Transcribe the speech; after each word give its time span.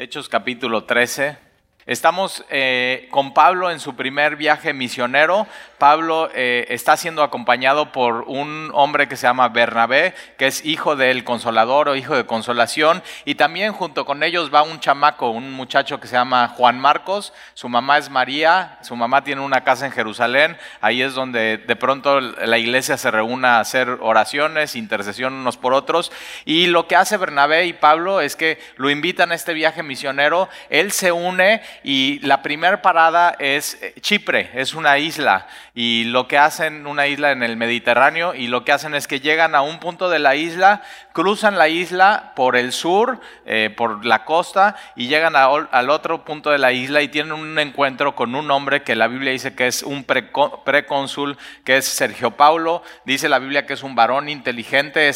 Hechos 0.00 0.28
capítulo 0.28 0.84
13. 0.84 1.47
Estamos 1.88 2.44
eh, 2.50 3.08
con 3.10 3.32
Pablo 3.32 3.70
en 3.70 3.80
su 3.80 3.96
primer 3.96 4.36
viaje 4.36 4.74
misionero. 4.74 5.46
Pablo 5.78 6.28
eh, 6.34 6.66
está 6.68 6.98
siendo 6.98 7.22
acompañado 7.22 7.92
por 7.92 8.24
un 8.26 8.70
hombre 8.74 9.08
que 9.08 9.16
se 9.16 9.26
llama 9.26 9.48
Bernabé, 9.48 10.12
que 10.36 10.48
es 10.48 10.66
hijo 10.66 10.96
del 10.96 11.24
consolador 11.24 11.88
o 11.88 11.96
hijo 11.96 12.14
de 12.14 12.26
consolación. 12.26 13.02
Y 13.24 13.36
también 13.36 13.72
junto 13.72 14.04
con 14.04 14.22
ellos 14.22 14.52
va 14.52 14.60
un 14.60 14.80
chamaco, 14.80 15.30
un 15.30 15.50
muchacho 15.50 15.98
que 15.98 16.08
se 16.08 16.16
llama 16.16 16.48
Juan 16.48 16.78
Marcos. 16.78 17.32
Su 17.54 17.70
mamá 17.70 17.96
es 17.96 18.10
María. 18.10 18.76
Su 18.82 18.94
mamá 18.94 19.24
tiene 19.24 19.40
una 19.40 19.64
casa 19.64 19.86
en 19.86 19.92
Jerusalén. 19.92 20.58
Ahí 20.82 21.00
es 21.00 21.14
donde 21.14 21.56
de 21.56 21.76
pronto 21.76 22.20
la 22.20 22.58
iglesia 22.58 22.98
se 22.98 23.10
reúne 23.10 23.48
a 23.48 23.60
hacer 23.60 23.88
oraciones, 24.02 24.76
intercesión 24.76 25.32
unos 25.32 25.56
por 25.56 25.72
otros. 25.72 26.12
Y 26.44 26.66
lo 26.66 26.86
que 26.86 26.96
hace 26.96 27.16
Bernabé 27.16 27.64
y 27.64 27.72
Pablo 27.72 28.20
es 28.20 28.36
que 28.36 28.58
lo 28.76 28.90
invitan 28.90 29.32
a 29.32 29.34
este 29.34 29.54
viaje 29.54 29.82
misionero. 29.82 30.50
Él 30.68 30.92
se 30.92 31.12
une 31.12 31.62
y 31.82 32.18
la 32.20 32.42
primera 32.42 32.82
parada 32.82 33.36
es 33.38 33.78
eh, 33.82 33.94
Chipre, 34.00 34.50
es 34.54 34.74
una 34.74 34.98
isla. 34.98 35.46
Y 35.74 36.04
lo 36.04 36.26
que 36.28 36.38
hacen, 36.38 36.86
una 36.86 37.06
isla 37.06 37.30
en 37.30 37.42
el 37.42 37.56
Mediterráneo, 37.56 38.34
y 38.34 38.48
lo 38.48 38.64
que 38.64 38.72
hacen 38.72 38.94
es 38.94 39.06
que 39.06 39.20
llegan 39.20 39.54
a 39.54 39.62
un 39.62 39.78
punto 39.78 40.10
de 40.10 40.18
la 40.18 40.34
isla, 40.34 40.82
cruzan 41.12 41.58
la 41.58 41.68
isla 41.68 42.32
por 42.36 42.56
el 42.56 42.72
sur, 42.72 43.20
eh, 43.46 43.72
por 43.76 44.04
la 44.04 44.24
costa, 44.24 44.76
y 44.96 45.08
llegan 45.08 45.34
al 45.36 45.90
otro 45.90 46.24
punto 46.24 46.50
de 46.50 46.58
la 46.58 46.72
isla 46.72 47.02
y 47.02 47.08
tienen 47.08 47.32
un 47.32 47.58
encuentro 47.58 48.14
con 48.14 48.34
un 48.34 48.50
hombre 48.50 48.82
que 48.82 48.96
la 48.96 49.08
Biblia 49.08 49.32
dice 49.32 49.54
que 49.54 49.66
es 49.66 49.82
un 49.82 50.04
precónsul, 50.04 51.36
que 51.64 51.78
es 51.78 51.84
Sergio 51.84 52.32
Paulo. 52.32 52.82
Dice 53.04 53.28
la 53.28 53.38
Biblia 53.38 53.66
que 53.66 53.74
es 53.74 53.82
un 53.82 53.94
varón 53.94 54.28
inteligente 54.28 55.10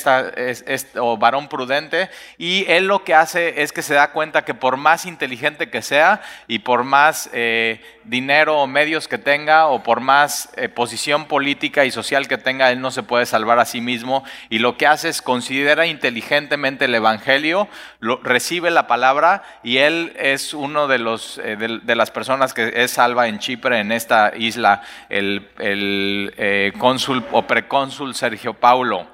o 0.99 1.17
varón 1.17 1.49
prudente. 1.49 2.11
Y 2.39 2.65
él 2.69 2.87
lo 2.87 3.05
que 3.05 3.15
hace 3.15 3.63
es 3.63 3.73
que 3.73 3.83
se 3.83 3.95
da 3.95 4.13
cuenta 4.13 4.45
que 4.45 4.55
por 4.55 4.77
más 4.77 5.07
inteligente 5.07 5.71
que 5.71 5.83
sea 5.83 6.21
y 6.53 6.59
por 6.59 6.85
más 6.85 7.31
eh, 7.33 7.81
dinero 8.05 8.59
o 8.59 8.67
medios 8.67 9.09
que 9.09 9.17
tenga 9.17 9.69
o 9.69 9.83
por 9.83 10.01
más 10.01 10.51
eh, 10.57 10.69
posición 10.69 11.25
política 11.25 11.87
y 11.87 11.91
social 11.91 12.29
que 12.29 12.37
tenga, 12.37 12.71
él 12.71 12.83
no 12.83 12.91
se 12.91 13.03
puede 13.03 13.25
salvar 13.25 13.59
a 13.59 13.65
sí 13.65 13.81
mismo. 13.81 14.23
Y 14.51 14.59
lo 14.59 14.77
que 14.77 14.87
hace 14.87 15.09
es 15.09 15.23
considera 15.23 15.87
inteligentemente 15.87 16.85
el 16.85 16.95
Evangelio, 16.95 17.69
lo, 18.01 18.19
recibe 18.23 18.71
la 18.71 18.87
palabra 18.87 19.43
y 19.63 19.79
él 19.79 20.13
es 20.19 20.53
uno 20.53 20.89
de, 20.89 20.99
los, 20.99 21.39
eh, 21.43 21.57
de, 21.57 21.97
las 21.97 22.11
personas 22.11 22.53
que 22.53 22.71
es 22.77 22.91
salva 22.91 23.29
en 23.29 23.39
Chipre, 23.39 23.81
en 23.81 23.91
esta 23.91 24.33
isla, 24.37 24.83
el, 25.09 25.49
el 25.59 26.75
cónsul 26.77 27.25
o 27.33 27.47
precónsul 27.47 28.15
Sergio 28.15 28.53
Paulo. 28.53 29.07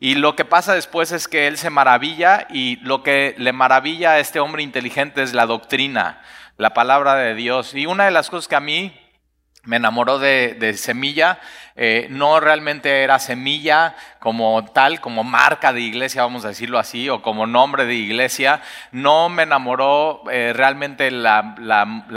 Y 0.00 0.16
lo 0.16 0.34
que 0.34 0.44
pasa 0.44 0.74
después 0.74 1.12
es 1.12 1.28
que 1.28 1.46
él 1.46 1.56
se 1.56 1.70
maravilla 1.70 2.48
y 2.50 2.78
lo 2.78 3.04
que 3.04 3.36
le 3.38 3.52
maravilla 3.52 4.12
a 4.12 4.18
este 4.18 4.40
hombre 4.40 4.64
inteligente 4.64 5.22
es 5.22 5.34
la 5.34 5.46
doctrina 5.46 6.20
la 6.60 6.74
palabra 6.74 7.14
de 7.14 7.34
Dios. 7.34 7.74
Y 7.74 7.86
una 7.86 8.04
de 8.04 8.10
las 8.10 8.28
cosas 8.28 8.46
que 8.46 8.54
a 8.54 8.60
mí 8.60 8.92
me 9.64 9.76
enamoró 9.76 10.18
de, 10.18 10.74
Semilla, 10.76 11.38
eh, 11.74 12.06
no 12.10 12.38
realmente 12.38 13.02
era 13.02 13.18
Semilla 13.18 13.96
como 14.18 14.62
tal, 14.66 15.00
como 15.00 15.24
marca 15.24 15.72
de 15.72 15.80
iglesia, 15.80 16.20
vamos 16.20 16.44
a 16.44 16.48
decirlo 16.48 16.78
así, 16.78 17.08
o 17.08 17.22
como 17.22 17.46
nombre 17.46 17.86
de 17.86 17.94
iglesia. 17.94 18.60
No 18.92 19.30
me 19.30 19.44
enamoró 19.44 20.22
eh, 20.30 20.52
realmente 20.54 21.10
la, 21.10 21.54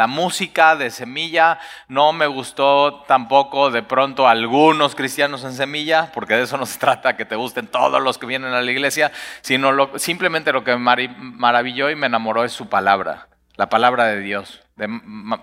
música 0.09 0.75
de 0.75 0.91
Semilla, 0.91 1.58
no 1.88 2.11
me 2.11 2.27
gustó 2.27 3.05
tampoco 3.08 3.71
de 3.71 3.81
pronto 3.81 4.27
algunos 4.27 4.94
cristianos 4.94 5.45
en 5.45 5.53
Semilla, 5.53 6.11
porque 6.14 6.33
de 6.33 6.44
eso 6.44 6.58
no 6.58 6.66
se 6.66 6.80
trata, 6.80 7.16
que 7.16 7.23
te 7.23 7.38
gusten 7.38 7.67
todos 7.67 8.02
los 8.02 8.17
que 8.17 8.25
vienen 8.25 8.53
a 8.53 8.61
la 8.61 8.71
iglesia, 8.71 9.09
sino 9.39 9.97
simplemente 9.97 10.52
lo 10.52 10.66
que 10.66 10.75
me 10.75 11.08
maravilló 11.17 11.89
y 11.89 11.95
me 11.95 12.08
enamoró 12.08 12.44
es 12.44 12.52
su 12.52 12.67
palabra 12.67 13.27
la 13.56 13.70
palabra 13.70 14.06
de 14.06 14.20
Dios, 14.20 14.62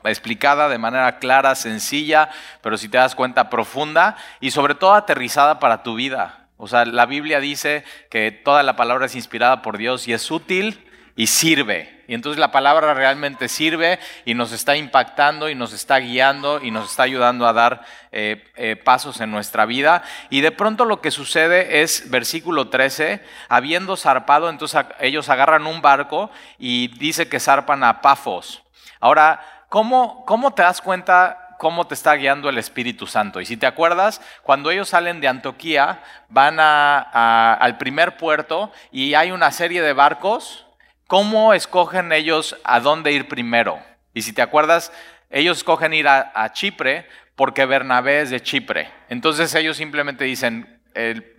explicada 0.05 0.69
de 0.69 0.79
manera 0.79 1.19
clara, 1.19 1.55
sencilla, 1.55 2.31
pero 2.63 2.77
si 2.77 2.89
te 2.89 2.99
das 2.99 3.15
cuenta 3.15 3.51
profunda 3.51 4.17
y 4.41 4.51
sobre 4.51 4.75
todo 4.75 4.95
aterrizada 4.95 5.61
para 5.61 5.83
tu 5.83 5.95
vida. 5.95 6.49
O 6.57 6.69
sea, 6.69 6.85
la 6.85 7.07
Biblia 7.07 7.41
dice 7.41 7.85
que 8.11 8.33
toda 8.33 8.63
la 8.63 8.77
palabra 8.77 9.07
es 9.07 9.15
inspirada 9.15 9.63
por 9.63 9.79
Dios 9.79 10.09
y 10.09 10.13
es 10.13 10.31
útil 10.31 10.90
y 11.21 11.27
sirve. 11.27 12.03
Y 12.09 12.15
entonces 12.15 12.41
la 12.41 12.51
palabra 12.51 12.95
realmente 12.95 13.51
sirve 13.51 13.99
y 14.25 14.33
nos 14.33 14.53
está 14.53 14.75
impactando 14.75 15.51
y 15.51 15.55
nos 15.55 15.75
está 15.75 15.99
guiando 15.99 16.63
y 16.63 16.71
nos 16.71 16.93
está 16.93 17.03
ayudando 17.03 17.47
a 17.47 17.53
dar 17.53 17.85
eh, 18.11 18.43
eh, 18.57 18.75
pasos 18.77 19.21
en 19.21 19.31
nuestra 19.31 19.67
vida. 19.67 20.03
Y 20.31 20.41
de 20.41 20.51
pronto 20.51 20.87
lo 20.87 21.03
que 21.03 21.11
sucede 21.11 21.83
es, 21.83 22.09
versículo 22.09 22.71
13, 22.71 23.23
habiendo 23.51 23.99
zarpado, 23.99 24.49
entonces 24.49 24.83
ellos 24.99 25.29
agarran 25.29 25.67
un 25.67 25.83
barco 25.83 26.31
y 26.59 26.89
dice 26.97 27.29
que 27.29 27.39
zarpan 27.39 27.85
a 27.85 28.01
Pafos. 28.01 28.63
Ahora, 28.99 29.67
¿cómo, 29.69 30.25
cómo 30.25 30.55
te 30.55 30.63
das 30.63 30.81
cuenta 30.81 31.49
cómo 31.59 31.87
te 31.87 31.93
está 31.93 32.15
guiando 32.15 32.49
el 32.49 32.57
Espíritu 32.57 33.07
Santo. 33.07 33.39
Y 33.39 33.45
si 33.45 33.59
te 33.59 33.67
acuerdas, 33.67 34.23
cuando 34.43 34.71
ellos 34.71 34.89
salen 34.89 35.21
de 35.21 35.29
Antioquía, 35.29 36.03
van 36.31 36.57
al 36.59 37.77
primer 37.77 38.17
puerto 38.17 38.73
y 38.91 39.13
hay 39.13 39.31
una 39.31 39.51
serie 39.51 39.83
de 39.83 39.93
barcos 39.93 40.65
¿Cómo 41.11 41.55
escogen 41.55 42.13
ellos 42.13 42.57
a 42.63 42.79
dónde 42.79 43.11
ir 43.11 43.27
primero? 43.27 43.81
Y 44.15 44.23
si 44.23 44.33
te 44.33 44.43
acuerdas, 44.43 44.93
ellos 45.29 45.57
escogen 45.57 45.93
ir 45.93 46.07
a, 46.07 46.53
Chipre 46.53 47.09
porque 47.35 47.67
Bernabé 47.67 48.21
es 48.21 48.31
de 48.31 48.41
Chipre. 48.41 48.93
Entonces 49.09 49.53
ellos 49.57 49.77
simplemente 49.77 50.23
dicen, 50.23 50.81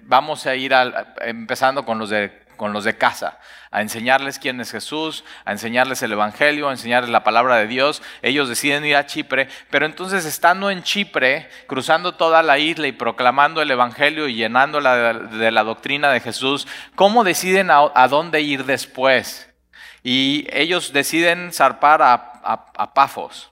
vamos 0.02 0.46
a 0.46 0.56
ir 0.56 0.74
empezando 1.22 1.86
con 1.86 2.00
los, 2.00 2.10
de, 2.10 2.98
casa, 2.98 3.40
a 3.72 3.82
enseñarles 3.82 4.40
quién 4.40 4.60
es 4.60 4.72
Jesús, 4.72 5.24
a 5.46 5.54
enseñarles 5.54 6.04
el 6.04 6.12
Evangelio, 6.12 6.68
a 6.68 6.72
enseñarles 6.72 7.10
la 7.10 7.24
palabra 7.24 7.56
de 7.56 7.68
Dios. 7.68 8.02
Ellos 8.24 8.50
deciden 8.50 8.84
ir 8.84 8.98
a 8.98 9.06
Chipre, 9.06 9.48
pero 9.70 9.86
entonces 9.86 10.26
estando 10.26 10.70
en 10.70 10.84
Chipre, 10.84 11.48
cruzando 11.68 12.16
toda 12.16 12.44
la 12.44 12.60
isla 12.60 12.88
y 12.88 12.92
proclamando 12.92 13.62
el 13.62 13.72
Evangelio 13.72 14.28
y 14.28 14.36
llenándola 14.36 15.14
de, 15.14 15.50
la 15.50 15.64
doctrina 15.64 16.12
de 16.12 16.20
Jesús, 16.20 16.68
¿cómo 16.96 17.24
deciden 17.24 17.70
a 17.72 18.08
dónde 18.10 18.42
ir 18.42 18.66
después? 18.66 19.48
Y 20.04 20.48
ellos 20.52 20.94
deciden 20.94 21.52
zarpar 21.54 22.02
a, 22.02 22.28
Pafos. 22.94 23.52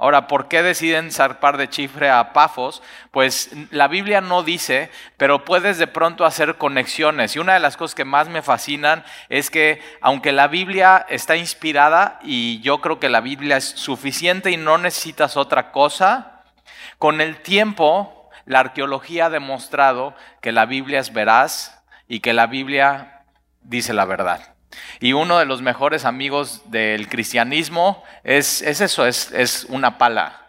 Ahora, 0.00 0.28
¿por 0.28 0.46
qué 0.46 0.62
deciden 0.62 1.10
zarpar 1.10 1.56
de 1.56 1.68
Chifre 1.68 2.08
a 2.08 2.32
Pafos? 2.32 2.82
Pues 3.10 3.50
la 3.72 3.88
Biblia 3.88 4.20
no 4.20 4.44
dice, 4.44 4.90
pero 5.16 5.44
puedes 5.44 5.76
de 5.76 5.88
pronto 5.88 6.24
hacer 6.24 6.56
conexiones. 6.56 7.34
Y 7.34 7.40
una 7.40 7.54
de 7.54 7.60
las 7.60 7.76
cosas 7.76 7.96
que 7.96 8.04
más 8.04 8.28
me 8.28 8.42
fascinan 8.42 9.04
es 9.28 9.50
que 9.50 9.82
aunque 10.00 10.30
la 10.30 10.46
Biblia 10.46 11.04
está 11.08 11.34
inspirada 11.34 12.20
y 12.22 12.60
yo 12.60 12.80
creo 12.80 13.00
que 13.00 13.08
la 13.08 13.20
Biblia 13.20 13.56
es 13.56 13.64
suficiente 13.64 14.52
y 14.52 14.56
no 14.56 14.78
necesitas 14.78 15.36
otra 15.36 15.72
cosa, 15.72 16.44
con 16.98 17.20
el 17.20 17.42
tiempo 17.42 18.30
la 18.44 18.60
arqueología 18.60 19.26
ha 19.26 19.30
demostrado 19.30 20.14
que 20.40 20.52
la 20.52 20.64
Biblia 20.64 21.00
es 21.00 21.12
veraz 21.12 21.82
y 22.06 22.20
que 22.20 22.32
la 22.32 22.46
Biblia 22.46 23.24
dice 23.62 23.92
la 23.92 24.04
verdad. 24.04 24.57
Y 25.00 25.12
uno 25.12 25.38
de 25.38 25.46
los 25.46 25.62
mejores 25.62 26.04
amigos 26.04 26.62
del 26.66 27.08
cristianismo 27.08 28.02
es, 28.24 28.62
eso, 28.62 29.06
es, 29.06 29.66
una 29.68 29.98
pala. 29.98 30.44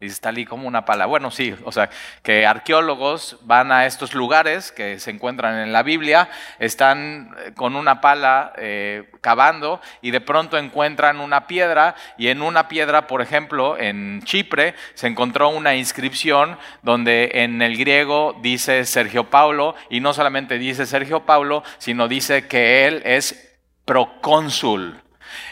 Y 0.00 0.06
está 0.06 0.28
ahí 0.28 0.44
como 0.44 0.68
una 0.68 0.84
pala. 0.84 1.06
Bueno, 1.06 1.30
sí, 1.30 1.54
o 1.64 1.72
sea, 1.72 1.88
que 2.22 2.44
arqueólogos 2.44 3.38
van 3.42 3.72
a 3.72 3.86
estos 3.86 4.12
lugares 4.12 4.70
que 4.70 4.98
se 4.98 5.10
encuentran 5.10 5.60
en 5.60 5.72
la 5.72 5.82
Biblia, 5.82 6.28
están 6.58 7.34
eh, 7.38 7.52
con 7.54 7.74
una 7.74 8.02
pala 8.02 8.52
eh, 8.58 9.08
cavando 9.22 9.80
y 10.02 10.10
de 10.10 10.20
pronto 10.20 10.58
encuentran 10.58 11.20
una 11.20 11.46
piedra 11.46 11.94
y 12.18 12.28
en 12.28 12.42
una 12.42 12.68
piedra, 12.68 13.06
por 13.06 13.22
ejemplo, 13.22 13.78
en 13.78 14.22
Chipre, 14.24 14.74
se 14.92 15.06
encontró 15.06 15.48
una 15.48 15.74
inscripción 15.74 16.58
donde 16.82 17.30
en 17.32 17.62
el 17.62 17.78
griego 17.78 18.36
dice 18.42 18.84
Sergio 18.84 19.30
Paulo 19.30 19.74
y 19.88 20.00
no 20.00 20.12
solamente 20.12 20.58
dice 20.58 20.84
Sergio 20.84 21.24
Paulo, 21.24 21.62
sino 21.78 22.08
dice 22.08 22.46
que 22.46 22.86
él 22.86 23.00
es 23.06 23.53
procónsul. 23.84 25.00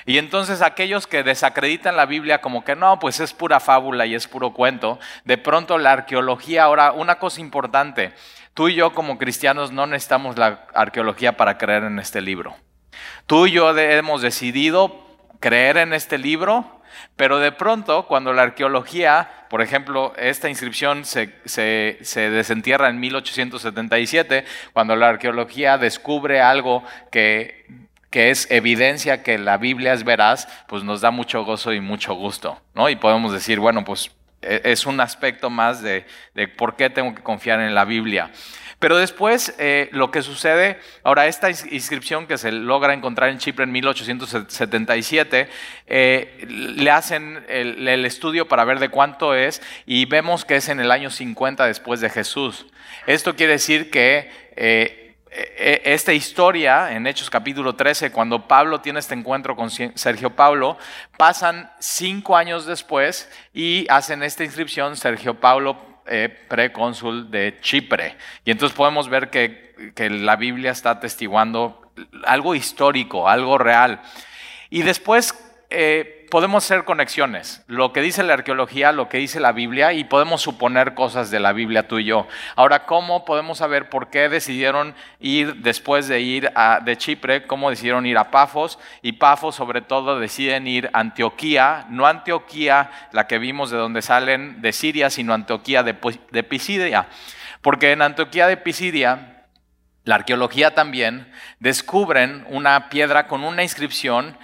Y 0.06 0.18
entonces 0.18 0.62
aquellos 0.62 1.06
que 1.06 1.22
desacreditan 1.22 1.96
la 1.96 2.06
Biblia 2.06 2.40
como 2.40 2.64
que 2.64 2.76
no, 2.76 2.98
pues 2.98 3.20
es 3.20 3.32
pura 3.32 3.60
fábula 3.60 4.06
y 4.06 4.14
es 4.14 4.28
puro 4.28 4.52
cuento, 4.52 4.98
de 5.24 5.38
pronto 5.38 5.78
la 5.78 5.92
arqueología, 5.92 6.64
ahora 6.64 6.92
una 6.92 7.18
cosa 7.18 7.40
importante, 7.40 8.12
tú 8.54 8.68
y 8.68 8.74
yo 8.74 8.92
como 8.92 9.18
cristianos 9.18 9.72
no 9.72 9.86
necesitamos 9.86 10.38
la 10.38 10.66
arqueología 10.74 11.36
para 11.36 11.58
creer 11.58 11.84
en 11.84 11.98
este 11.98 12.20
libro. 12.20 12.54
Tú 13.26 13.46
y 13.46 13.52
yo 13.52 13.76
hemos 13.76 14.22
decidido 14.22 15.04
creer 15.40 15.76
en 15.78 15.92
este 15.92 16.18
libro, 16.18 16.82
pero 17.16 17.38
de 17.38 17.52
pronto 17.52 18.06
cuando 18.06 18.32
la 18.32 18.42
arqueología, 18.42 19.46
por 19.48 19.62
ejemplo, 19.62 20.12
esta 20.16 20.48
inscripción 20.48 21.04
se, 21.04 21.34
se, 21.44 21.98
se 22.02 22.30
desentierra 22.30 22.88
en 22.88 23.00
1877, 23.00 24.44
cuando 24.72 24.96
la 24.96 25.08
arqueología 25.08 25.78
descubre 25.78 26.40
algo 26.40 26.84
que 27.10 27.64
que 28.12 28.30
es 28.30 28.48
evidencia 28.50 29.24
que 29.24 29.38
la 29.38 29.56
Biblia 29.56 29.92
es 29.92 30.04
veraz, 30.04 30.46
pues 30.68 30.84
nos 30.84 31.00
da 31.00 31.10
mucho 31.10 31.44
gozo 31.44 31.72
y 31.72 31.80
mucho 31.80 32.14
gusto, 32.14 32.60
¿no? 32.74 32.88
Y 32.88 32.94
podemos 32.94 33.32
decir, 33.32 33.58
bueno, 33.58 33.84
pues 33.84 34.12
e, 34.40 34.60
es 34.64 34.86
un 34.86 35.00
aspecto 35.00 35.50
más 35.50 35.82
de, 35.82 36.06
de 36.34 36.46
por 36.46 36.76
qué 36.76 36.90
tengo 36.90 37.14
que 37.14 37.22
confiar 37.22 37.58
en 37.58 37.74
la 37.74 37.84
Biblia. 37.84 38.30
Pero 38.82 38.96
después 38.96 39.54
eh, 39.58 39.88
lo 39.92 40.10
que 40.10 40.22
sucede, 40.22 40.80
ahora 41.04 41.28
esta 41.28 41.48
inscripción 41.50 42.26
que 42.26 42.36
se 42.36 42.50
logra 42.50 42.92
encontrar 42.92 43.30
en 43.30 43.38
Chipre 43.38 43.62
en 43.62 43.70
1877, 43.70 45.48
eh, 45.86 46.44
le 46.48 46.90
hacen 46.90 47.44
el, 47.48 48.04
estudio 48.04 48.48
para 48.48 48.64
ver 48.64 48.80
de 48.80 48.88
cuánto 48.88 49.36
es 49.36 49.62
y 49.86 50.06
vemos 50.06 50.44
que 50.44 50.56
es 50.56 50.68
en 50.68 50.80
el 50.80 50.90
año 50.90 51.10
50 51.10 51.64
después 51.64 52.00
de 52.00 52.10
Jesús. 52.10 52.66
Esto 53.06 53.36
quiere 53.36 53.52
decir 53.52 53.88
que... 53.88 54.28
Eh, 54.56 54.98
esta 55.34 56.12
historia 56.12 56.92
en 56.92 57.06
Hechos 57.06 57.30
capítulo 57.30 57.74
13, 57.74 58.12
cuando 58.12 58.46
Pablo 58.46 58.80
tiene 58.80 58.98
este 58.98 59.14
encuentro 59.14 59.56
con 59.56 59.70
Sergio 59.70 60.30
Pablo, 60.30 60.76
pasan 61.16 61.70
cinco 61.78 62.36
años 62.36 62.66
después 62.66 63.30
y 63.54 63.86
hacen 63.88 64.22
esta 64.22 64.44
inscripción 64.44 64.96
Sergio 64.96 65.40
Pablo 65.40 65.92
eh, 66.06 66.28
precónsul 66.48 67.30
de 67.30 67.58
Chipre. 67.60 68.16
Y 68.44 68.50
entonces 68.50 68.76
podemos 68.76 69.08
ver 69.08 69.30
que, 69.30 69.62
la 69.96 70.36
Biblia 70.36 70.70
está 70.70 70.90
atestiguando 70.90 71.92
algo 72.24 72.54
histórico, 72.54 73.28
algo 73.28 73.56
real. 73.56 74.00
Y 74.68 74.82
después 74.82 75.34
eh, 75.70 76.21
podemos 76.32 76.64
hacer 76.64 76.84
conexiones, 76.84 77.62
lo 77.66 77.92
que 77.92 78.00
dice 78.00 78.22
la 78.22 78.32
arqueología, 78.32 78.90
lo 78.90 79.10
que 79.10 79.18
dice 79.18 79.38
la 79.38 79.52
Biblia, 79.52 79.92
y 79.92 80.04
podemos 80.04 80.40
suponer 80.40 80.94
cosas 80.94 81.30
de 81.30 81.38
la 81.38 81.52
Biblia 81.52 81.86
tú 81.86 81.98
y 81.98 82.06
yo. 82.06 82.26
Ahora, 82.56 82.86
¿cómo 82.86 83.26
podemos 83.26 83.58
saber 83.58 83.90
por 83.90 84.08
qué 84.08 84.30
decidieron 84.30 84.94
ir 85.20 85.56
después 85.56 86.08
de 86.08 86.22
ir 86.22 86.50
a, 86.54 86.80
de 86.82 86.96
Chipre, 86.96 87.46
cómo 87.46 87.68
decidieron 87.68 88.06
ir 88.06 88.16
a 88.16 88.30
Pafos? 88.30 88.78
Y 89.02 89.12
Pafos, 89.12 89.56
sobre 89.56 89.82
todo, 89.82 90.18
deciden 90.18 90.66
ir 90.66 90.88
a 90.94 91.00
Antioquía, 91.00 91.84
no 91.90 92.06
Antioquía, 92.06 92.90
la 93.12 93.26
que 93.26 93.38
vimos 93.38 93.70
de 93.70 93.76
donde 93.76 94.00
salen 94.00 94.62
de 94.62 94.72
Siria, 94.72 95.10
sino 95.10 95.34
Antioquía 95.34 95.82
de, 95.82 95.94
de 96.30 96.42
Pisidia. 96.42 97.08
Porque 97.60 97.92
en 97.92 98.00
Antioquía 98.00 98.46
de 98.46 98.56
Pisidia, 98.56 99.44
la 100.04 100.14
arqueología 100.14 100.74
también, 100.74 101.30
descubren 101.58 102.46
una 102.48 102.88
piedra 102.88 103.26
con 103.26 103.44
una 103.44 103.62
inscripción 103.62 104.38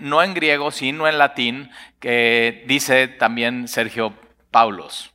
no 0.00 0.22
en 0.22 0.34
griego, 0.34 0.70
sino 0.70 1.06
en 1.06 1.18
latín, 1.18 1.70
que 1.98 2.64
dice 2.66 3.08
también 3.08 3.68
Sergio 3.68 4.14
Paulos. 4.50 5.12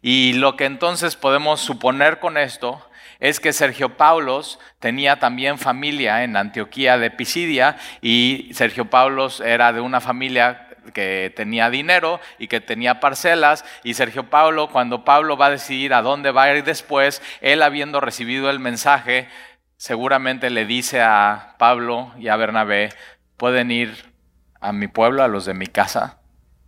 Y 0.00 0.34
lo 0.34 0.56
que 0.56 0.64
entonces 0.64 1.16
podemos 1.16 1.60
suponer 1.60 2.20
con 2.20 2.36
esto 2.36 2.88
es 3.20 3.40
que 3.40 3.52
Sergio 3.52 3.96
Paulos 3.96 4.58
tenía 4.78 5.18
también 5.18 5.58
familia 5.58 6.24
en 6.24 6.36
Antioquía 6.36 6.98
de 6.98 7.10
Pisidia 7.10 7.76
y 8.00 8.50
Sergio 8.52 8.90
Paulos 8.90 9.40
era 9.40 9.72
de 9.72 9.80
una 9.80 10.00
familia 10.00 10.68
que 10.92 11.32
tenía 11.34 11.70
dinero 11.70 12.20
y 12.38 12.48
que 12.48 12.60
tenía 12.60 13.00
parcelas 13.00 13.64
y 13.82 13.94
Sergio 13.94 14.28
Paulo, 14.28 14.68
cuando 14.68 15.04
Pablo 15.04 15.36
va 15.36 15.46
a 15.46 15.50
decidir 15.50 15.94
a 15.94 16.02
dónde 16.02 16.30
va 16.30 16.44
a 16.44 16.54
ir 16.54 16.64
después, 16.64 17.22
él 17.40 17.62
habiendo 17.62 18.00
recibido 18.00 18.50
el 18.50 18.60
mensaje, 18.60 19.28
seguramente 19.76 20.50
le 20.50 20.66
dice 20.66 21.00
a 21.00 21.56
Pablo 21.58 22.12
y 22.18 22.28
a 22.28 22.36
Bernabé, 22.36 22.90
pueden 23.36 23.70
ir 23.70 24.14
a 24.60 24.72
mi 24.72 24.88
pueblo, 24.88 25.22
a 25.22 25.28
los 25.28 25.44
de 25.44 25.54
mi 25.54 25.66
casa. 25.66 26.18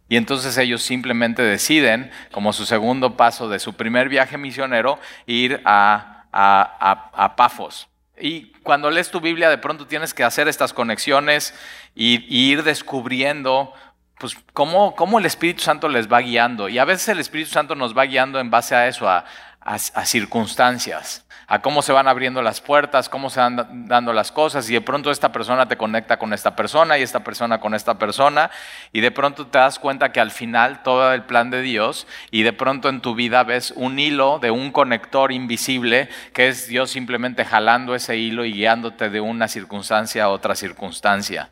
Y 0.08 0.16
entonces 0.16 0.56
ellos 0.58 0.82
simplemente 0.82 1.42
deciden, 1.42 2.10
como 2.30 2.52
su 2.52 2.64
segundo 2.64 3.16
paso 3.16 3.48
de 3.48 3.58
su 3.58 3.74
primer 3.74 4.08
viaje 4.08 4.38
misionero, 4.38 5.00
ir 5.26 5.60
a, 5.64 6.26
a, 6.32 7.34
Pafos. 7.36 7.88
Y 8.18 8.52
cuando 8.62 8.90
lees 8.90 9.10
tu 9.10 9.20
Biblia, 9.20 9.50
de 9.50 9.58
pronto 9.58 9.86
tienes 9.86 10.14
que 10.14 10.24
hacer 10.24 10.48
estas 10.48 10.72
conexiones 10.72 11.54
y, 11.94 12.24
ir 12.28 12.62
descubriendo 12.62 13.72
pues, 14.18 14.36
cómo, 14.52 14.94
cómo, 14.94 15.18
el 15.18 15.26
Espíritu 15.26 15.62
Santo 15.62 15.88
les 15.88 16.10
va 16.10 16.20
guiando. 16.20 16.68
Y 16.68 16.78
a 16.78 16.84
veces 16.84 17.08
el 17.08 17.18
Espíritu 17.18 17.50
Santo 17.50 17.74
nos 17.74 17.96
va 17.96 18.04
guiando 18.04 18.38
en 18.38 18.50
base 18.50 18.74
a 18.76 18.86
eso, 18.86 19.08
a, 19.08 19.24
a 19.60 19.78
circunstancias 19.78 21.25
a 21.48 21.60
cómo 21.60 21.82
se 21.82 21.93
van 21.93 22.08
abriendo 22.08 22.43
las 22.43 22.60
puertas, 22.60 23.08
cómo 23.08 23.31
se 23.31 23.38
van 23.38 23.87
dando 23.87 24.12
las 24.12 24.32
cosas 24.32 24.69
y 24.69 24.72
de 24.72 24.81
pronto 24.81 25.10
esta 25.10 25.31
persona 25.31 25.69
te 25.69 25.76
conecta 25.76 26.19
con 26.19 26.32
esta 26.32 26.56
persona 26.56 26.98
y 26.98 27.02
esta 27.02 27.20
persona 27.20 27.60
con 27.60 27.75
esta 27.75 27.98
persona 27.98 28.50
y 28.93 29.00
de 29.00 29.12
pronto 29.12 29.46
te 29.46 29.58
das 29.58 29.78
cuenta 29.78 30.10
que 30.10 30.19
al 30.19 30.32
final 30.32 30.82
todo 30.82 31.12
el 31.12 31.22
plan 31.22 31.50
de 31.50 31.62
Dios 31.62 32.08
y 32.32 32.43
de 32.43 32.52
pronto 32.52 32.88
en 32.88 33.00
tu 33.00 33.14
vida 33.14 33.44
ves 33.44 33.72
un 33.76 33.98
hilo 33.98 34.40
de 34.40 34.50
un 34.50 34.72
conector 34.72 35.31
invisible 35.31 36.08
que 36.32 36.48
es 36.48 36.66
Dios 36.66 36.90
simplemente 36.90 37.44
jalando 37.44 37.94
ese 37.94 38.16
hilo 38.16 38.44
y 38.44 38.52
guiándote 38.52 39.08
de 39.08 39.20
una 39.20 39.46
circunstancia 39.46 40.25
a 40.25 40.28
otra 40.31 40.56
circunstancia. 40.56 41.49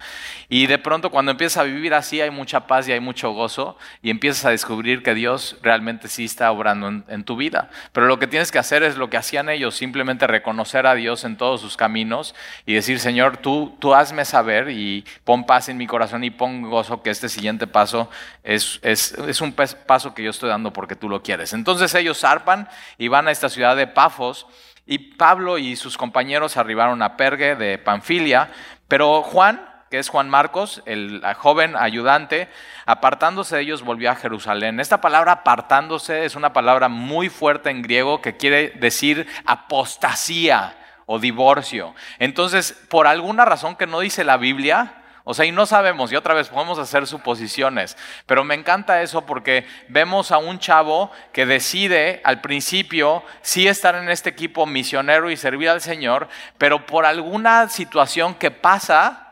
Y 0.48 0.66
de 0.66 0.78
pronto 0.78 1.10
cuando 1.10 1.30
empiezas 1.30 1.58
a 1.58 1.64
vivir 1.64 1.94
así 1.94 2.20
hay 2.20 2.30
mucha 2.30 2.66
paz 2.66 2.88
y 2.88 2.92
hay 2.92 3.00
mucho 3.00 3.30
gozo 3.30 3.78
y 4.02 4.10
empiezas 4.10 4.44
a 4.46 4.50
descubrir 4.50 5.04
que 5.04 5.14
Dios 5.14 5.56
realmente 5.62 6.08
sí 6.08 6.24
está 6.24 6.50
obrando 6.50 6.88
en, 6.88 7.04
en 7.06 7.22
tu 7.22 7.36
vida. 7.36 7.70
Pero 7.92 8.06
lo 8.06 8.18
que 8.18 8.26
tienes 8.26 8.50
que 8.50 8.58
hacer 8.58 8.82
es 8.82 8.96
lo 8.96 9.08
que 9.08 9.16
hacían 9.16 9.48
ellos 9.48 9.83
simplemente 9.84 10.26
reconocer 10.26 10.86
a 10.86 10.94
Dios 10.94 11.24
en 11.24 11.36
todos 11.36 11.60
sus 11.60 11.76
caminos 11.76 12.34
y 12.64 12.72
decir, 12.72 12.98
Señor, 12.98 13.36
tú, 13.36 13.76
tú 13.80 13.94
hazme 13.94 14.24
saber 14.24 14.70
y 14.70 15.04
pon 15.24 15.44
paz 15.44 15.68
en 15.68 15.76
mi 15.76 15.86
corazón 15.86 16.24
y 16.24 16.30
pon 16.30 16.62
gozo 16.62 17.02
que 17.02 17.10
este 17.10 17.28
siguiente 17.28 17.66
paso 17.66 18.08
es, 18.42 18.80
es, 18.82 19.40
un 19.42 19.52
paso 19.52 20.14
que 20.14 20.22
yo 20.22 20.30
estoy 20.30 20.48
dando 20.48 20.72
porque 20.72 20.96
tú 20.96 21.10
lo 21.10 21.22
quieres. 21.22 21.52
Entonces 21.52 21.94
ellos 21.94 22.18
zarpan 22.18 22.66
y 22.96 23.08
van 23.08 23.28
a 23.28 23.30
esta 23.30 23.50
ciudad 23.50 23.76
de 23.76 23.86
Pafos 23.86 24.46
y 24.86 24.96
Pablo 25.16 25.58
y 25.58 25.76
sus 25.76 25.98
compañeros 25.98 26.56
arribaron 26.56 27.02
a 27.02 27.18
Pergue 27.18 27.54
de 27.54 27.76
Panfilia, 27.76 28.50
pero 28.88 29.22
Juan, 29.22 29.68
que 29.90 29.98
es 29.98 30.08
Juan 30.08 30.28
Marcos, 30.28 30.82
el 30.86 31.22
joven 31.36 31.76
ayudante, 31.76 32.48
apartándose 32.86 33.56
de 33.56 33.62
ellos 33.62 33.82
volvió 33.82 34.10
a 34.10 34.16
Jerusalén. 34.16 34.80
Esta 34.80 35.00
palabra 35.00 35.32
apartándose 35.32 36.24
es 36.24 36.36
una 36.36 36.52
palabra 36.52 36.88
muy 36.88 37.28
fuerte 37.28 37.70
en 37.70 37.82
griego 37.82 38.20
que 38.20 38.36
quiere 38.36 38.70
decir 38.70 39.26
apostasía 39.46 40.76
o 41.06 41.18
divorcio. 41.18 41.94
Entonces, 42.18 42.72
por 42.88 43.06
alguna 43.06 43.44
razón 43.44 43.76
que 43.76 43.86
no 43.86 44.00
dice 44.00 44.24
la 44.24 44.36
Biblia, 44.36 44.94
o 45.26 45.32
sea, 45.32 45.46
y 45.46 45.52
no 45.52 45.64
sabemos, 45.64 46.12
y 46.12 46.16
otra 46.16 46.34
vez 46.34 46.48
podemos 46.48 46.78
hacer 46.78 47.06
suposiciones, 47.06 47.96
pero 48.26 48.44
me 48.44 48.54
encanta 48.54 49.00
eso 49.00 49.24
porque 49.24 49.66
vemos 49.88 50.30
a 50.30 50.36
un 50.36 50.58
chavo 50.58 51.10
que 51.32 51.46
decide 51.46 52.20
al 52.24 52.42
principio 52.42 53.22
sí 53.40 53.66
estar 53.66 53.94
en 53.94 54.10
este 54.10 54.28
equipo 54.28 54.66
misionero 54.66 55.30
y 55.30 55.38
servir 55.38 55.70
al 55.70 55.80
Señor, 55.80 56.28
pero 56.58 56.84
por 56.84 57.06
alguna 57.06 57.70
situación 57.70 58.34
que 58.34 58.50
pasa, 58.50 59.23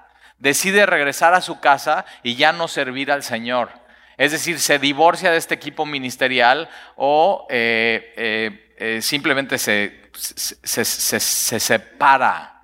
decide 0.43 0.87
regresar 0.87 1.35
a 1.35 1.41
su 1.41 1.61
casa 1.61 2.05
y 2.25 2.35
ya 2.35 2.53
no 2.53 2.67
servir 2.67 3.13
al 3.13 3.23
Señor. 3.23 3.71
Es 4.19 4.33
decir, 4.33 4.59
se 4.59 4.81
divorcia 4.81 5.31
de 5.31 5.37
este 5.37 5.55
equipo 5.55 5.87
ministerial 5.87 6.69
o 6.97 7.47
eh, 7.49 8.13
eh, 8.17 8.75
eh, 8.77 9.03
simplemente 9.03 9.57
se, 9.57 10.11
se, 10.13 10.85
se, 10.85 11.61
separa. 11.61 12.61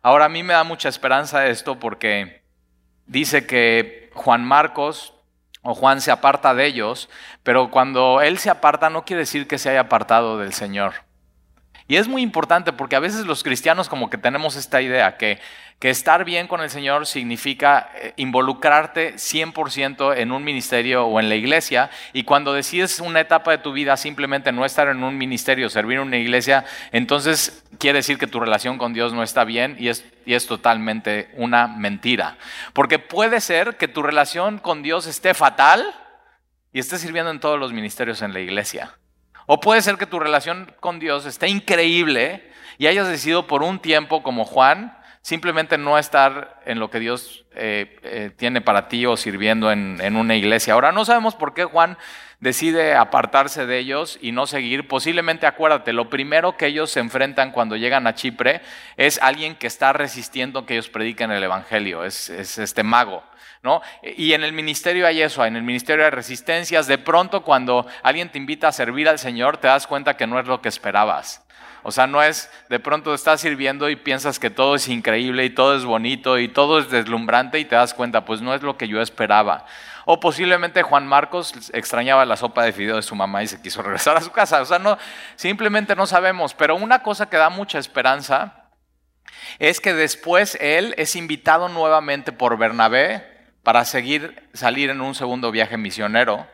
Ahora 0.00 0.24
a 0.24 0.28
mí 0.30 0.42
me 0.42 0.54
da 0.54 0.64
mucha 0.64 0.88
esperanza 0.88 1.46
esto 1.46 1.78
porque 1.78 2.42
dice 3.04 3.46
que 3.46 4.10
Juan 4.14 4.42
Marcos 4.42 5.12
o 5.60 5.74
Juan 5.74 6.00
se 6.00 6.10
aparta 6.10 6.54
de 6.54 6.64
ellos, 6.64 7.10
pero 7.42 7.70
cuando 7.70 8.22
él 8.22 8.38
se 8.38 8.48
aparta 8.48 8.88
no 8.88 9.04
quiere 9.04 9.20
decir 9.20 9.46
que 9.46 9.58
se 9.58 9.68
haya 9.68 9.80
apartado 9.80 10.38
del 10.38 10.54
Señor. 10.54 10.94
Y 11.86 11.96
es 11.96 12.08
muy 12.08 12.22
importante 12.22 12.72
porque 12.72 12.96
a 12.96 13.00
veces 13.00 13.26
los 13.26 13.42
cristianos 13.42 13.90
como 13.90 14.08
que 14.08 14.16
tenemos 14.16 14.56
esta 14.56 14.80
idea 14.80 15.18
que, 15.18 15.38
que 15.78 15.90
estar 15.90 16.24
bien 16.24 16.46
con 16.46 16.62
el 16.62 16.70
Señor 16.70 17.06
significa 17.06 17.90
eh, 17.96 18.14
involucrarte 18.16 19.16
100% 19.16 20.16
en 20.16 20.32
un 20.32 20.44
ministerio 20.44 21.04
o 21.04 21.20
en 21.20 21.28
la 21.28 21.34
iglesia 21.34 21.90
y 22.14 22.24
cuando 22.24 22.54
decides 22.54 23.00
una 23.00 23.20
etapa 23.20 23.50
de 23.50 23.58
tu 23.58 23.72
vida 23.72 23.98
simplemente 23.98 24.50
no 24.50 24.64
estar 24.64 24.88
en 24.88 25.04
un 25.04 25.18
ministerio, 25.18 25.68
servir 25.68 25.98
en 25.98 26.04
una 26.04 26.16
iglesia, 26.16 26.64
entonces 26.90 27.64
quiere 27.78 27.98
decir 27.98 28.16
que 28.16 28.26
tu 28.26 28.40
relación 28.40 28.78
con 28.78 28.94
Dios 28.94 29.12
no 29.12 29.22
está 29.22 29.44
bien 29.44 29.76
y 29.78 29.88
es, 29.88 30.06
y 30.24 30.32
es 30.32 30.46
totalmente 30.46 31.28
una 31.34 31.66
mentira. 31.68 32.38
Porque 32.72 32.98
puede 32.98 33.42
ser 33.42 33.76
que 33.76 33.88
tu 33.88 34.02
relación 34.02 34.56
con 34.56 34.82
Dios 34.82 35.06
esté 35.06 35.34
fatal 35.34 35.84
y 36.72 36.78
estés 36.78 37.02
sirviendo 37.02 37.30
en 37.30 37.40
todos 37.40 37.60
los 37.60 37.74
ministerios 37.74 38.22
en 38.22 38.32
la 38.32 38.40
iglesia. 38.40 38.96
O 39.46 39.60
puede 39.60 39.82
ser 39.82 39.96
que 39.96 40.06
tu 40.06 40.18
relación 40.18 40.72
con 40.80 40.98
Dios 40.98 41.26
esté 41.26 41.48
increíble 41.48 42.50
y 42.78 42.86
hayas 42.86 43.08
decidido 43.08 43.46
por 43.46 43.62
un 43.62 43.78
tiempo, 43.78 44.22
como 44.22 44.44
Juan, 44.44 44.96
simplemente 45.20 45.78
no 45.78 45.98
estar 45.98 46.60
en 46.66 46.78
lo 46.78 46.90
que 46.90 47.00
Dios 47.00 47.44
eh, 47.54 47.98
eh, 48.02 48.30
tiene 48.36 48.60
para 48.60 48.88
ti 48.88 49.06
o 49.06 49.16
sirviendo 49.16 49.70
en, 49.70 50.16
una 50.16 50.34
iglesia. 50.34 50.74
Ahora, 50.74 50.92
no 50.92 51.04
sabemos 51.04 51.34
por 51.34 51.54
qué 51.54 51.64
Juan 51.64 51.96
decide 52.40 52.94
apartarse 52.94 53.64
de 53.64 53.78
ellos 53.78 54.18
y 54.20 54.32
no 54.32 54.46
seguir. 54.46 54.88
Posiblemente, 54.88 55.46
acuérdate, 55.46 55.92
lo 55.92 56.10
primero 56.10 56.56
que 56.56 56.66
ellos 56.66 56.90
se 56.90 57.00
enfrentan 57.00 57.52
cuando 57.52 57.76
llegan 57.76 58.06
a 58.06 58.14
Chipre 58.14 58.60
es 58.96 59.18
alguien 59.22 59.56
que 59.56 59.66
está 59.66 59.92
resistiendo 59.92 60.66
que 60.66 60.74
ellos 60.74 60.90
prediquen 60.90 61.30
el 61.30 61.42
Evangelio, 61.42 62.04
es 62.04 62.28
este 62.30 62.82
mago. 62.82 63.22
¿No? 63.64 63.80
Y 64.02 64.34
en 64.34 64.44
el 64.44 64.52
ministerio 64.52 65.06
hay 65.06 65.22
eso, 65.22 65.44
en 65.44 65.56
el 65.56 65.62
ministerio 65.62 66.04
hay 66.04 66.10
resistencias. 66.10 66.86
De 66.86 66.98
pronto 66.98 67.42
cuando 67.42 67.86
alguien 68.02 68.28
te 68.28 68.38
invita 68.38 68.68
a 68.68 68.72
servir 68.72 69.08
al 69.08 69.18
Señor, 69.18 69.56
te 69.56 69.66
das 69.66 69.86
cuenta 69.86 70.18
que 70.18 70.26
no 70.26 70.38
es 70.38 70.46
lo 70.46 70.60
que 70.60 70.68
esperabas. 70.68 71.42
O 71.82 71.90
sea, 71.90 72.06
no 72.06 72.22
es 72.22 72.50
de 72.68 72.78
pronto 72.78 73.14
estás 73.14 73.40
sirviendo 73.40 73.88
y 73.88 73.96
piensas 73.96 74.38
que 74.38 74.50
todo 74.50 74.74
es 74.74 74.88
increíble 74.88 75.44
y 75.46 75.50
todo 75.50 75.76
es 75.76 75.84
bonito 75.84 76.38
y 76.38 76.48
todo 76.48 76.78
es 76.78 76.90
deslumbrante 76.90 77.58
y 77.58 77.64
te 77.64 77.74
das 77.74 77.94
cuenta, 77.94 78.26
pues 78.26 78.42
no 78.42 78.54
es 78.54 78.62
lo 78.62 78.76
que 78.76 78.86
yo 78.86 79.00
esperaba. 79.00 79.64
O 80.04 80.20
posiblemente 80.20 80.82
Juan 80.82 81.06
Marcos 81.06 81.54
extrañaba 81.72 82.26
la 82.26 82.36
sopa 82.36 82.64
de 82.64 82.72
fideo 82.72 82.96
de 82.96 83.02
su 83.02 83.14
mamá 83.14 83.42
y 83.42 83.48
se 83.48 83.62
quiso 83.62 83.82
regresar 83.82 84.16
a 84.16 84.20
su 84.20 84.30
casa. 84.30 84.60
O 84.60 84.66
sea, 84.66 84.78
no, 84.78 84.98
simplemente 85.36 85.96
no 85.96 86.06
sabemos. 86.06 86.52
Pero 86.52 86.76
una 86.76 87.02
cosa 87.02 87.30
que 87.30 87.38
da 87.38 87.48
mucha 87.48 87.78
esperanza 87.78 88.68
es 89.58 89.80
que 89.80 89.94
después 89.94 90.58
él 90.60 90.94
es 90.98 91.16
invitado 91.16 91.70
nuevamente 91.70 92.32
por 92.32 92.58
Bernabé 92.58 93.33
para 93.64 93.84
seguir 93.84 94.42
salir 94.52 94.90
en 94.90 95.00
un 95.00 95.14
segundo 95.14 95.50
viaje 95.50 95.76
misionero 95.76 96.46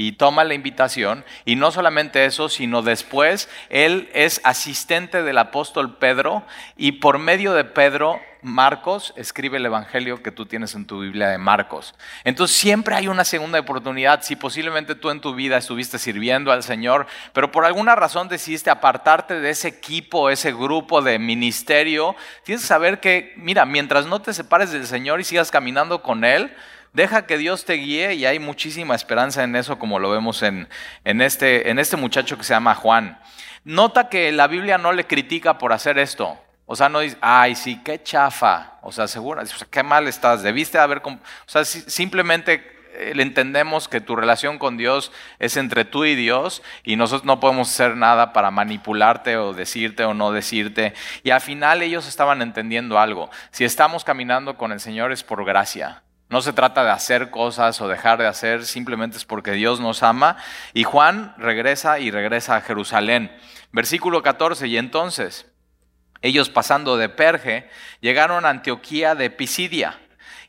y 0.00 0.12
toma 0.12 0.44
la 0.44 0.54
invitación 0.54 1.26
y 1.44 1.56
no 1.56 1.70
solamente 1.70 2.24
eso, 2.24 2.48
sino 2.48 2.80
después 2.80 3.50
él 3.68 4.08
es 4.14 4.40
asistente 4.44 5.22
del 5.22 5.36
apóstol 5.36 5.98
Pedro 5.98 6.42
y 6.76 6.92
por 6.92 7.18
medio 7.18 7.52
de 7.52 7.64
Pedro 7.64 8.18
Marcos 8.40 9.12
escribe 9.16 9.58
el 9.58 9.66
evangelio 9.66 10.22
que 10.22 10.32
tú 10.32 10.46
tienes 10.46 10.74
en 10.74 10.86
tu 10.86 11.00
Biblia 11.00 11.28
de 11.28 11.36
Marcos. 11.36 11.94
Entonces 12.24 12.56
siempre 12.56 12.94
hay 12.94 13.08
una 13.08 13.24
segunda 13.24 13.60
oportunidad. 13.60 14.22
Si 14.22 14.36
posiblemente 14.36 14.94
tú 14.94 15.10
en 15.10 15.20
tu 15.20 15.34
vida 15.34 15.58
estuviste 15.58 15.98
sirviendo 15.98 16.50
al 16.50 16.62
Señor, 16.62 17.06
pero 17.34 17.52
por 17.52 17.66
alguna 17.66 17.94
razón 17.94 18.28
decidiste 18.28 18.70
apartarte 18.70 19.40
de 19.40 19.50
ese 19.50 19.68
equipo, 19.68 20.30
ese 20.30 20.52
grupo 20.52 21.02
de 21.02 21.18
ministerio, 21.18 22.16
tienes 22.42 22.62
que 22.62 22.68
saber 22.68 23.00
que, 23.00 23.34
mira, 23.36 23.66
mientras 23.66 24.06
no 24.06 24.22
te 24.22 24.32
separes 24.32 24.72
del 24.72 24.86
Señor 24.86 25.20
y 25.20 25.24
sigas 25.24 25.50
caminando 25.50 26.00
con 26.00 26.24
Él, 26.24 26.56
Deja 26.92 27.26
que 27.26 27.38
Dios 27.38 27.64
te 27.64 27.74
guíe 27.74 28.14
y 28.14 28.26
hay 28.26 28.38
muchísima 28.38 28.94
esperanza 28.94 29.44
en 29.44 29.54
eso, 29.54 29.78
como 29.78 29.98
lo 29.98 30.10
vemos 30.10 30.42
en, 30.42 30.68
en, 31.04 31.20
este, 31.20 31.70
en 31.70 31.78
este 31.78 31.96
muchacho 31.96 32.36
que 32.36 32.44
se 32.44 32.52
llama 32.52 32.74
Juan. 32.74 33.18
Nota 33.64 34.08
que 34.08 34.32
la 34.32 34.48
Biblia 34.48 34.78
no 34.78 34.92
le 34.92 35.06
critica 35.06 35.58
por 35.58 35.72
hacer 35.72 35.98
esto. 35.98 36.38
O 36.66 36.76
sea, 36.76 36.88
no 36.88 37.00
dice, 37.00 37.16
ay, 37.20 37.54
sí, 37.54 37.80
qué 37.84 38.02
chafa. 38.02 38.74
O 38.82 38.92
sea, 38.92 39.08
sea, 39.08 39.22
qué 39.70 39.82
mal 39.82 40.08
estás. 40.08 40.42
Debiste 40.42 40.78
haber. 40.78 41.02
O 41.04 41.18
sea, 41.46 41.64
simplemente 41.64 42.80
eh, 42.94 43.12
le 43.14 43.22
entendemos 43.22 43.88
que 43.88 44.00
tu 44.00 44.16
relación 44.16 44.58
con 44.58 44.76
Dios 44.76 45.12
es 45.38 45.56
entre 45.56 45.84
tú 45.84 46.04
y 46.04 46.14
Dios 46.14 46.62
y 46.84 46.96
nosotros 46.96 47.24
no 47.24 47.40
podemos 47.40 47.70
hacer 47.70 47.96
nada 47.96 48.32
para 48.32 48.50
manipularte 48.50 49.36
o 49.36 49.52
decirte 49.52 50.04
o 50.04 50.14
no 50.14 50.32
decirte. 50.32 50.94
Y 51.22 51.30
al 51.30 51.40
final 51.40 51.82
ellos 51.82 52.06
estaban 52.06 52.42
entendiendo 52.42 52.98
algo. 52.98 53.30
Si 53.50 53.64
estamos 53.64 54.04
caminando 54.04 54.56
con 54.56 54.72
el 54.72 54.80
Señor 54.80 55.12
es 55.12 55.22
por 55.22 55.44
gracia. 55.44 56.02
No 56.30 56.40
se 56.42 56.52
trata 56.52 56.84
de 56.84 56.90
hacer 56.90 57.30
cosas 57.30 57.80
o 57.80 57.88
dejar 57.88 58.18
de 58.18 58.26
hacer, 58.28 58.64
simplemente 58.64 59.16
es 59.16 59.24
porque 59.24 59.50
Dios 59.50 59.80
nos 59.80 60.04
ama. 60.04 60.36
Y 60.72 60.84
Juan 60.84 61.34
regresa 61.38 61.98
y 61.98 62.12
regresa 62.12 62.54
a 62.54 62.60
Jerusalén. 62.60 63.36
Versículo 63.72 64.22
14, 64.22 64.68
y 64.68 64.78
entonces 64.78 65.50
ellos 66.22 66.48
pasando 66.48 66.96
de 66.96 67.08
Perge 67.08 67.68
llegaron 68.00 68.46
a 68.46 68.50
Antioquía 68.50 69.16
de 69.16 69.30
Pisidia 69.30 69.98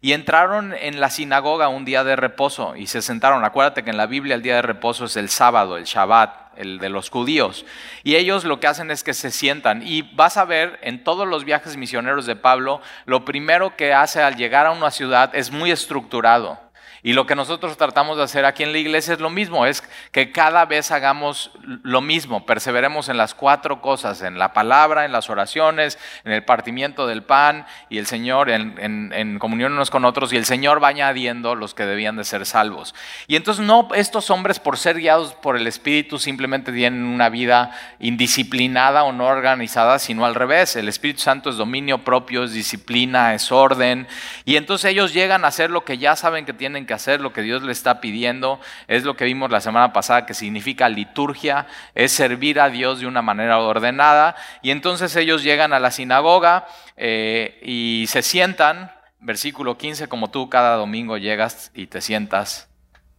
y 0.01 0.13
entraron 0.13 0.73
en 0.73 0.99
la 0.99 1.09
sinagoga 1.09 1.67
un 1.67 1.83
día 1.83 2.03
de 2.03 2.15
reposo 2.15 2.75
y 2.75 2.85
se 2.85 3.01
sentaron. 3.01 3.43
Acuérdate 3.43 3.83
que 3.83 3.89
en 3.89 3.97
la 3.97 4.05
Biblia 4.05 4.35
el 4.35 4.43
día 4.43 4.55
de 4.55 4.61
reposo 4.61 5.05
es 5.05 5.15
el 5.15 5.29
sábado, 5.29 5.77
el 5.77 5.85
Shabbat 5.85 6.40
el 6.55 6.79
de 6.79 6.89
los 6.89 7.09
judíos. 7.09 7.65
Y 8.03 8.15
ellos 8.15 8.45
lo 8.45 8.59
que 8.59 8.67
hacen 8.67 8.91
es 8.91 9.03
que 9.03 9.13
se 9.13 9.31
sientan. 9.31 9.81
Y 9.85 10.01
vas 10.01 10.37
a 10.37 10.45
ver 10.45 10.79
en 10.81 11.03
todos 11.03 11.27
los 11.27 11.45
viajes 11.45 11.77
misioneros 11.77 12.25
de 12.25 12.35
Pablo, 12.35 12.81
lo 13.05 13.25
primero 13.25 13.75
que 13.75 13.93
hace 13.93 14.21
al 14.21 14.35
llegar 14.35 14.65
a 14.65 14.71
una 14.71 14.91
ciudad 14.91 15.35
es 15.35 15.51
muy 15.51 15.71
estructurado. 15.71 16.70
Y 17.03 17.13
lo 17.13 17.25
que 17.25 17.35
nosotros 17.35 17.77
tratamos 17.77 18.17
de 18.17 18.23
hacer 18.23 18.45
aquí 18.45 18.61
en 18.61 18.71
la 18.71 18.77
iglesia 18.77 19.15
es 19.15 19.19
lo 19.19 19.31
mismo, 19.31 19.65
es 19.65 19.83
que 20.11 20.31
cada 20.31 20.65
vez 20.65 20.91
hagamos 20.91 21.51
lo 21.63 22.01
mismo, 22.01 22.45
perseveremos 22.45 23.09
en 23.09 23.17
las 23.17 23.33
cuatro 23.33 23.81
cosas, 23.81 24.21
en 24.21 24.37
la 24.37 24.53
palabra, 24.53 25.05
en 25.05 25.11
las 25.11 25.29
oraciones, 25.29 25.97
en 26.23 26.31
el 26.31 26.43
partimiento 26.43 27.07
del 27.07 27.23
pan 27.23 27.65
y 27.89 27.97
el 27.97 28.05
Señor, 28.05 28.51
en, 28.51 29.39
comunión 29.39 29.73
unos 29.73 29.89
con 29.89 30.05
otros, 30.05 30.31
y 30.31 30.37
el 30.37 30.45
Señor 30.45 30.83
va 30.83 30.89
añadiendo 30.89 31.55
los 31.55 31.73
que 31.73 31.85
debían 31.85 32.17
de 32.17 32.23
ser 32.23 32.45
salvos. 32.45 32.93
Y 33.27 33.35
entonces 33.35 33.65
no, 33.65 33.89
estos 33.95 34.29
hombres 34.29 34.59
por 34.59 34.77
ser 34.77 34.97
guiados 34.97 35.33
por 35.33 35.57
el 35.57 35.65
Espíritu 35.65 36.19
simplemente 36.19 36.71
tienen 36.71 37.03
una 37.03 37.29
vida 37.29 37.71
indisciplinada 37.99 39.03
o 39.03 39.11
no 39.11 39.25
organizada, 39.25 39.97
sino 39.97 40.25
al 40.25 40.35
revés. 40.35 40.75
El 40.75 40.87
Espíritu 40.87 41.21
Santo 41.21 41.49
es 41.49 41.57
dominio 41.57 42.03
propio, 42.03 42.43
es 42.43 42.53
disciplina, 42.53 43.33
es 43.33 43.51
orden. 43.51 44.07
Y 44.45 44.55
entonces 44.55 44.91
ellos 44.91 45.13
llegan 45.13 45.45
a 45.45 45.47
hacer 45.47 45.71
lo 45.71 45.83
que 45.83 45.97
ya 45.97 46.15
saben 46.15 46.45
que 46.45 46.53
tienen 46.53 46.85
que 46.85 46.90
hacer, 46.93 47.21
lo 47.21 47.33
que 47.33 47.41
Dios 47.41 47.63
le 47.63 47.71
está 47.71 48.01
pidiendo, 48.01 48.59
es 48.87 49.03
lo 49.03 49.15
que 49.15 49.25
vimos 49.25 49.51
la 49.51 49.61
semana 49.61 49.93
pasada, 49.93 50.25
que 50.25 50.33
significa 50.33 50.89
liturgia, 50.89 51.67
es 51.95 52.11
servir 52.11 52.59
a 52.59 52.69
Dios 52.69 52.99
de 52.99 53.07
una 53.07 53.21
manera 53.21 53.59
ordenada. 53.59 54.35
Y 54.61 54.71
entonces 54.71 55.15
ellos 55.15 55.43
llegan 55.43 55.73
a 55.73 55.79
la 55.79 55.91
sinagoga 55.91 56.67
eh, 56.97 57.59
y 57.63 58.05
se 58.07 58.21
sientan, 58.21 58.91
versículo 59.19 59.77
15, 59.77 60.07
como 60.07 60.29
tú 60.29 60.49
cada 60.49 60.75
domingo 60.75 61.17
llegas 61.17 61.71
y 61.73 61.87
te 61.87 62.01
sientas 62.01 62.69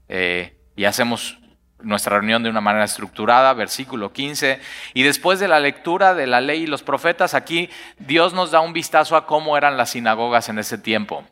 eh, 0.09 0.57
y 0.77 0.85
hacemos 0.85 1.39
nuestra 1.85 2.17
reunión 2.17 2.43
de 2.43 2.51
una 2.51 2.61
manera 2.61 2.85
estructurada, 2.85 3.53
versículo 3.55 4.13
15. 4.13 4.61
Y 4.95 5.03
después 5.03 5.41
de 5.41 5.49
la 5.49 5.61
lectura 5.61 6.15
de 6.15 6.27
la 6.27 6.41
ley 6.41 6.63
y 6.63 6.67
los 6.67 6.83
profetas, 6.83 7.35
aquí 7.35 7.71
Dios 7.99 8.35
nos 8.35 8.51
da 8.51 8.61
un 8.61 8.73
vistazo 8.73 9.17
a 9.17 9.27
cómo 9.27 9.57
eran 9.57 9.77
las 9.77 9.91
sinagogas 9.91 10.49
en 10.49 10.59
ese 10.59 10.79
tiempo. 10.79 11.25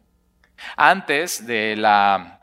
Antes 0.76 1.46
de 1.46 1.76
la, 1.76 2.40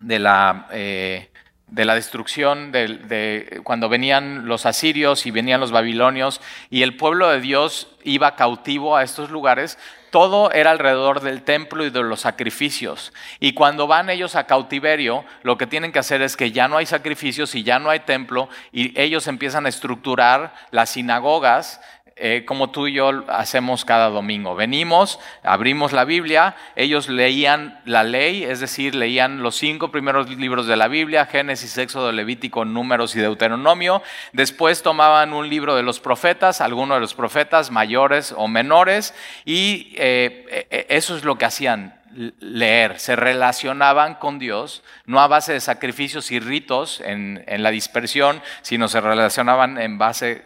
de 0.00 0.18
la, 0.18 0.68
eh, 0.72 1.30
de 1.66 1.84
la 1.84 1.94
destrucción, 1.94 2.70
de, 2.72 3.60
cuando 3.64 3.88
venían 3.88 4.46
los 4.46 4.66
asirios 4.66 5.26
y 5.26 5.30
venían 5.30 5.60
los 5.60 5.72
babilonios 5.72 6.40
y 6.70 6.82
el 6.82 6.96
pueblo 6.96 7.28
de 7.30 7.40
Dios 7.40 7.88
iba 8.04 8.36
cautivo 8.36 8.96
a 8.96 9.02
estos 9.02 9.30
lugares, 9.30 9.78
todo 10.10 10.52
era 10.52 10.70
alrededor 10.70 11.20
del 11.20 11.42
templo 11.42 11.84
y 11.84 11.90
de 11.90 12.04
los 12.04 12.20
sacrificios. 12.20 13.12
Y 13.40 13.54
cuando 13.54 13.88
van 13.88 14.10
ellos 14.10 14.36
a 14.36 14.46
cautiverio, 14.46 15.24
lo 15.42 15.58
que 15.58 15.66
tienen 15.66 15.90
que 15.90 15.98
hacer 15.98 16.22
es 16.22 16.36
que 16.36 16.52
ya 16.52 16.68
no 16.68 16.76
hay 16.76 16.86
sacrificios 16.86 17.56
y 17.56 17.64
ya 17.64 17.80
no 17.80 17.90
hay 17.90 18.00
templo 18.00 18.48
y 18.70 18.98
ellos 19.00 19.26
empiezan 19.26 19.66
a 19.66 19.70
estructurar 19.70 20.54
las 20.70 20.90
sinagogas 20.90 21.80
eh, 22.16 22.44
como 22.46 22.70
tú 22.70 22.86
y 22.86 22.92
yo 22.92 23.24
hacemos 23.28 23.84
cada 23.84 24.08
domingo. 24.08 24.54
Venimos, 24.54 25.18
abrimos 25.42 25.92
la 25.92 26.04
Biblia, 26.04 26.54
ellos 26.76 27.08
leían 27.08 27.80
la 27.84 28.04
ley, 28.04 28.44
es 28.44 28.60
decir, 28.60 28.94
leían 28.94 29.42
los 29.42 29.56
cinco 29.56 29.90
primeros 29.90 30.30
libros 30.30 30.68
de 30.68 30.76
la 30.76 30.86
Biblia, 30.86 31.26
Génesis, 31.26 31.76
Éxodo, 31.76 32.12
Levítico, 32.12 32.64
Números 32.64 33.16
y 33.16 33.20
Deuteronomio. 33.20 34.00
Después 34.32 34.82
tomaban 34.82 35.32
un 35.32 35.48
libro 35.48 35.74
de 35.74 35.82
los 35.82 35.98
profetas, 35.98 36.60
algunos 36.60 36.96
de 36.96 37.00
los 37.00 37.14
profetas 37.14 37.72
mayores 37.72 38.32
o 38.36 38.46
menores, 38.46 39.12
y 39.44 39.94
eh, 39.96 40.66
eh, 40.70 40.86
eso 40.90 41.16
es 41.16 41.24
lo 41.24 41.36
que 41.36 41.46
hacían 41.46 41.94
leer, 42.40 42.98
se 42.98 43.16
relacionaban 43.16 44.14
con 44.14 44.38
Dios, 44.38 44.82
no 45.06 45.20
a 45.20 45.26
base 45.26 45.52
de 45.52 45.60
sacrificios 45.60 46.30
y 46.30 46.40
ritos 46.40 47.00
en, 47.00 47.44
la 47.46 47.70
dispersión, 47.70 48.42
sino 48.62 48.88
se 48.88 49.00
relacionaban 49.00 49.78
en 49.78 49.98
base 49.98 50.44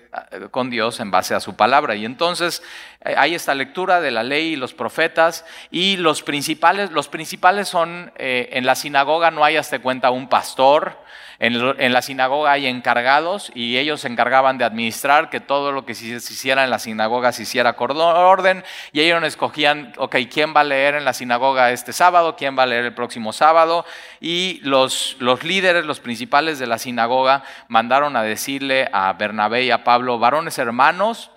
con 0.50 0.70
Dios, 0.70 1.00
en 1.00 1.10
base 1.10 1.34
a 1.34 1.40
su 1.40 1.56
palabra. 1.56 1.94
Y 1.94 2.04
entonces 2.04 2.62
eh, 3.04 3.14
hay 3.16 3.34
esta 3.34 3.54
lectura 3.54 4.00
de 4.00 4.10
la 4.10 4.22
ley 4.22 4.54
y 4.54 4.56
los 4.56 4.74
profetas, 4.74 5.44
y 5.70 5.96
los 5.96 6.22
principales, 6.22 6.90
los 6.90 7.08
principales 7.08 7.68
son, 7.68 8.12
eh, 8.16 8.50
en 8.52 8.66
la 8.66 8.74
sinagoga 8.74 9.30
no 9.30 9.44
hay 9.44 9.56
hasta 9.56 9.78
cuenta 9.80 10.10
un 10.10 10.28
pastor, 10.28 10.98
en, 11.40 11.92
la 11.92 12.02
sinagoga 12.02 12.50
hay 12.50 12.66
encargados 12.66 13.52
y 13.54 13.78
ellos 13.78 14.00
se 14.00 14.08
encargaban 14.08 14.58
de 14.58 14.64
administrar 14.64 15.30
que 15.30 15.38
todo 15.38 15.70
lo 15.70 15.86
que 15.86 15.94
se 15.94 16.06
hiciera 16.06 16.64
en 16.64 16.70
la 16.70 16.80
sinagoga 16.80 17.30
se 17.30 17.44
hiciera 17.44 17.74
con 17.74 17.92
orden 17.96 18.64
y 18.92 19.00
ellos 19.00 19.22
escogían, 19.22 19.92
ok, 19.98 20.16
¿quién 20.32 20.52
va 20.54 20.62
a 20.62 20.64
leer 20.64 20.96
en 20.96 21.04
la 21.04 21.12
sinagoga 21.12 21.70
este 21.70 21.92
sábado? 21.92 22.34
¿Quién 22.36 22.58
va 22.58 22.64
a 22.64 22.66
leer 22.66 22.86
el 22.86 22.94
próximo 22.94 23.32
sábado? 23.32 23.84
Y 24.20 24.60
los, 24.64 25.16
los 25.20 25.44
líderes, 25.44 25.84
los 25.84 26.00
principales 26.00 26.58
de 26.58 26.66
la 26.66 26.78
sinagoga 26.78 27.44
mandaron 27.68 28.16
a 28.16 28.24
decirle 28.24 28.88
a 28.92 29.12
Bernabé 29.12 29.62
y 29.62 29.70
a 29.70 29.84
Pablo, 29.84 30.18
varones 30.18 30.58
hermanos, 30.58 31.30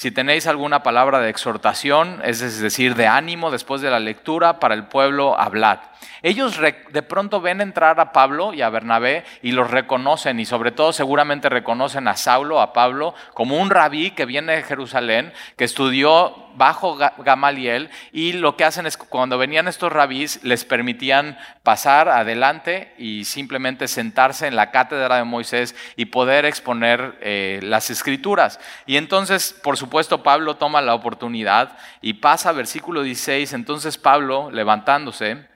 si 0.00 0.10
tenéis 0.10 0.46
alguna 0.46 0.82
palabra 0.82 1.20
de 1.20 1.28
exhortación, 1.28 2.22
es 2.24 2.58
decir, 2.58 2.94
de 2.94 3.06
ánimo 3.06 3.50
después 3.50 3.82
de 3.82 3.90
la 3.90 4.00
lectura 4.00 4.58
para 4.58 4.74
el 4.74 4.84
pueblo, 4.84 5.38
hablad. 5.38 5.80
Ellos 6.22 6.58
de 6.58 7.02
pronto 7.02 7.42
ven 7.42 7.60
entrar 7.60 8.00
a 8.00 8.12
Pablo 8.12 8.54
y 8.54 8.62
a 8.62 8.70
Bernabé 8.70 9.24
y 9.42 9.52
los 9.52 9.70
reconocen 9.70 10.40
y 10.40 10.46
sobre 10.46 10.72
todo 10.72 10.94
seguramente 10.94 11.50
reconocen 11.50 12.08
a 12.08 12.16
Saulo, 12.16 12.62
a 12.62 12.72
Pablo, 12.72 13.14
como 13.34 13.58
un 13.58 13.68
rabí 13.68 14.12
que 14.12 14.24
viene 14.24 14.56
de 14.56 14.62
Jerusalén, 14.62 15.34
que 15.56 15.64
estudió 15.64 16.46
bajo 16.56 16.96
Gamaliel 16.96 17.90
y 18.12 18.32
lo 18.32 18.56
que 18.56 18.64
hacen 18.64 18.86
es 18.86 18.96
que 18.96 19.06
cuando 19.06 19.38
venían 19.38 19.68
estos 19.68 19.92
rabís 19.92 20.42
les 20.42 20.64
permitían 20.64 21.38
pasar 21.62 22.08
adelante 22.08 22.92
y 22.98 23.24
simplemente 23.24 23.88
sentarse 23.88 24.46
en 24.46 24.56
la 24.56 24.70
cátedra 24.70 25.16
de 25.16 25.24
Moisés 25.24 25.74
y 25.96 26.06
poder 26.06 26.44
exponer 26.44 27.18
eh, 27.20 27.60
las 27.62 27.90
escrituras. 27.90 28.60
Y 28.86 28.96
entonces, 28.96 29.54
por 29.62 29.76
supuesto, 29.76 29.89
Pablo 30.22 30.56
toma 30.56 30.80
la 30.80 30.94
oportunidad 30.94 31.76
y 32.00 32.14
pasa 32.14 32.52
versículo 32.52 33.02
16, 33.02 33.52
entonces 33.52 33.98
Pablo, 33.98 34.50
levantándose, 34.50 35.50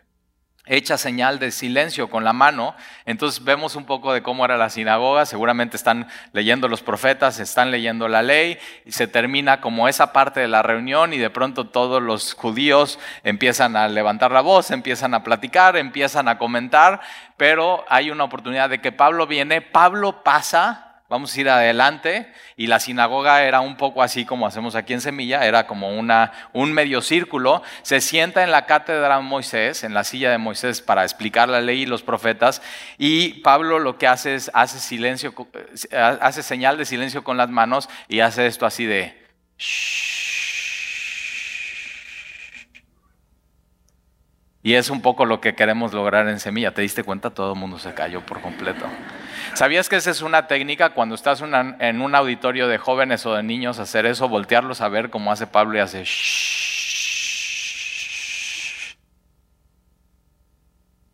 hecha 0.67 0.97
señal 0.97 1.38
de 1.38 1.50
silencio 1.50 2.09
con 2.09 2.25
la 2.25 2.33
mano. 2.33 2.75
Entonces 3.05 3.45
vemos 3.45 3.76
un 3.76 3.85
poco 3.85 4.12
de 4.12 4.23
cómo 4.23 4.45
era 4.45 4.57
la 4.57 4.71
sinagoga. 4.71 5.26
Seguramente 5.26 5.76
están 5.76 6.09
leyendo 6.33 6.69
los 6.69 6.83
profetas, 6.83 7.38
están 7.38 7.71
leyendo 7.71 8.09
la 8.09 8.23
ley 8.23 8.59
y 8.85 8.93
se 8.93 9.07
termina 9.07 9.61
como 9.61 9.88
esa 9.88 10.12
parte 10.12 10.41
de 10.41 10.49
la 10.49 10.62
reunión 10.62 11.12
y 11.12 11.19
de 11.19 11.31
pronto 11.31 11.67
todos 11.67 12.03
los 12.03 12.35
judíos 12.35 12.99
empiezan 13.23 13.76
a 13.76 13.88
levantar 13.88 14.33
la 14.33 14.41
voz, 14.41 14.71
empiezan 14.71 15.14
a 15.14 15.23
platicar, 15.23 15.76
empiezan 15.76 16.29
a 16.29 16.38
comentar, 16.38 17.00
pero 17.37 17.85
hay 17.88 18.11
una 18.11 18.25
oportunidad 18.25 18.71
de 18.71 18.81
que 18.81 18.93
Pablo 18.93 19.26
viene, 19.26 19.61
Pablo 19.61 20.23
pasa 20.25 20.94
vamos 21.14 21.37
a 21.37 21.40
ir 21.40 21.49
adelante. 21.49 22.26
Y 22.56 22.66
la 22.66 22.80
sinagoga 22.80 23.44
era 23.44 23.61
un 23.61 23.76
poco 23.76 24.02
así 24.02 24.25
como 24.25 24.49
hacemos 24.49 24.75
aquí 24.75 24.94
en 24.94 25.00
Semilla, 25.00 25.47
era 25.47 25.66
como 25.66 25.97
una, 25.97 26.33
un 26.52 26.73
medio 26.73 27.00
círculo. 27.02 27.62
Se 27.83 28.00
sienta 28.00 28.42
en 28.42 28.50
la 28.50 28.66
cátedra 28.66 29.16
de 29.16 29.23
Moisés, 29.23 29.85
en 29.85 29.94
la 29.94 30.02
silla 30.02 30.33
de 30.33 30.38
Moisés, 30.38 30.80
para 30.80 31.04
explicar 31.04 31.49
la 31.49 31.61
ley 31.61 31.83
y 31.83 31.87
los 31.87 32.02
profetas. 32.02 32.62
Y 32.99 33.40
Pablo 33.42 33.78
lo 33.78 33.97
que 33.97 34.09
hace 34.09 34.35
es, 34.35 34.50
hace 34.54 34.80
silencio, 34.80 35.33
eh, 35.90 35.97
hace 36.21 36.42
señal 36.42 36.78
de 36.78 36.85
silencio 36.85 37.23
con 37.23 37.37
las 37.37 37.49
manos 37.49 37.88
y 38.09 38.18
hace 38.18 38.47
esto 38.47 38.66
así 38.66 38.85
de... 38.85 39.16
Y 44.64 44.75
es 44.76 44.88
un 44.88 45.02
poco 45.02 45.26
lo 45.26 45.42
que 45.42 45.54
queremos 45.54 45.92
lograr 45.92 46.26
en 46.26 46.40
Semilla. 46.40 46.73
¿Te 46.73 46.80
diste 46.80 47.04
cuenta? 47.04 47.28
Todo 47.28 47.52
el 47.52 47.59
mundo 47.59 47.78
se 47.78 47.92
cayó 47.92 48.23
por 48.25 48.40
completo. 48.40 48.87
¿Sabías 49.52 49.90
que 49.90 49.97
esa 49.97 50.11
es 50.11 50.23
una 50.23 50.47
técnica 50.47 50.94
cuando 50.94 51.14
estás 51.14 51.42
en 51.42 52.00
un 52.00 52.14
auditorio 52.14 52.66
de 52.66 52.78
jóvenes 52.78 53.26
o 53.26 53.35
de 53.35 53.42
niños 53.42 53.78
hacer 53.78 54.06
eso, 54.06 54.26
voltearlos 54.26 54.80
a 54.80 54.88
ver 54.88 55.11
como 55.11 55.30
hace 55.30 55.47
Pablo 55.47 55.76
y 55.76 55.80
hace 55.80 56.04
shh? 56.04 57.44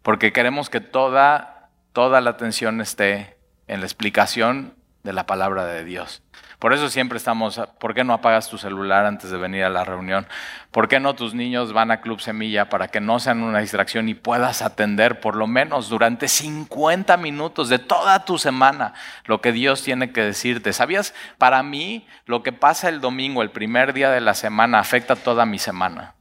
Porque 0.02 0.32
queremos 0.32 0.70
que 0.70 0.80
toda, 0.80 1.70
toda 1.92 2.20
la 2.20 2.30
atención 2.30 2.80
esté 2.80 3.36
en 3.66 3.80
la 3.80 3.86
explicación 3.86 4.74
de 5.02 5.12
la 5.12 5.26
palabra 5.26 5.66
de 5.66 5.84
Dios. 5.84 6.22
Por 6.60 6.74
eso 6.74 6.90
siempre 6.90 7.16
estamos, 7.16 7.58
¿por 7.78 7.94
qué 7.94 8.04
no 8.04 8.12
apagas 8.12 8.50
tu 8.50 8.58
celular 8.58 9.06
antes 9.06 9.30
de 9.30 9.38
venir 9.38 9.64
a 9.64 9.70
la 9.70 9.82
reunión? 9.82 10.26
¿Por 10.70 10.88
qué 10.88 11.00
no 11.00 11.14
tus 11.14 11.32
niños 11.32 11.72
van 11.72 11.90
a 11.90 12.02
Club 12.02 12.20
Semilla 12.20 12.68
para 12.68 12.88
que 12.88 13.00
no 13.00 13.18
sean 13.18 13.42
una 13.42 13.60
distracción 13.60 14.10
y 14.10 14.14
puedas 14.14 14.60
atender 14.60 15.20
por 15.20 15.36
lo 15.36 15.46
menos 15.46 15.88
durante 15.88 16.28
50 16.28 17.16
minutos 17.16 17.70
de 17.70 17.78
toda 17.78 18.26
tu 18.26 18.36
semana 18.36 18.92
lo 19.24 19.40
que 19.40 19.52
Dios 19.52 19.82
tiene 19.82 20.12
que 20.12 20.20
decirte? 20.20 20.74
¿Sabías? 20.74 21.14
Para 21.38 21.62
mí, 21.62 22.06
lo 22.26 22.42
que 22.42 22.52
pasa 22.52 22.90
el 22.90 23.00
domingo, 23.00 23.40
el 23.40 23.50
primer 23.50 23.94
día 23.94 24.10
de 24.10 24.20
la 24.20 24.34
semana, 24.34 24.80
afecta 24.80 25.16
toda 25.16 25.46
mi 25.46 25.58
semana. 25.58 26.14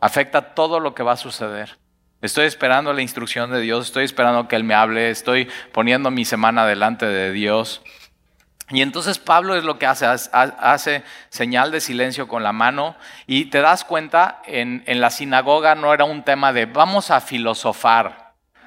Afecta 0.00 0.54
todo 0.54 0.80
lo 0.80 0.94
que 0.94 1.02
va 1.02 1.12
a 1.12 1.16
suceder. 1.18 1.76
Estoy 2.22 2.46
esperando 2.46 2.94
la 2.94 3.02
instrucción 3.02 3.50
de 3.50 3.60
Dios, 3.60 3.86
estoy 3.86 4.04
esperando 4.04 4.48
que 4.48 4.56
Él 4.56 4.64
me 4.64 4.74
hable, 4.74 5.10
estoy 5.10 5.50
poniendo 5.72 6.10
mi 6.10 6.24
semana 6.24 6.64
delante 6.64 7.04
de 7.04 7.32
Dios. 7.32 7.82
Y 8.72 8.82
entonces 8.82 9.18
Pablo 9.18 9.54
es 9.54 9.64
lo 9.64 9.78
que 9.78 9.86
hace, 9.86 10.06
hace 10.06 11.04
señal 11.28 11.70
de 11.70 11.80
silencio 11.80 12.26
con 12.26 12.42
la 12.42 12.52
mano 12.52 12.96
y 13.26 13.46
te 13.46 13.60
das 13.60 13.84
cuenta, 13.84 14.40
en, 14.46 14.82
en, 14.86 15.00
la 15.00 15.10
sinagoga 15.10 15.74
no 15.74 15.92
era 15.92 16.04
un 16.04 16.22
tema 16.22 16.52
de 16.52 16.66
vamos 16.66 17.10
a 17.10 17.20
filosofar, 17.20 18.22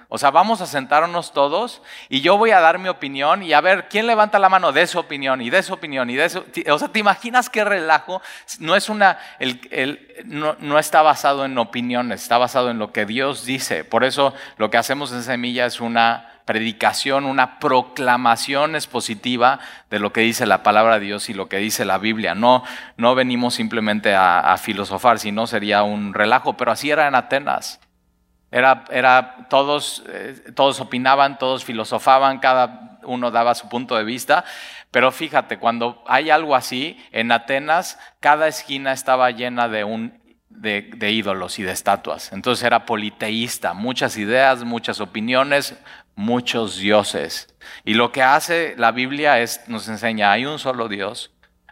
o 0.08 0.18
sea, 0.20 0.30
vamos 0.30 0.62
a 0.62 0.68
sentarnos 0.68 1.34
todos 1.34 1.82
y 2.08 2.22
yo 2.22 2.38
voy 2.38 2.52
a 2.52 2.60
dar 2.60 2.78
mi 2.78 2.88
opinión 2.88 3.42
y 3.42 3.54
a 3.54 3.62
ver 3.62 3.90
quién 3.90 4.06
levanta 4.06 4.38
la 4.38 4.50
mano 4.50 4.72
de 4.72 4.86
su 4.86 5.00
opinión 5.00 5.42
y 5.42 5.50
de 5.50 5.64
su 5.64 5.74
opinión 5.74 6.10
y 6.10 6.16
de 6.16 6.30
su... 6.30 6.46
O 6.70 6.80
sea, 6.80 6.88
¿te 6.90 7.00
imaginas 7.00 7.50
qué 7.50 7.66
relajo? 7.66 8.22
No 8.60 8.76
es 8.76 8.88
una... 8.88 9.18
El, 9.40 9.60
el, 9.72 10.24
no, 10.26 10.56
no 10.60 10.78
está 10.78 11.02
basado 11.02 11.44
en 11.44 11.58
opiniones, 11.58 12.22
está 12.22 12.38
basado 12.38 12.70
en 12.70 12.78
lo 12.78 12.92
que 12.92 13.06
Dios 13.06 13.46
dice. 13.46 13.84
Por 13.84 14.04
eso 14.04 14.34
lo 14.58 14.70
que 14.70 14.78
hacemos 14.78 15.12
en 15.12 15.24
Semilla 15.24 15.66
es 15.66 15.82
una 15.82 16.35
predicación, 16.46 17.26
una 17.26 17.60
proclamación 17.60 18.76
expositiva 18.76 19.60
de 19.90 20.00
lo 20.00 20.14
que 20.14 20.22
dice 20.22 20.46
la 20.46 20.64
palabra 20.64 21.00
de 21.00 21.06
Dios 21.06 21.30
y 21.30 21.34
lo 21.34 21.50
que 21.50 21.58
dice 21.58 21.86
la 21.86 21.98
Biblia. 21.98 22.36
No, 22.36 22.64
no 22.98 23.16
venimos 23.16 23.56
simplemente 23.56 24.16
a, 24.16 24.56
filosofar, 24.58 25.20
sino 25.20 25.48
sería 25.48 25.84
un 25.84 26.14
relajo, 26.14 26.56
pero 26.56 26.72
así 26.72 26.92
era 26.92 27.08
en 27.08 27.16
Atenas. 27.16 27.82
Era, 28.52 28.86
era 28.90 29.48
todos, 29.50 30.04
eh, 30.08 30.52
todos 30.56 30.80
opinaban, 30.80 31.38
todos 31.38 31.66
filosofaban, 31.66 32.40
cada 32.40 33.00
uno 33.04 33.32
daba 33.32 33.54
su 33.54 33.68
punto 33.68 33.98
de 33.98 34.04
vista, 34.04 34.46
pero 34.92 35.12
fíjate, 35.12 35.58
cuando 35.58 36.04
hay 36.08 36.30
algo 36.30 36.56
así, 36.56 36.98
en 37.12 37.32
Atenas 37.32 38.00
cada 38.20 38.48
esquina 38.48 38.94
estaba 38.94 39.30
llena 39.32 39.68
de 39.68 39.84
un 39.84 40.26
de, 40.50 41.12
ídolos 41.12 41.60
y 41.60 41.64
de 41.64 41.72
estatuas. 41.72 42.32
Entonces 42.32 42.64
era 42.64 42.86
politeísta, 42.86 43.74
muchas 43.74 44.18
ideas, 44.18 44.64
muchas 44.64 45.00
opiniones, 45.02 45.76
muchos 46.16 46.78
dioses. 46.78 47.54
Y 47.84 47.94
lo 47.94 48.12
que 48.12 48.24
hace 48.24 48.76
la 48.78 48.92
Biblia 48.92 49.40
es, 49.40 49.68
nos 49.68 49.88
enseña, 49.88 50.32
hay 50.32 50.46
un 50.46 50.60
solo 50.60 50.88
Dios, 50.88 51.32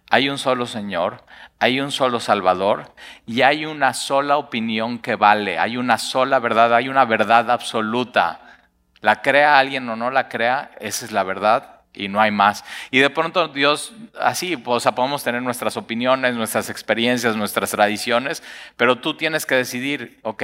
hay 0.09 0.29
un 0.29 0.37
solo 0.37 0.65
Señor, 0.65 1.23
hay 1.59 1.79
un 1.79 1.91
solo 1.91 2.19
Salvador 2.19 2.93
y 3.25 3.41
hay 3.41 3.65
una 3.65 3.93
sola 3.93 4.37
opinión 4.37 4.99
que 4.99 5.15
vale, 5.15 5.57
hay 5.57 5.77
una 5.77 5.97
sola 5.97 6.39
verdad, 6.39 6.73
hay 6.73 6.89
una 6.89 7.05
verdad 7.05 7.49
absoluta. 7.49 8.41
La 9.01 9.21
crea 9.21 9.57
alguien 9.57 9.87
o 9.89 9.95
no 9.95 10.11
la 10.11 10.29
crea, 10.29 10.71
esa 10.79 11.05
es 11.05 11.11
la 11.11 11.23
verdad 11.23 11.73
y 11.93 12.07
no 12.07 12.19
hay 12.19 12.31
más. 12.31 12.63
Y 12.91 12.99
de 12.99 13.09
pronto 13.09 13.47
Dios, 13.47 13.93
así, 14.19 14.57
pues, 14.57 14.83
podemos 14.95 15.23
tener 15.23 15.41
nuestras 15.41 15.77
opiniones, 15.77 16.35
nuestras 16.35 16.69
experiencias, 16.69 17.35
nuestras 17.35 17.71
tradiciones, 17.71 18.43
pero 18.75 18.97
tú 18.97 19.15
tienes 19.15 19.45
que 19.45 19.55
decidir, 19.55 20.19
ok, 20.23 20.43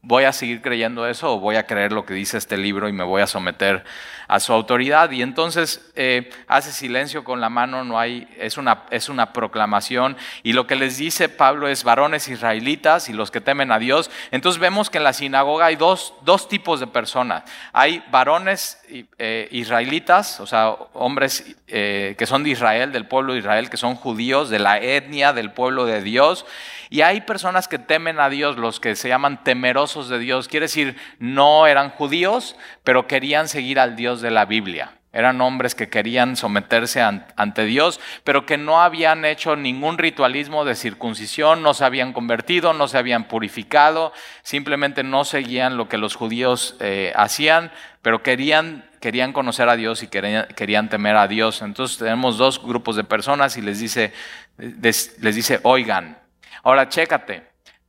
¿Voy 0.00 0.24
a 0.24 0.32
seguir 0.32 0.62
creyendo 0.62 1.06
eso 1.08 1.34
o 1.34 1.40
voy 1.40 1.56
a 1.56 1.66
creer 1.66 1.92
lo 1.92 2.06
que 2.06 2.14
dice 2.14 2.38
este 2.38 2.56
libro 2.56 2.88
y 2.88 2.92
me 2.92 3.04
voy 3.04 3.20
a 3.20 3.26
someter 3.26 3.84
a 4.28 4.38
su 4.38 4.52
autoridad? 4.52 5.10
Y 5.10 5.22
entonces 5.22 5.90
eh, 5.96 6.30
hace 6.46 6.72
silencio 6.72 7.24
con 7.24 7.40
la 7.40 7.48
mano, 7.48 7.82
no 7.82 7.98
hay, 7.98 8.28
es 8.38 8.56
una, 8.56 8.84
es 8.90 9.08
una 9.08 9.32
proclamación. 9.32 10.16
Y 10.42 10.52
lo 10.52 10.66
que 10.66 10.76
les 10.76 10.98
dice 10.98 11.28
Pablo 11.28 11.66
es 11.66 11.82
varones 11.82 12.28
israelitas 12.28 13.08
y 13.08 13.12
los 13.12 13.30
que 13.30 13.40
temen 13.40 13.72
a 13.72 13.78
Dios. 13.78 14.10
Entonces 14.30 14.60
vemos 14.60 14.90
que 14.90 14.98
en 14.98 15.04
la 15.04 15.12
sinagoga 15.12 15.66
hay 15.66 15.76
dos, 15.76 16.14
dos 16.22 16.48
tipos 16.48 16.78
de 16.78 16.86
personas. 16.86 17.42
Hay 17.72 18.04
varones 18.10 18.80
eh, 19.18 19.48
israelitas, 19.50 20.40
o 20.40 20.46
sea, 20.46 20.70
hombres 20.92 21.56
eh, 21.66 22.14
que 22.16 22.26
son 22.26 22.44
de 22.44 22.50
Israel, 22.50 22.92
del 22.92 23.06
pueblo 23.06 23.32
de 23.32 23.40
Israel, 23.40 23.68
que 23.68 23.76
son 23.76 23.94
judíos, 23.94 24.48
de 24.50 24.58
la 24.58 24.78
etnia 24.78 25.32
del 25.32 25.52
pueblo 25.52 25.84
de 25.84 26.02
Dios. 26.02 26.46
Y 26.90 27.02
hay 27.02 27.20
personas 27.20 27.68
que 27.68 27.78
temen 27.78 28.18
a 28.18 28.30
Dios, 28.30 28.56
los 28.56 28.80
que 28.80 28.96
se 28.96 29.08
llaman 29.08 29.44
temerosos 29.44 30.08
de 30.08 30.18
Dios. 30.18 30.48
Quiere 30.48 30.64
decir, 30.64 30.96
no 31.18 31.66
eran 31.66 31.90
judíos, 31.90 32.56
pero 32.84 33.06
querían 33.06 33.48
seguir 33.48 33.78
al 33.78 33.96
Dios 33.96 34.17
de 34.20 34.30
la 34.30 34.44
Biblia. 34.44 34.92
Eran 35.10 35.40
hombres 35.40 35.74
que 35.74 35.88
querían 35.88 36.36
someterse 36.36 37.00
ante 37.00 37.64
Dios, 37.64 37.98
pero 38.24 38.44
que 38.44 38.58
no 38.58 38.82
habían 38.82 39.24
hecho 39.24 39.56
ningún 39.56 39.96
ritualismo 39.96 40.66
de 40.66 40.74
circuncisión, 40.74 41.62
no 41.62 41.72
se 41.72 41.84
habían 41.84 42.12
convertido, 42.12 42.74
no 42.74 42.88
se 42.88 42.98
habían 42.98 43.26
purificado, 43.26 44.12
simplemente 44.42 45.02
no 45.02 45.24
seguían 45.24 45.78
lo 45.78 45.88
que 45.88 45.96
los 45.96 46.14
judíos 46.14 46.76
eh, 46.80 47.12
hacían, 47.16 47.72
pero 48.02 48.22
querían, 48.22 48.88
querían 49.00 49.32
conocer 49.32 49.68
a 49.70 49.76
Dios 49.76 50.02
y 50.02 50.08
querían, 50.08 50.46
querían, 50.48 50.90
temer 50.90 51.16
a 51.16 51.26
Dios. 51.26 51.62
Entonces 51.62 51.96
tenemos 51.96 52.36
dos 52.36 52.62
grupos 52.62 52.94
de 52.94 53.04
personas 53.04 53.56
y 53.56 53.62
les 53.62 53.80
dice, 53.80 54.12
les 54.58 55.34
dice, 55.34 55.60
oigan, 55.62 56.18
Ahora, 56.62 56.88
chécate, 56.88 57.46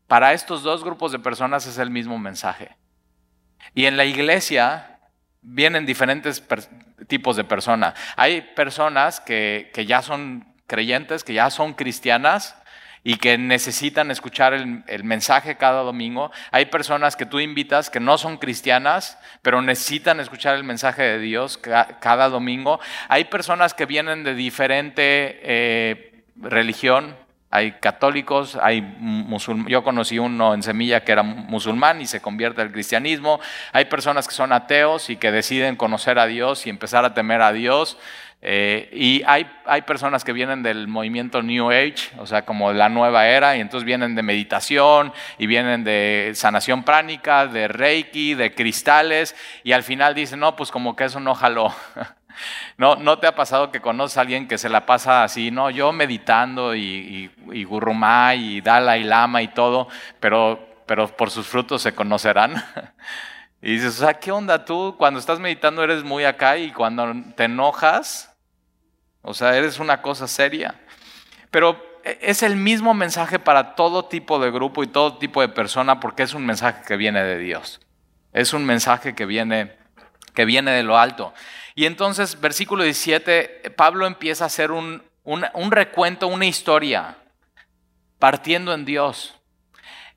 para 0.07 0.33
estos 0.33 0.63
dos 0.63 0.83
grupos 0.83 1.11
de 1.11 1.19
personas 1.19 1.65
es 1.65 1.77
el 1.77 1.89
mismo 1.89 2.17
mensaje. 2.17 2.77
Y 3.73 3.85
en 3.85 3.97
la 3.97 4.05
iglesia 4.05 4.98
vienen 5.41 5.85
diferentes 5.85 6.43
tipos 7.07 7.35
de 7.35 7.43
personas. 7.43 7.93
Hay 8.15 8.41
personas 8.41 9.19
que, 9.19 9.71
ya 9.87 10.01
son 10.01 10.45
creyentes, 10.67 11.23
que 11.23 11.33
ya 11.33 11.49
son 11.49 11.73
cristianas 11.73 12.55
y 13.03 13.15
que 13.15 13.37
necesitan 13.37 14.11
escuchar 14.11 14.53
el, 14.53 14.83
el, 14.87 15.03
mensaje 15.03 15.55
cada 15.55 15.83
domingo. 15.83 16.31
Hay 16.51 16.65
personas 16.65 17.15
que 17.15 17.25
tú 17.25 17.39
invitas 17.39 17.89
que 17.89 18.01
no 18.01 18.17
son 18.17 18.37
cristianas, 18.37 19.17
pero 19.41 19.61
necesitan 19.61 20.19
escuchar 20.19 20.55
el 20.55 20.65
mensaje 20.65 21.03
de 21.03 21.19
Dios 21.19 21.57
cada 21.57 22.29
domingo. 22.29 22.79
Hay 23.07 23.25
personas 23.25 23.73
que 23.73 23.85
vienen 23.85 24.23
de 24.23 24.35
diferente 24.35 25.39
eh, 25.43 26.25
religión, 26.35 27.15
hay 27.51 27.71
católicos, 27.73 28.57
hay 28.61 28.81
musulmanes. 28.81 29.71
Yo 29.71 29.83
conocí 29.83 30.19
uno 30.19 30.53
en 30.53 30.61
Semilla 30.61 31.03
que 31.03 31.11
era 31.11 31.23
musulmán 31.23 31.99
y 32.01 32.05
se 32.05 32.21
convierte 32.21 32.61
al 32.61 32.71
cristianismo. 32.71 33.39
Hay 33.73 33.85
personas 33.85 34.27
que 34.27 34.35
son 34.35 34.53
ateos 34.53 35.09
y 35.09 35.17
que 35.17 35.31
deciden 35.31 35.75
conocer 35.75 36.19
a 36.19 36.27
Dios 36.27 36.67
y 36.67 36.69
empezar 36.69 37.05
a 37.05 37.13
temer 37.13 37.41
a 37.41 37.51
Dios. 37.51 37.97
Eh, 38.41 38.89
y 38.93 39.23
hay, 39.25 39.51
hay 39.65 39.81
personas 39.81 40.23
que 40.23 40.31
vienen 40.31 40.63
del 40.63 40.87
movimiento 40.87 41.41
New 41.41 41.71
Age, 41.71 42.11
o 42.19 42.25
sea, 42.25 42.43
como 42.43 42.71
la 42.71 42.87
nueva 42.87 43.27
era, 43.27 43.57
y 43.57 43.59
entonces 43.59 43.85
vienen 43.85 44.15
de 44.15 44.23
meditación 44.23 45.11
y 45.37 45.45
vienen 45.45 45.83
de 45.83 46.31
sanación 46.35 46.83
pránica, 46.83 47.47
de 47.47 47.67
reiki, 47.67 48.35
de 48.35 48.53
cristales, 48.53 49.35
y 49.63 49.73
al 49.73 49.83
final 49.83 50.15
dicen, 50.15 50.39
no, 50.39 50.55
pues 50.55 50.71
como 50.71 50.95
que 50.95 51.05
eso 51.05 51.19
no 51.19 51.35
jaló. 51.35 51.73
¿No, 52.77 52.95
¿No 52.95 53.19
te 53.19 53.27
ha 53.27 53.35
pasado 53.35 53.71
que 53.71 53.81
conoces 53.81 54.17
a 54.17 54.21
alguien 54.21 54.47
que 54.47 54.57
se 54.57 54.69
la 54.69 54.85
pasa 54.85 55.23
así, 55.23 55.51
no? 55.51 55.69
Yo 55.69 55.91
meditando 55.91 56.75
y, 56.75 56.81
y, 56.81 57.59
y 57.59 57.63
Gurumá 57.63 58.35
y 58.35 58.61
Dalai 58.61 59.03
Lama 59.03 59.41
y 59.41 59.49
todo, 59.49 59.87
pero 60.19 60.69
pero 60.89 61.07
por 61.07 61.29
sus 61.29 61.45
frutos 61.45 61.83
se 61.83 61.93
conocerán. 61.93 62.65
y 63.61 63.73
dices, 63.73 64.01
o 64.01 64.05
sea, 64.05 64.15
¿qué 64.15 64.31
onda 64.31 64.65
tú? 64.65 64.95
Cuando 64.97 65.19
estás 65.19 65.39
meditando 65.39 65.83
eres 65.83 66.03
muy 66.03 66.25
acá 66.25 66.57
y 66.57 66.71
cuando 66.71 67.13
te 67.35 67.43
enojas, 67.43 68.35
o 69.21 69.35
sea, 69.35 69.55
eres 69.55 69.77
una 69.77 70.01
cosa 70.01 70.27
seria. 70.27 70.81
Pero 71.51 71.79
es 72.03 72.41
el 72.41 72.55
mismo 72.55 72.95
mensaje 72.95 73.37
para 73.37 73.75
todo 73.75 74.05
tipo 74.05 74.39
de 74.39 74.49
grupo 74.49 74.81
y 74.83 74.87
todo 74.87 75.19
tipo 75.19 75.41
de 75.41 75.49
persona 75.49 75.99
porque 75.99 76.23
es 76.23 76.33
un 76.33 76.43
mensaje 76.43 76.81
que 76.87 76.97
viene 76.97 77.21
de 77.21 77.37
Dios. 77.37 77.81
Es 78.33 78.53
un 78.53 78.65
mensaje 78.65 79.13
que 79.13 79.27
viene, 79.27 79.77
que 80.33 80.45
viene 80.45 80.71
de 80.71 80.81
lo 80.81 80.97
alto. 80.97 81.35
Y 81.79 81.85
entonces, 81.85 82.41
versículo 82.41 82.83
17, 82.83 83.71
Pablo 83.77 84.05
empieza 84.05 84.43
a 84.43 84.47
hacer 84.47 84.69
un, 84.71 85.01
un, 85.23 85.71
recuento, 85.71 86.27
una 86.27 86.45
historia, 86.45 87.15
partiendo 88.19 88.73
en 88.73 88.83
Dios. 88.83 89.35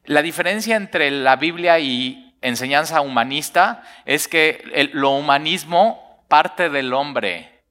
La 0.04 0.22
diferencia 0.22 0.74
entre 0.74 1.08
la 1.12 1.36
Biblia 1.36 1.78
y 1.78 2.34
enseñanza 2.40 3.00
humanista 3.00 3.84
es 4.06 4.26
que 4.26 4.90
lo 4.92 5.10
humanismo 5.10 6.24
parte 6.26 6.68
del 6.68 6.92
hombre 6.92 7.62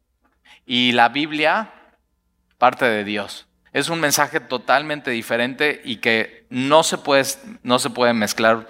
y 0.65 0.93
la 0.93 1.09
Biblia 1.09 1.73
parte 2.57 2.85
de 2.85 3.03
Dios. 3.03 3.45
Es 3.73 3.89
un 3.89 3.99
mensaje 3.99 4.39
totalmente 4.39 5.11
diferente 5.11 5.81
y 5.83 5.97
que 5.97 6.45
no 6.49 6.83
se 6.83 6.97
puede, 6.97 7.25
no 7.61 7.77
se 7.77 7.89
puede 7.89 8.13
mezclar 8.13 8.69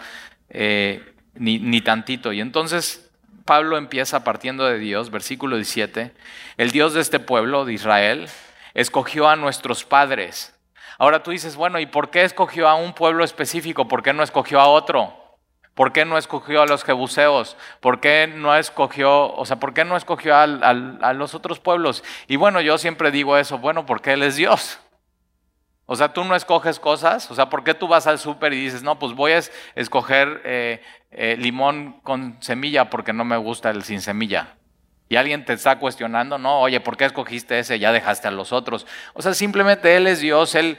eh, 0.50 1.14
ni, 1.36 1.60
ni 1.60 1.82
tantito. 1.82 2.34
Y 2.34 2.42
entonces 2.42 3.11
Pablo 3.46 3.78
empieza 3.78 4.24
partiendo 4.24 4.66
de 4.66 4.80
Dios, 4.80 5.12
versículo 5.12 5.56
17, 5.56 6.14
el 6.58 6.72
Dios 6.72 6.94
de 6.94 7.02
este 7.02 7.20
pueblo, 7.20 7.66
de 7.66 7.74
Israel, 7.74 8.28
escogió 8.74 9.28
a 9.28 9.36
nuestros 9.36 9.84
padres. 9.84 10.56
Ahora 10.98 11.24
tú 11.24 11.32
dices, 11.32 11.56
bueno, 11.56 11.80
¿y 11.80 11.86
por 11.86 12.10
qué 12.10 12.24
escogió 12.24 12.68
a 12.68 12.76
un 12.76 12.94
pueblo 12.94 13.24
específico? 13.24 13.88
¿Por 13.88 14.04
qué 14.04 14.14
no 14.14 14.24
escogió 14.24 14.60
a 14.60 14.68
otro? 14.68 15.14
¿Por 15.74 15.94
qué 15.94 16.06
no 16.06 16.18
escogió 16.18 16.62
a 16.62 16.68
los 16.68 16.84
jebuseos? 16.84 17.58
¿Por 17.80 18.00
qué 18.00 18.28
no 18.28 18.56
escogió, 18.56 19.34
o 19.34 19.46
sea, 19.46 19.58
por 19.58 19.74
qué 19.74 19.86
no 19.86 19.98
escogió 19.98 20.36
a, 20.36 20.44
a 20.44 21.14
los 21.14 21.34
otros 21.34 21.60
pueblos? 21.60 22.04
Y 22.28 22.36
bueno, 22.36 22.62
yo 22.62 22.78
siempre 22.78 23.10
digo 23.10 23.38
eso, 23.38 23.58
bueno, 23.58 23.86
porque 23.86 24.14
Él 24.14 24.24
es 24.24 24.36
Dios. 24.36 24.80
O 25.92 25.96
sea, 25.98 26.14
tú 26.14 26.24
no 26.24 26.38
escoges 26.38 26.80
cosas. 26.80 27.30
O 27.32 27.36
sea, 27.36 27.50
¿por 27.50 27.66
qué 27.66 27.74
tú 27.74 27.86
vas 27.86 28.08
al 28.08 28.18
súper 28.18 28.54
y 28.54 28.64
dices, 28.64 28.82
no, 28.82 28.98
pues 28.98 29.12
voy 29.12 29.34
a 29.34 29.42
escoger 29.76 30.42
eh, 30.46 30.82
eh, 31.12 31.36
limón 31.38 32.00
con 32.02 32.38
semilla 32.40 32.90
porque 32.90 33.12
no 33.12 33.26
me 33.26 33.36
gusta 33.36 33.72
el 33.72 33.84
sin 33.84 34.00
semilla? 34.00 34.56
Y 35.10 35.18
alguien 35.18 35.44
te 35.44 35.52
está 35.52 35.80
cuestionando, 35.80 36.38
no, 36.38 36.62
oye, 36.62 36.80
¿por 36.80 36.96
qué 36.96 37.04
escogiste 37.04 37.60
ese? 37.60 37.78
Ya 37.78 37.92
dejaste 37.92 38.30
a 38.30 38.32
los 38.32 38.54
otros. 38.54 38.88
O 39.14 39.22
sea, 39.22 39.34
simplemente 39.34 39.98
Él 39.98 40.08
es 40.08 40.22
Dios, 40.22 40.56
Él, 40.56 40.78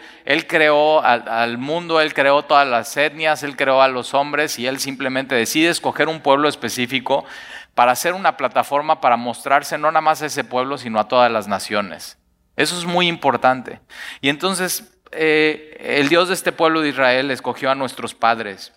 creó 0.48 1.05
al, 1.05 1.29
al, 1.29 1.59
mundo, 1.59 2.01
Él 2.01 2.14
creó 2.14 2.42
todas 2.44 2.66
las 2.66 2.96
etnias, 2.96 3.42
Él 3.42 3.55
creó 3.55 3.83
a 3.83 3.88
los 3.88 4.14
hombres 4.14 4.59
y 4.59 4.66
Él 4.66 4.81
simplemente 4.81 5.35
decide 5.35 5.68
escoger 5.68 6.09
un 6.09 6.20
pueblo 6.20 6.48
específico 6.48 7.27
para 7.75 7.92
hacer 7.92 8.14
una 8.14 8.38
plataforma 8.38 9.03
para 9.03 9.18
mostrarse 9.18 9.77
no 9.77 9.90
nada 9.90 10.01
más 10.01 10.22
a 10.22 10.27
ese 10.27 10.42
pueblo, 10.42 10.79
sino 10.79 10.98
a 10.98 11.07
todas 11.07 11.31
las 11.31 11.48
naciones. 11.48 12.16
Eso 12.57 12.79
es 12.79 12.87
muy 12.87 13.09
importante. 13.09 13.81
Y 14.22 14.31
entonces 14.31 14.91
eh, 15.12 15.77
el 15.81 16.09
Dios 16.09 16.29
de 16.29 16.35
este 16.35 16.53
pueblo 16.53 16.81
de 16.81 16.88
Israel 16.90 17.31
escogió 17.31 17.70
a 17.70 17.75
nuestros 17.75 18.14
padres 18.14 18.72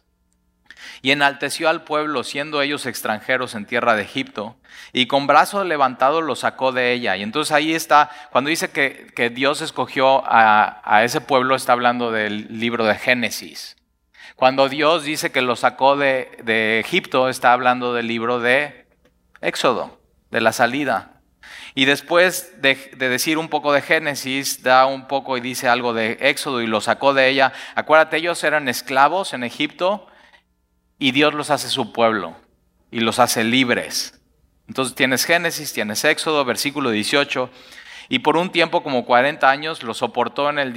y 1.01 1.11
enalteció 1.11 1.69
al 1.69 1.83
pueblo, 1.83 2.23
siendo 2.23 2.61
ellos 2.61 2.85
extranjeros 2.85 3.53
en 3.55 3.65
tierra 3.65 3.95
de 3.95 4.03
Egipto, 4.03 4.55
y 4.91 5.07
con 5.07 5.27
brazo 5.27 5.63
levantado 5.63 6.21
los 6.21 6.39
sacó 6.39 6.71
de 6.71 6.93
ella. 6.93 7.15
Y 7.15 7.23
entonces 7.23 7.51
ahí 7.51 7.73
está, 7.73 8.09
cuando 8.31 8.49
dice 8.49 8.71
que, 8.71 9.29
Dios 9.29 9.61
escogió 9.61 10.23
a, 10.25 11.03
ese 11.03 11.21
pueblo, 11.21 11.55
está 11.55 11.73
hablando 11.73 12.11
del 12.11 12.59
libro 12.59 12.85
de 12.85 12.95
Génesis. 12.95 13.77
Cuando 14.35 14.67
Dios 14.67 15.03
dice 15.03 15.31
que 15.31 15.41
los 15.41 15.59
sacó 15.59 15.95
de, 15.95 16.39
de 16.43 16.79
Egipto, 16.79 17.29
está 17.29 17.53
hablando 17.53 17.93
del 17.93 18.07
libro 18.07 18.39
de 18.39 18.87
Éxodo, 19.41 19.99
de 20.31 20.41
la 20.41 20.51
salida. 20.51 21.14
Y 21.73 21.85
después 21.85 22.61
de, 22.61 22.75
decir 22.97 23.37
un 23.37 23.49
poco 23.49 23.73
de 23.73 23.81
Génesis, 23.81 24.63
da 24.63 24.85
un 24.85 25.07
poco 25.07 25.37
y 25.37 25.41
dice 25.41 25.67
algo 25.67 25.93
de 25.93 26.17
Éxodo 26.21 26.61
y 26.61 26.67
lo 26.67 26.81
sacó 26.81 27.13
de 27.13 27.27
ella. 27.29 27.53
Acuérdate, 27.75 28.17
ellos 28.17 28.43
eran 28.43 28.69
esclavos 28.69 29.33
en 29.33 29.43
Egipto 29.43 30.07
y 30.99 31.11
Dios 31.11 31.33
los 31.33 31.49
hace 31.49 31.69
su 31.69 31.91
pueblo 31.91 32.35
y 32.91 33.01
los 33.01 33.19
hace 33.19 33.43
libres. 33.43 34.19
Entonces 34.67 34.95
tienes 34.95 35.25
Génesis, 35.25 35.73
tienes 35.73 36.03
Éxodo, 36.05 36.45
versículo 36.45 36.91
18. 36.91 37.49
Y 38.07 38.19
por 38.19 38.37
un 38.37 38.51
tiempo, 38.51 38.83
como 38.83 39.05
40 39.05 39.49
años, 39.49 39.83
lo 39.83 39.93
soportó 39.93 40.49
en 40.49 40.59
el, 40.59 40.73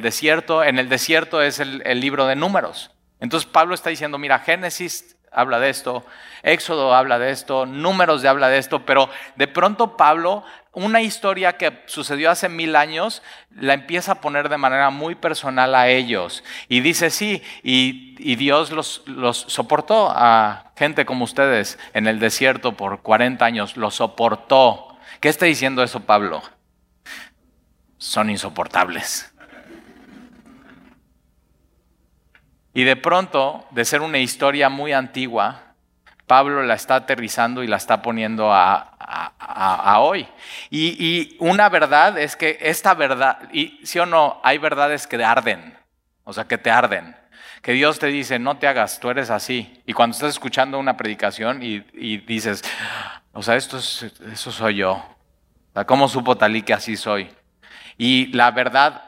desierto. 0.00 0.64
En 0.64 0.78
el 0.78 0.88
desierto 0.88 1.42
es 1.42 1.60
el 1.60 2.00
libro 2.00 2.26
de 2.26 2.36
números. 2.36 2.90
Entonces 3.20 3.48
Pablo 3.48 3.74
está 3.74 3.90
diciendo, 3.90 4.18
mira, 4.18 4.38
Génesis 4.38 5.16
habla 5.30 5.60
de 5.60 5.70
esto, 5.70 6.04
Éxodo 6.42 6.94
habla 6.94 7.18
de 7.18 7.30
esto, 7.30 7.66
Números 7.66 8.22
de 8.22 8.28
habla 8.28 8.48
de 8.48 8.58
esto, 8.58 8.84
pero 8.84 9.08
de 9.36 9.48
pronto 9.48 9.96
Pablo, 9.96 10.42
una 10.72 11.00
historia 11.00 11.56
que 11.56 11.82
sucedió 11.86 12.30
hace 12.30 12.48
mil 12.48 12.76
años, 12.76 13.22
la 13.50 13.74
empieza 13.74 14.12
a 14.12 14.20
poner 14.20 14.48
de 14.48 14.56
manera 14.56 14.90
muy 14.90 15.14
personal 15.14 15.74
a 15.74 15.88
ellos. 15.88 16.44
Y 16.68 16.80
dice, 16.80 17.10
sí, 17.10 17.42
y, 17.62 18.34
Dios 18.36 18.70
los, 18.70 19.02
los, 19.06 19.38
soportó 19.48 20.10
a 20.10 20.72
gente 20.76 21.04
como 21.04 21.24
ustedes 21.24 21.78
en 21.92 22.06
el 22.06 22.20
desierto 22.20 22.72
por 22.72 23.02
40 23.02 23.44
años, 23.44 23.76
los 23.76 23.96
soportó. 23.96 24.96
¿Qué 25.20 25.28
está 25.28 25.46
diciendo 25.46 25.82
eso 25.82 26.00
Pablo? 26.00 26.42
Son 27.98 28.30
insoportables. 28.30 29.29
Y 32.72 32.84
de 32.84 32.96
pronto, 32.96 33.66
de 33.70 33.84
ser 33.84 34.00
una 34.00 34.18
historia 34.18 34.68
muy 34.68 34.92
antigua, 34.92 35.70
Pablo 36.30 36.62
la 36.62 36.74
está 36.74 36.94
aterrizando 36.94 37.64
y 37.64 37.66
la 37.66 37.76
está 37.76 38.02
poniendo 38.02 38.52
a, 38.52 39.96
hoy. 39.98 40.28
Y, 40.70 41.36
una 41.40 41.68
verdad 41.68 42.16
es 42.16 42.36
que 42.36 42.56
esta 42.60 42.94
verdad, 42.94 43.50
y 43.52 43.80
sí 43.82 43.98
o 43.98 44.06
no, 44.06 44.40
hay 44.44 44.58
verdades 44.58 45.08
que 45.08 45.24
arden, 45.24 45.76
o 46.22 46.32
sea, 46.32 46.44
que 46.44 46.56
te 46.56 46.70
arden. 46.70 47.16
Que 47.62 47.72
Dios 47.72 47.98
te 47.98 48.06
dice, 48.06 48.38
no 48.38 48.56
te 48.58 48.68
hagas, 48.68 49.00
tú 49.00 49.10
eres 49.10 49.28
así. 49.28 49.82
Y 49.86 49.92
cuando 49.92 50.14
estás 50.14 50.30
escuchando 50.30 50.78
una 50.78 50.96
predicación 50.96 51.64
y, 51.64 51.80
dices, 52.18 52.62
o 53.32 53.42
sea, 53.42 53.56
esto 53.56 53.78
es, 53.78 54.06
eso 54.32 54.52
soy 54.52 54.76
yo. 54.76 54.92
O 54.92 55.72
sea, 55.74 55.84
¿Cómo 55.84 56.08
supo 56.08 56.36
Talí 56.36 56.62
que 56.62 56.74
así 56.74 56.96
soy? 56.96 57.28
Y 57.98 58.26
la 58.28 58.52
verdad 58.52 59.02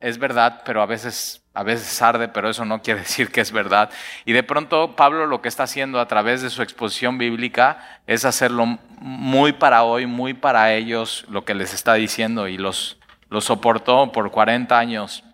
es 0.00 0.18
verdad, 0.18 0.62
pero 0.64 0.82
a 0.82 0.86
veces 0.86 1.43
a 1.54 1.62
veces 1.62 2.02
arde, 2.02 2.28
pero 2.28 2.50
eso 2.50 2.64
no 2.64 2.82
quiere 2.82 3.00
decir 3.02 3.30
que 3.30 3.40
es 3.40 3.52
verdad. 3.52 3.90
Y 4.24 4.32
de 4.32 4.42
pronto 4.42 4.96
Pablo 4.96 5.26
lo 5.26 5.40
que 5.40 5.48
está 5.48 5.62
haciendo 5.62 6.00
a 6.00 6.08
través 6.08 6.42
de 6.42 6.50
su 6.50 6.62
exposición 6.62 7.16
bíblica 7.16 8.00
es 8.06 8.24
hacerlo 8.24 8.78
muy 8.98 9.52
para 9.52 9.84
hoy, 9.84 10.06
muy 10.06 10.34
para 10.34 10.74
ellos, 10.74 11.24
lo 11.28 11.44
que 11.44 11.54
les 11.54 11.72
está 11.72 11.94
diciendo, 11.94 12.48
y 12.48 12.58
los, 12.58 12.98
soportó 13.40 14.12
por 14.12 14.30
40 14.30 14.76
años. 14.78 15.24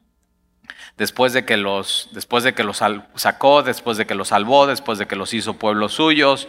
Después 0.96 1.33
de, 1.33 1.46
que 1.46 1.56
los, 1.56 2.11
después 2.12 2.44
de 2.44 2.52
que 2.52 2.62
los 2.62 2.83
sacó, 3.14 3.62
después 3.62 3.96
de 3.96 4.06
que 4.06 4.14
los 4.14 4.28
salvó, 4.28 4.66
después 4.66 4.98
de 4.98 5.06
que 5.06 5.16
los 5.16 5.33
hizo 5.33 5.54
pueblos 5.54 5.94
suyos. 5.94 6.46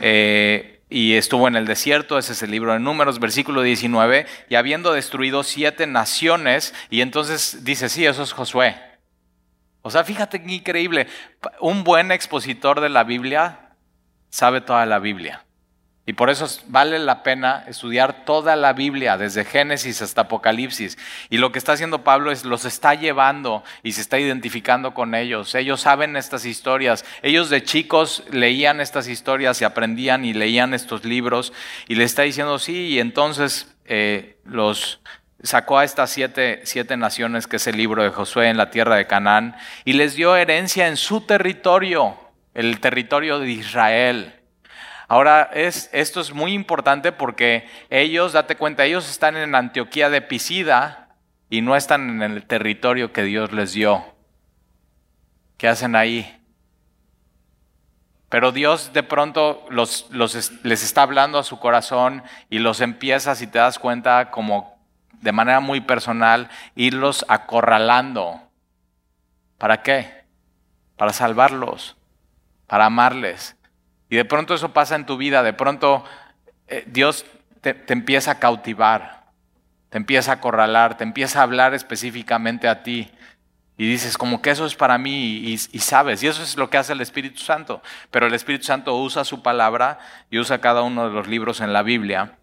Eh, 0.00 0.82
y 0.90 1.14
estuvo 1.14 1.48
en 1.48 1.56
el 1.56 1.66
desierto, 1.66 2.18
ese 2.18 2.32
es 2.32 2.42
el 2.42 2.50
libro 2.50 2.72
de 2.72 2.80
números, 2.80 3.18
versículo 3.18 3.62
19, 3.62 4.26
y 4.48 4.54
habiendo 4.54 4.92
destruido 4.92 5.42
siete 5.42 5.86
naciones, 5.86 6.74
y 6.88 7.02
entonces 7.02 7.64
dice, 7.64 7.88
sí, 7.88 8.06
eso 8.06 8.22
es 8.22 8.32
Josué, 8.32 8.76
o 9.82 9.90
sea, 9.90 10.04
fíjate 10.04 10.42
qué 10.42 10.54
increíble. 10.54 11.06
Un 11.60 11.84
buen 11.84 12.12
expositor 12.12 12.80
de 12.80 12.88
la 12.88 13.04
Biblia 13.04 13.70
sabe 14.30 14.60
toda 14.60 14.84
la 14.86 14.98
Biblia. 14.98 15.44
Y 16.08 16.14
por 16.14 16.30
eso 16.30 16.48
vale 16.68 16.98
la 16.98 17.22
pena 17.22 17.64
estudiar 17.66 18.24
toda 18.24 18.56
la 18.56 18.72
Biblia, 18.72 19.18
desde 19.18 19.44
Génesis 19.44 20.00
hasta 20.00 20.22
Apocalipsis. 20.22 20.96
Y 21.28 21.36
lo 21.36 21.52
que 21.52 21.58
está 21.58 21.72
haciendo 21.72 22.02
Pablo 22.02 22.30
es 22.30 22.46
los 22.46 22.64
está 22.64 22.94
llevando 22.94 23.62
y 23.82 23.92
se 23.92 24.00
está 24.00 24.18
identificando 24.18 24.94
con 24.94 25.14
ellos. 25.14 25.54
Ellos 25.54 25.82
saben 25.82 26.16
estas 26.16 26.46
historias. 26.46 27.04
Ellos 27.20 27.50
de 27.50 27.62
chicos 27.62 28.24
leían 28.30 28.80
estas 28.80 29.06
historias 29.06 29.60
y 29.60 29.66
aprendían 29.66 30.24
y 30.24 30.32
leían 30.32 30.72
estos 30.72 31.04
libros. 31.04 31.52
Y 31.88 31.96
le 31.96 32.04
está 32.04 32.22
diciendo, 32.22 32.58
sí, 32.58 32.86
y 32.86 33.00
entonces 33.00 33.76
eh, 33.84 34.38
los, 34.44 35.02
sacó 35.42 35.78
a 35.78 35.84
estas 35.84 36.10
siete, 36.10 36.60
siete, 36.64 36.96
naciones, 36.96 37.46
que 37.46 37.56
es 37.56 37.66
el 37.66 37.76
libro 37.76 38.02
de 38.02 38.10
Josué 38.10 38.48
en 38.48 38.56
la 38.56 38.70
tierra 38.70 38.96
de 38.96 39.06
Canaán, 39.06 39.56
y 39.84 39.92
les 39.94 40.14
dio 40.14 40.36
herencia 40.36 40.88
en 40.88 40.96
su 40.96 41.20
territorio, 41.22 42.16
el 42.54 42.80
territorio 42.80 43.38
de 43.38 43.50
Israel. 43.50 44.34
Ahora, 45.06 45.50
es, 45.54 45.88
esto 45.92 46.20
es 46.20 46.34
muy 46.34 46.52
importante 46.52 47.12
porque 47.12 47.68
ellos, 47.88 48.32
date 48.32 48.56
cuenta, 48.56 48.84
ellos 48.84 49.08
están 49.08 49.36
en 49.36 49.54
Antioquía 49.54 50.10
de 50.10 50.20
Pisida 50.20 51.16
y 51.48 51.62
no 51.62 51.76
están 51.76 52.10
en 52.10 52.22
el 52.22 52.46
territorio 52.46 53.12
que 53.12 53.22
Dios 53.22 53.52
les 53.52 53.72
dio. 53.72 54.04
¿Qué 55.56 55.66
hacen 55.66 55.96
ahí? 55.96 56.34
Pero 58.28 58.52
Dios 58.52 58.92
de 58.92 59.02
pronto 59.02 59.64
los, 59.70 60.08
les 60.10 60.82
está 60.82 61.02
hablando 61.02 61.38
a 61.38 61.44
su 61.44 61.58
corazón 61.58 62.22
y 62.50 62.58
los 62.58 62.82
empieza, 62.82 63.34
si 63.34 63.46
te 63.46 63.58
das 63.58 63.78
cuenta, 63.78 64.30
como 64.30 64.77
de 65.20 65.32
manera 65.32 65.60
muy 65.60 65.80
personal, 65.80 66.48
irlos 66.74 67.24
acorralando. 67.28 68.40
¿Para 69.58 69.82
qué? 69.82 70.18
para 70.98 71.14
salvarlos, 71.14 71.96
para 72.66 72.84
amarles. 72.84 73.56
Y 74.10 74.16
de 74.16 74.26
pronto 74.26 74.52
eso 74.52 74.74
pasa 74.74 74.96
en 74.96 75.06
tu 75.06 75.16
vida, 75.16 75.42
de 75.42 75.54
pronto 75.54 76.04
eh, 76.66 76.84
Dios 76.86 77.24
te, 77.62 77.84
empieza 77.88 78.32
a 78.32 78.38
cautivar, 78.38 79.28
te 79.88 79.96
empieza 79.96 80.32
a 80.32 80.34
acorralar, 80.34 80.98
te 80.98 81.04
empieza 81.04 81.38
a 81.38 81.44
hablar 81.44 81.72
específicamente 81.72 82.68
a 82.68 82.82
ti. 82.82 83.10
Y 83.80 83.88
dices, 83.88 84.18
como 84.18 84.42
que 84.42 84.50
eso 84.50 84.66
es 84.66 84.74
para 84.74 84.98
mí 84.98 85.36
y, 85.36 85.56
sabes, 85.78 86.20
y 86.24 86.26
eso 86.26 86.42
es 86.42 86.56
lo 86.56 86.68
que 86.68 86.78
hace 86.78 86.94
el 86.94 87.00
Espíritu 87.00 87.38
Santo. 87.38 87.80
Pero 88.10 88.26
el 88.26 88.34
Espíritu 88.34 88.64
Santo 88.64 88.96
usa 88.96 89.24
su 89.24 89.40
palabra 89.40 90.00
y 90.30 90.40
usa 90.40 90.60
cada 90.60 90.82
uno 90.82 91.08
de 91.08 91.14
los 91.14 91.28
libros 91.28 91.60
en 91.60 91.72
la 91.72 91.84
Biblia. 91.84 92.38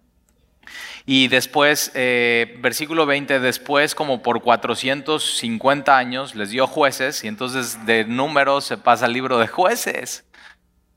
Y 1.05 1.27
después, 1.27 1.91
eh, 1.93 2.57
versículo 2.59 3.05
20, 3.05 3.39
después 3.39 3.95
como 3.95 4.21
por 4.21 4.41
450 4.41 5.97
años 5.97 6.35
les 6.35 6.49
dio 6.49 6.67
jueces 6.67 7.23
y 7.23 7.27
entonces 7.27 7.85
de 7.85 8.05
números 8.05 8.65
se 8.65 8.77
pasa 8.77 9.05
al 9.05 9.13
libro 9.13 9.37
de 9.37 9.47
jueces. 9.47 10.25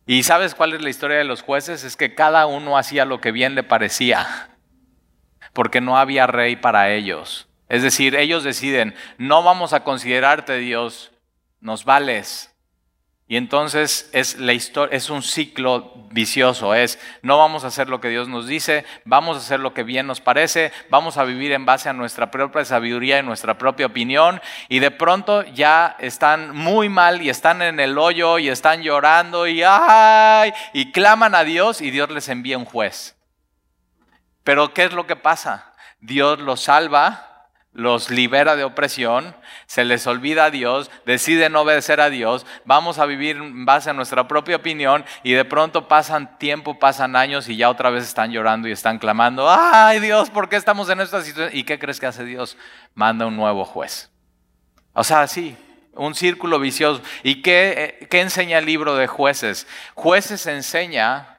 ¿Y 0.06 0.22
sabes 0.22 0.54
cuál 0.54 0.72
es 0.72 0.82
la 0.82 0.88
historia 0.88 1.18
de 1.18 1.24
los 1.24 1.42
jueces? 1.42 1.84
Es 1.84 1.96
que 1.96 2.14
cada 2.14 2.46
uno 2.46 2.78
hacía 2.78 3.04
lo 3.04 3.20
que 3.20 3.30
bien 3.30 3.54
le 3.54 3.62
parecía, 3.62 4.48
porque 5.52 5.82
no 5.82 5.98
había 5.98 6.26
rey 6.26 6.56
para 6.56 6.90
ellos. 6.92 7.46
Es 7.68 7.82
decir, 7.82 8.16
ellos 8.16 8.42
deciden, 8.42 8.94
no 9.18 9.42
vamos 9.42 9.74
a 9.74 9.84
considerarte 9.84 10.56
Dios, 10.56 11.12
nos 11.60 11.84
vales. 11.84 12.54
Y 13.30 13.36
entonces 13.36 14.08
es, 14.14 14.38
la 14.38 14.54
historia, 14.54 14.96
es 14.96 15.10
un 15.10 15.22
ciclo 15.22 15.92
vicioso, 16.10 16.74
es 16.74 16.98
no 17.20 17.36
vamos 17.36 17.62
a 17.62 17.66
hacer 17.66 17.90
lo 17.90 18.00
que 18.00 18.08
Dios 18.08 18.26
nos 18.26 18.46
dice, 18.46 18.86
vamos 19.04 19.36
a 19.36 19.40
hacer 19.40 19.60
lo 19.60 19.74
que 19.74 19.82
bien 19.82 20.06
nos 20.06 20.22
parece, 20.22 20.72
vamos 20.88 21.18
a 21.18 21.24
vivir 21.24 21.52
en 21.52 21.66
base 21.66 21.90
a 21.90 21.92
nuestra 21.92 22.30
propia 22.30 22.64
sabiduría 22.64 23.18
y 23.18 23.22
nuestra 23.22 23.58
propia 23.58 23.84
opinión, 23.84 24.40
y 24.70 24.78
de 24.78 24.90
pronto 24.90 25.42
ya 25.42 25.94
están 25.98 26.56
muy 26.56 26.88
mal 26.88 27.20
y 27.20 27.28
están 27.28 27.60
en 27.60 27.80
el 27.80 27.98
hoyo 27.98 28.38
y 28.38 28.48
están 28.48 28.80
llorando 28.80 29.46
y 29.46 29.62
ay, 29.62 30.54
y 30.72 30.90
claman 30.90 31.34
a 31.34 31.44
Dios 31.44 31.82
y 31.82 31.90
Dios 31.90 32.08
les 32.08 32.30
envía 32.30 32.56
un 32.56 32.64
juez. 32.64 33.14
Pero 34.42 34.72
¿qué 34.72 34.84
es 34.84 34.94
lo 34.94 35.06
que 35.06 35.16
pasa? 35.16 35.74
Dios 36.00 36.38
los 36.38 36.62
salva 36.62 37.37
los 37.72 38.10
libera 38.10 38.56
de 38.56 38.64
opresión, 38.64 39.36
se 39.66 39.84
les 39.84 40.06
olvida 40.06 40.46
a 40.46 40.50
Dios, 40.50 40.90
deciden 41.06 41.54
obedecer 41.54 42.00
a 42.00 42.10
Dios, 42.10 42.46
vamos 42.64 42.98
a 42.98 43.06
vivir 43.06 43.36
en 43.36 43.64
base 43.64 43.90
a 43.90 43.92
nuestra 43.92 44.26
propia 44.26 44.56
opinión 44.56 45.04
y 45.22 45.32
de 45.32 45.44
pronto 45.44 45.86
pasan 45.86 46.38
tiempo, 46.38 46.78
pasan 46.78 47.14
años 47.14 47.48
y 47.48 47.56
ya 47.56 47.70
otra 47.70 47.90
vez 47.90 48.04
están 48.04 48.32
llorando 48.32 48.68
y 48.68 48.72
están 48.72 48.98
clamando, 48.98 49.46
ay 49.48 50.00
Dios, 50.00 50.30
¿por 50.30 50.48
qué 50.48 50.56
estamos 50.56 50.88
en 50.90 51.00
esta 51.00 51.22
situación? 51.22 51.56
¿Y 51.56 51.64
qué 51.64 51.78
crees 51.78 52.00
que 52.00 52.06
hace 52.06 52.24
Dios? 52.24 52.56
Manda 52.94 53.26
un 53.26 53.36
nuevo 53.36 53.64
juez. 53.64 54.10
O 54.94 55.04
sea, 55.04 55.28
sí, 55.28 55.56
un 55.94 56.14
círculo 56.14 56.58
vicioso. 56.58 57.02
¿Y 57.22 57.42
qué, 57.42 57.98
eh, 58.00 58.06
qué 58.08 58.20
enseña 58.20 58.58
el 58.58 58.66
libro 58.66 58.96
de 58.96 59.06
jueces? 59.06 59.66
Jueces 59.94 60.46
enseña 60.46 61.37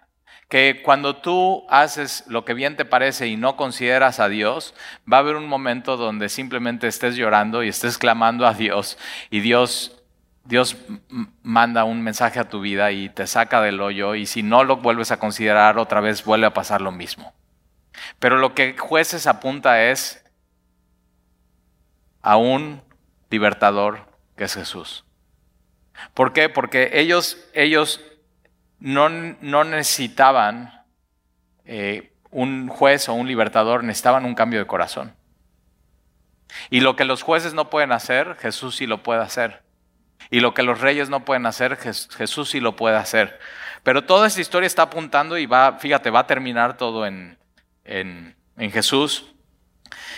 que 0.49 0.81
cuando 0.83 1.15
tú 1.15 1.63
haces 1.69 2.23
lo 2.27 2.43
que 2.43 2.55
bien 2.55 2.75
te 2.75 2.83
parece 2.83 3.27
y 3.27 3.38
no 3.38 3.55
consideras 3.55 4.19
a 4.19 4.29
Dios, 4.29 4.73
va 5.12 5.17
a 5.17 5.19
haber 5.19 5.35
un 5.35 5.47
momento 5.47 5.95
donde 5.95 6.27
simplemente 6.27 6.88
estés 6.88 7.15
llorando 7.15 7.63
y 7.63 7.69
estés 7.69 7.99
clamando 7.99 8.47
a 8.47 8.53
Dios 8.53 8.97
y 9.29 9.39
Dios 9.41 9.95
Dios 10.45 10.77
manda 11.43 11.83
un 11.83 12.01
mensaje 12.01 12.39
a 12.39 12.49
tu 12.49 12.59
vida 12.59 12.91
y 12.91 13.09
te 13.09 13.27
saca 13.27 13.62
del 13.62 13.79
hoyo 13.81 14.15
y 14.15 14.25
si 14.25 14.41
no 14.41 14.63
lo 14.63 14.77
vuelves 14.77 15.12
a 15.12 15.19
considerar 15.19 15.77
otra 15.77 16.01
vez 16.01 16.25
vuelve 16.25 16.47
a 16.47 16.55
pasar 16.55 16.81
lo 16.81 16.91
mismo. 16.91 17.35
Pero 18.17 18.38
lo 18.38 18.55
que 18.55 18.75
jueces 18.75 19.27
apunta 19.27 19.83
es 19.91 20.25
a 22.23 22.38
un 22.38 22.81
libertador 23.29 24.07
que 24.35 24.45
es 24.45 24.55
Jesús. 24.55 25.05
¿Por 26.15 26.33
qué? 26.33 26.49
Porque 26.49 26.89
ellos, 26.93 27.38
ellos 27.53 28.01
no, 28.79 29.09
necesitaban 29.63 30.83
eh, 31.65 32.13
un 32.31 32.67
juez 32.67 33.09
o 33.09 33.13
un 33.13 33.27
libertador, 33.27 33.83
necesitaban 33.83 34.25
un 34.25 34.35
cambio 34.35 34.59
de 34.59 34.67
corazón. 34.67 35.13
Y 36.69 36.79
lo 36.79 36.95
que 36.95 37.05
los 37.05 37.21
jueces 37.21 37.53
no 37.53 37.69
pueden 37.69 37.91
hacer, 37.91 38.35
Jesús 38.39 38.77
sí 38.77 38.87
lo 38.87 39.03
puede 39.03 39.21
hacer. 39.21 39.63
Y 40.31 40.39
lo 40.39 40.53
que 40.53 40.63
los 40.63 40.79
reyes 40.79 41.09
no 41.09 41.25
pueden 41.25 41.45
hacer, 41.45 41.77
Jesús 41.77 42.49
sí 42.49 42.59
lo 42.59 42.75
puede 42.75 42.97
hacer. 42.97 43.39
Pero 43.83 44.03
toda 44.03 44.27
esta 44.27 44.41
historia 44.41 44.67
está 44.67 44.83
apuntando 44.83 45.37
y 45.37 45.45
va, 45.45 45.77
fíjate, 45.79 46.09
va 46.09 46.21
a 46.21 46.27
terminar 46.27 46.77
todo 46.77 47.05
en, 47.05 47.37
en, 47.85 48.35
en 48.57 48.71
Jesús. 48.71 49.33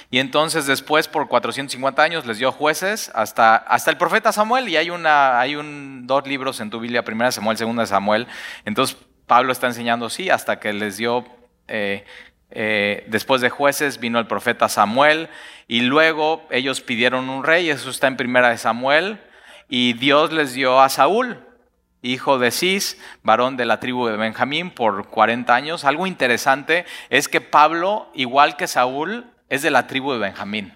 Y 0.10 0.20
entonces 0.20 0.66
después 0.66 1.08
por 1.08 1.28
450 1.28 2.02
años 2.02 2.26
les 2.26 2.38
dio 2.38 2.52
jueces 2.52 3.12
hasta, 3.14 3.56
hasta 3.56 3.92
el 3.92 3.98
profeta 3.98 4.32
Samuel 4.32 4.70
y 4.70 4.78
hay, 4.78 4.90
una, 4.90 5.40
hay 5.40 5.56
un, 5.56 6.08
dos 6.08 6.28
libros 6.28 6.60
en 6.60 6.70
tu 6.70 6.80
Biblia, 6.80 7.04
primera 7.04 7.32
Samuel, 7.32 7.58
segunda 7.58 7.86
Samuel. 7.86 8.28
Entonces 8.66 8.98
Pablo 9.28 9.52
está 9.52 9.68
enseñando 9.68 10.10
sí 10.10 10.30
hasta 10.30 10.60
que 10.60 10.74
les 10.74 10.98
dio, 10.98 11.26
eh, 11.68 12.06
eh, 12.50 13.06
después 13.08 13.42
de 13.42 13.50
jueces 13.50 14.00
vino 14.00 14.20
el 14.20 14.28
profeta 14.28 14.68
Samuel 14.68 15.30
y 15.68 15.82
luego 15.82 16.46
ellos 16.52 16.82
pidieron 16.82 17.30
un 17.30 17.44
rey, 17.44 17.70
eso 17.70 17.90
está 17.90 18.08
en 18.08 18.18
primera 18.18 18.50
de 18.50 18.58
Samuel, 18.58 19.20
y 19.70 19.94
Dios 19.94 20.34
les 20.34 20.54
dio 20.54 20.82
a 20.82 20.90
Saúl, 20.90 21.40
hijo 22.02 22.40
de 22.40 22.52
Cis, 22.52 23.02
varón 23.24 23.56
de 23.56 23.64
la 23.64 23.80
tribu 23.80 24.08
de 24.08 24.18
Benjamín, 24.18 24.70
por 24.70 25.08
40 25.08 25.56
años. 25.56 25.86
Algo 25.86 26.08
interesante 26.08 26.86
es 27.10 27.30
que 27.30 27.40
Pablo, 27.40 28.10
igual 28.14 28.58
que 28.58 28.68
Saúl, 28.68 29.32
es 29.52 29.62
de 29.62 29.70
la 29.70 29.86
tribu 29.86 30.14
de 30.14 30.20
Benjamín. 30.20 30.74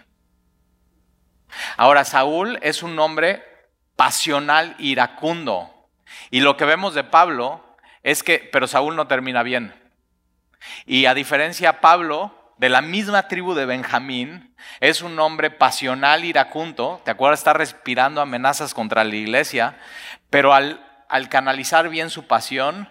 Ahora, 1.77 2.03
Saúl 2.03 2.59
es 2.61 2.83
un 2.83 2.99
hombre 2.99 3.41
pasional, 3.95 4.75
iracundo. 4.79 5.71
Y 6.29 6.41
lo 6.41 6.57
que 6.57 6.65
vemos 6.65 6.93
de 6.93 7.05
Pablo 7.05 7.63
es 8.03 8.21
que, 8.21 8.49
pero 8.51 8.67
Saúl 8.67 8.97
no 8.97 9.07
termina 9.07 9.43
bien. 9.43 9.73
Y 10.85 11.05
a 11.05 11.13
diferencia 11.13 11.79
Pablo, 11.79 12.53
de 12.57 12.67
la 12.67 12.81
misma 12.81 13.29
tribu 13.29 13.53
de 13.53 13.65
Benjamín, 13.65 14.53
es 14.81 15.01
un 15.01 15.17
hombre 15.19 15.51
pasional, 15.51 16.25
iracundo. 16.25 17.01
¿Te 17.05 17.11
acuerdas? 17.11 17.39
Está 17.39 17.53
respirando 17.53 18.19
amenazas 18.19 18.73
contra 18.73 19.05
la 19.05 19.15
iglesia, 19.15 19.77
pero 20.29 20.53
al, 20.53 20.85
al 21.07 21.29
canalizar 21.29 21.87
bien 21.87 22.09
su 22.09 22.27
pasión 22.27 22.89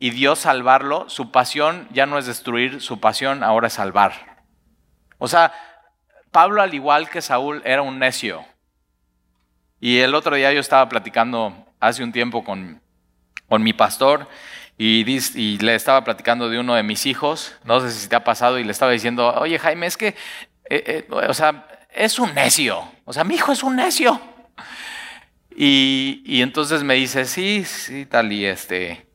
y 0.00 0.10
Dios 0.10 0.40
salvarlo, 0.40 1.08
su 1.08 1.30
pasión 1.30 1.86
ya 1.92 2.06
no 2.06 2.18
es 2.18 2.26
destruir, 2.26 2.80
su 2.80 2.98
pasión 2.98 3.44
ahora 3.44 3.68
es 3.68 3.74
salvar. 3.74 4.31
O 5.24 5.28
sea, 5.28 5.52
Pablo, 6.32 6.62
al 6.62 6.74
igual 6.74 7.08
que 7.08 7.22
Saúl, 7.22 7.62
era 7.64 7.80
un 7.80 8.00
necio. 8.00 8.44
Y 9.78 10.00
el 10.00 10.16
otro 10.16 10.34
día 10.34 10.52
yo 10.52 10.58
estaba 10.58 10.88
platicando 10.88 11.64
hace 11.78 12.02
un 12.02 12.10
tiempo 12.10 12.42
con, 12.42 12.82
con 13.48 13.62
mi 13.62 13.72
pastor 13.72 14.26
y, 14.76 15.04
le 15.58 15.76
estaba 15.76 16.02
platicando 16.02 16.50
de 16.50 16.58
uno 16.58 16.74
de 16.74 16.82
mis 16.82 17.06
hijos, 17.06 17.54
no 17.62 17.78
sé 17.78 17.92
si 17.92 18.08
te 18.08 18.16
ha 18.16 18.24
pasado, 18.24 18.58
y 18.58 18.64
le 18.64 18.72
estaba 18.72 18.90
diciendo, 18.90 19.32
oye 19.34 19.60
Jaime, 19.60 19.86
es 19.86 19.96
que, 19.96 20.08
eh, 20.08 20.16
eh, 20.68 21.06
o 21.08 21.34
sea, 21.34 21.68
es 21.92 22.18
un 22.18 22.34
necio, 22.34 22.82
o 23.04 23.12
sea, 23.12 23.22
mi 23.22 23.36
hijo 23.36 23.52
es 23.52 23.62
un 23.62 23.76
necio. 23.76 24.20
Y, 25.56 26.24
y 26.26 26.42
entonces 26.42 26.82
me 26.82 26.94
dice, 26.94 27.26
sí, 27.26 27.64
sí, 27.64 28.06
tal, 28.06 28.32
y 28.32 28.44
este, 28.44 29.06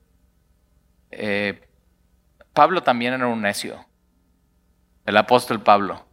eh, 1.12 1.68
Pablo 2.54 2.82
también 2.82 3.14
era 3.14 3.28
un 3.28 3.42
necio 3.42 3.87
el 5.08 5.18
apóstol 5.18 5.62
Pablo. 5.62 6.06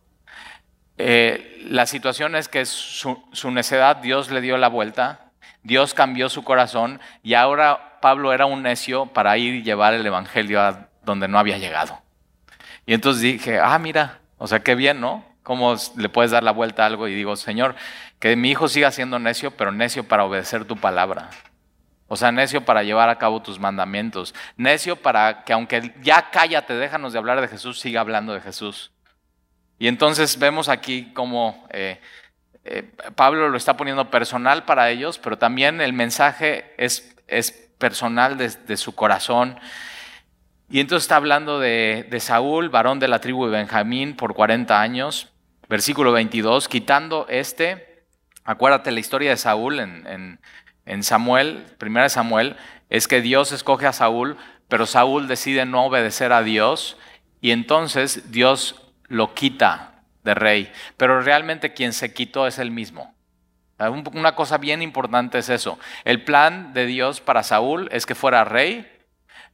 Eh, 0.97 1.67
la 1.69 1.85
situación 1.85 2.37
es 2.37 2.49
que 2.49 2.65
su, 2.65 3.19
necedad 3.51 3.97
Dios 3.97 4.31
le 4.31 4.41
dio 4.41 4.57
la 4.57 4.69
vuelta, 4.69 5.33
Dios 5.63 5.93
cambió 5.93 6.31
su 6.31 6.45
corazón 6.45 7.01
y 7.23 7.35
ahora 7.35 7.99
Pablo 8.01 8.33
era 8.33 8.47
un 8.47 8.63
necio 8.63 9.07
para 9.07 9.37
ir 9.37 9.55
y 9.55 9.63
llevar 9.63 9.95
el 9.95 10.07
Evangelio 10.07 10.63
a 10.63 10.89
donde 11.05 11.27
no 11.27 11.39
había 11.39 11.59
llegado. 11.59 12.01
Y 12.87 12.95
entonces 12.95 13.23
dije, 13.23 13.59
ah, 13.59 13.79
mira, 13.79 14.21
o 14.39 14.47
sea, 14.47 14.61
qué 14.61 14.75
bien, 14.75 15.01
¿no? 15.01 15.25
¿Cómo 15.43 15.75
le 15.97 16.09
puedes 16.09 16.31
dar 16.31 16.43
la 16.43 16.53
vuelta 16.53 16.85
a 16.85 16.87
algo? 16.87 17.09
Y 17.09 17.15
digo, 17.15 17.35
Señor, 17.35 17.75
que 18.21 18.37
mi 18.37 18.51
hijo 18.51 18.69
siga 18.69 18.93
siendo 18.93 19.19
necio, 19.19 19.51
pero 19.51 19.73
necio 19.73 20.05
para 20.05 20.25
obedecer 20.25 20.65
tu 20.67 20.77
palabra. 20.77 21.31
O 22.15 22.17
sea, 22.17 22.31
necio 22.31 22.65
para 22.65 22.85
llevar 22.85 23.09
a 23.09 23.19
cabo 23.19 23.43
tus 23.43 23.59
mandamientos. 23.59 24.37
Necio 24.57 24.95
para 24.95 25.43
que 25.43 25.53
aunque 25.53 25.93
ya 26.01 26.31
cállate, 26.31 26.75
déjanos 26.75 27.13
de 27.13 27.19
hablar 27.19 27.41
de 27.41 27.49
Jesús, 27.49 27.81
siga 27.81 28.01
hablando 28.01 28.33
de 28.33 28.41
Jesús. 28.41 28.93
Y 29.81 29.89
entonces 29.89 30.39
vemos 30.39 30.69
aquí 30.69 31.11
cómo 31.13 31.67
eh, 31.73 32.01
eh, 32.65 32.85
Pablo 33.17 33.49
lo 33.49 33.57
está 33.57 33.77
poniendo 33.77 34.13
personal 34.13 34.65
para 34.65 34.91
ellos, 34.91 35.19
pero 35.19 35.39
también 35.39 35.81
el 35.81 35.93
mensaje 35.93 36.73
es, 36.79 37.17
es 37.27 37.51
personal 37.79 38.39
de, 38.39 38.77
su 38.77 38.95
corazón. 38.95 39.59
Y 40.71 40.79
entonces 40.79 41.07
está 41.07 41.17
hablando 41.17 41.59
de, 41.59 42.07
Saúl, 42.21 42.69
varón 42.69 43.01
de 43.01 43.09
la 43.09 43.19
tribu 43.19 43.47
de 43.47 43.57
Benjamín, 43.59 44.15
por 44.15 44.35
40 44.35 44.81
años. 44.81 45.33
Versículo 45.69 46.13
22, 46.13 46.69
quitando 46.69 47.27
este, 47.29 48.05
acuérdate 48.45 48.93
la 48.93 49.01
historia 49.01 49.31
de 49.31 49.37
Saúl 49.37 49.81
en 49.81 50.39
en 50.87 51.03
Samuel, 51.03 51.65
primera 51.79 52.05
de 52.05 52.11
Samuel, 52.11 52.57
es 52.91 53.09
que 53.09 53.21
Dios 53.21 53.53
escoge 53.53 53.87
a 53.87 53.93
Saúl, 53.93 54.37
pero 54.69 54.87
Saúl 54.87 55.29
decide 55.29 55.65
no 55.65 55.87
obedecer 55.87 56.33
a 56.33 56.43
Dios 56.43 56.97
y 57.41 57.51
entonces 57.51 58.31
Dios 58.33 58.83
lo 59.09 59.35
quita 59.35 60.03
de 60.23 60.35
rey. 60.35 60.73
Pero 60.97 61.21
realmente 61.21 61.75
quien 61.75 61.93
se 61.93 62.13
quitó 62.13 62.47
es 62.47 62.59
el 62.59 62.71
mismo. 62.71 63.15
Una 64.13 64.35
cosa 64.35 64.59
bien 64.59 64.83
importante 64.83 65.39
es 65.39 65.49
eso. 65.49 65.79
El 66.05 66.25
plan 66.25 66.73
de 66.73 66.87
Dios 66.87 67.21
para 67.21 67.43
Saúl 67.43 67.89
es 67.93 68.07
que 68.07 68.15
fuera 68.15 68.45
rey. 68.45 68.91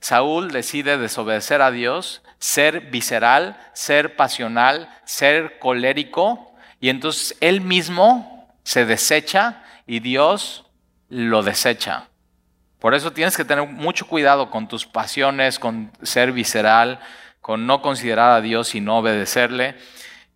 Saúl 0.00 0.50
decide 0.50 0.98
desobedecer 0.98 1.62
a 1.62 1.70
Dios, 1.70 2.22
ser 2.38 2.90
visceral, 2.90 3.58
ser 3.74 4.16
pasional, 4.16 4.88
ser 5.04 5.58
colérico, 5.58 6.54
y 6.80 6.88
entonces 6.88 7.36
él 7.40 7.60
mismo 7.60 8.48
se 8.62 8.86
desecha 8.86 9.62
y 9.86 10.00
Dios 10.00 10.69
lo 11.10 11.42
desecha. 11.42 12.08
Por 12.78 12.94
eso 12.94 13.12
tienes 13.12 13.36
que 13.36 13.44
tener 13.44 13.68
mucho 13.68 14.06
cuidado 14.06 14.50
con 14.50 14.66
tus 14.66 14.86
pasiones, 14.86 15.58
con 15.58 15.92
ser 16.02 16.32
visceral, 16.32 16.98
con 17.42 17.66
no 17.66 17.82
considerar 17.82 18.32
a 18.32 18.40
Dios 18.40 18.74
y 18.74 18.80
no 18.80 18.98
obedecerle. 18.98 19.74